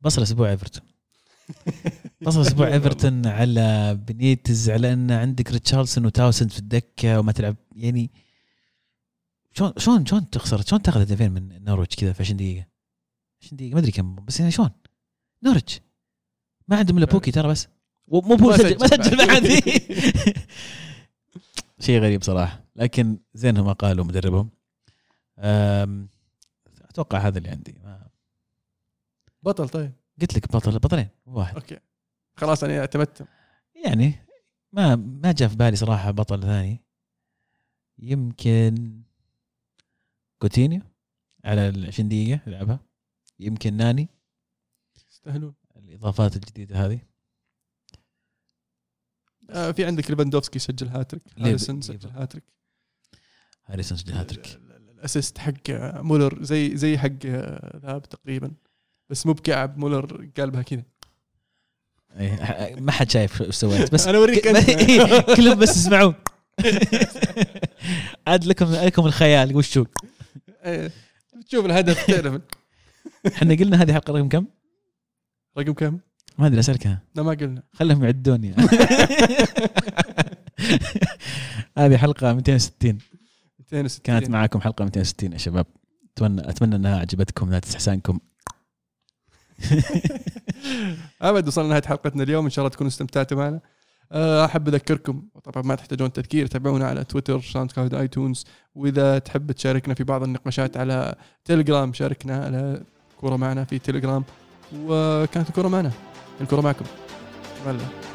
بصل 0.00 0.22
أسبوع 0.22 0.50
إيفرتون. 0.50 0.86
بصل 2.22 2.40
أسبوع 2.40 2.66
إيفرتون 2.66 3.26
على 3.26 3.94
بنيتز 3.94 4.70
على 4.70 4.92
أن 4.92 5.10
عندك 5.10 5.52
ريتشارلسون 5.52 6.06
وتاوسند 6.06 6.50
في 6.50 6.58
الدكة 6.58 7.18
وما 7.20 7.32
تلعب. 7.32 7.56
يعني 7.72 8.10
شلون 9.52 9.72
شلون 9.76 10.06
شلون 10.06 10.30
تخسر؟ 10.30 10.62
شلون 10.62 10.82
تاخذ 10.82 11.00
هدفين 11.00 11.32
من 11.32 11.64
نورويتش 11.64 11.96
كذا 11.96 12.12
في 12.12 12.22
20 12.22 12.36
دقيقة؟ 12.36 12.66
20 13.42 13.56
دقيقة 13.56 13.74
ما 13.74 13.80
أدري 13.80 13.92
كم. 13.92 14.14
بس 14.14 14.40
يعني 14.40 14.52
شلون؟ 14.52 14.70
نورتش 15.42 15.80
ما 16.68 16.76
عندهم 16.76 16.98
إلا 16.98 17.06
بوكي 17.06 17.30
ترى 17.30 17.48
بس. 17.48 17.68
مو 18.08 18.20
بو 18.20 18.36
ما 18.36 18.56
سجل 18.56 18.78
ما 18.80 18.86
سجل 18.86 19.16
بعد. 19.16 19.28
بعد. 19.28 19.62
شيء 21.84 22.00
غريب 22.00 22.22
صراحة. 22.22 22.64
لكن 22.76 23.18
زين 23.34 23.56
هم 23.56 23.72
قالوا 23.72 24.04
مدربهم. 24.04 24.50
أتوقع 26.88 27.18
هذا 27.18 27.38
اللي 27.38 27.48
عندي. 27.48 27.74
ما 27.84 28.08
بطل 29.42 29.68
طيب. 29.68 29.92
قلت 30.20 30.36
لك 30.36 30.52
بطل 30.52 30.78
بطلين. 30.78 31.08
مو 31.26 31.38
واحد. 31.38 31.54
okay. 31.54 31.78
خلاص 32.40 32.64
أنا 32.64 32.80
اعتمدت 32.80 33.26
يعني 33.84 34.14
ما 34.72 34.96
ما 34.96 35.32
جاء 35.32 35.48
في 35.48 35.56
بالي 35.56 35.76
صراحة 35.76 36.10
بطل 36.10 36.42
ثاني. 36.42 36.84
يمكن 37.98 39.02
كوتينيو 40.42 40.82
على 41.44 41.68
ال 41.68 41.86
20 41.86 42.08
دقيقة 42.08 42.40
يلعبها 42.46 42.80
يمكن 43.38 43.74
ناني. 43.76 44.08
يستاهلون. 45.10 45.54
الإضافات 45.76 46.36
الجديدة 46.36 46.86
هذه. 46.86 47.00
آه 49.50 49.70
في 49.72 49.84
عندك 49.84 50.10
ليفاندوفسكي 50.10 50.58
سجل 50.58 50.88
هاتريك. 50.88 51.22
هاريسون 51.38 51.80
سجل 51.80 52.10
هاتريك. 52.10 52.44
هاريسون 53.64 53.98
سجل 53.98 54.12
هاتريك. 54.12 54.46
ال- 54.46 54.72
ال- 54.72 54.90
ال 54.90 54.97
assist 54.97 55.38
حق 55.38 55.70
مولر 56.00 56.42
زي 56.44 56.76
زي 56.76 56.98
حق 56.98 57.08
آه، 57.26 57.76
ذهب 57.76 58.02
تقريبا. 58.02 58.54
بس 59.10 59.26
مو 59.26 59.32
بكعب 59.32 59.78
مولر 59.78 60.30
قلبها 60.36 60.62
كذا. 60.62 60.82
ما 62.78 62.92
حد 62.92 63.10
شايف 63.10 63.42
إيش 63.42 63.54
سويت 63.54 63.92
بس 63.92 64.06
أنا 64.08 64.18
أوريك 64.18 64.46
إيه، 64.46 65.20
كلهم 65.20 65.58
بس 65.58 65.76
يسمعون 65.76 66.14
عاد 68.26 68.44
لكم 68.44 68.72
لكم 68.72 69.06
الخيال 69.06 69.56
وش 69.56 69.70
شو؟ 69.70 69.84
إيه، 70.64 70.90
تشوف 71.48 71.66
الهدف 71.66 72.06
تعرف. 72.06 72.40
إحنا 73.26 73.54
قلنا 73.54 73.82
هذه 73.82 73.92
حلقة 73.92 74.12
رقم 74.12 74.28
كم؟ 74.28 74.46
رقم 75.58 75.72
كم؟ 75.72 75.98
ما 76.38 76.46
أدري 76.46 76.60
اسالك. 76.60 76.98
لا 77.14 77.22
ما 77.22 77.30
قلنا. 77.30 77.62
خلهم 77.72 78.04
يعدون 78.04 78.44
يعني. 78.44 78.56
هذه 81.78 81.96
حلقة 81.96 82.32
260 82.32 82.98
260 83.58 84.02
كانت 84.02 84.30
معاكم 84.30 84.60
حلقة 84.60 84.84
260 84.84 85.32
يا 85.32 85.38
شباب. 85.38 85.66
اتمنى 86.16 86.50
أتمنى 86.50 86.76
أنها 86.76 86.98
عجبتكم 86.98 87.46
انها 87.46 87.58
تستحسنكم. 87.58 88.18
ابد 91.22 91.48
وصلنا 91.48 91.66
لنهاية 91.66 91.82
حلقتنا 91.82 92.22
اليوم. 92.22 92.44
إن 92.44 92.50
شاء 92.50 92.62
الله 92.62 92.74
تكونوا 92.74 92.90
استمتعتوا 92.90 93.38
معنا. 93.38 93.60
آه، 94.12 94.44
أحب 94.44 94.68
أذكركم 94.68 95.22
طبعا 95.44 95.62
ما 95.62 95.74
تحتاجون 95.74 96.12
تذكير 96.12 96.46
تابعونا 96.46 96.86
على 96.86 97.04
تويتر 97.04 97.40
ساوند 97.40 97.72
كلاود 97.72 97.94
آيتونز. 97.94 98.44
وإذا 98.74 99.18
تحب 99.18 99.52
تشاركنا 99.52 99.94
في 99.94 100.04
بعض 100.04 100.22
النقاشات 100.22 100.76
على 100.76 101.14
تليجرام 101.44 101.92
شاركنا 101.92 102.44
على 102.44 102.82
كورة 103.16 103.36
معنا 103.36 103.64
في 103.64 103.78
تليجرام. 103.78 104.24
وكانت 104.84 105.48
الكورة 105.48 105.68
معنا. 105.68 105.90
الكورة 106.40 106.60
معكم. 106.60 106.84
والله 107.66 108.09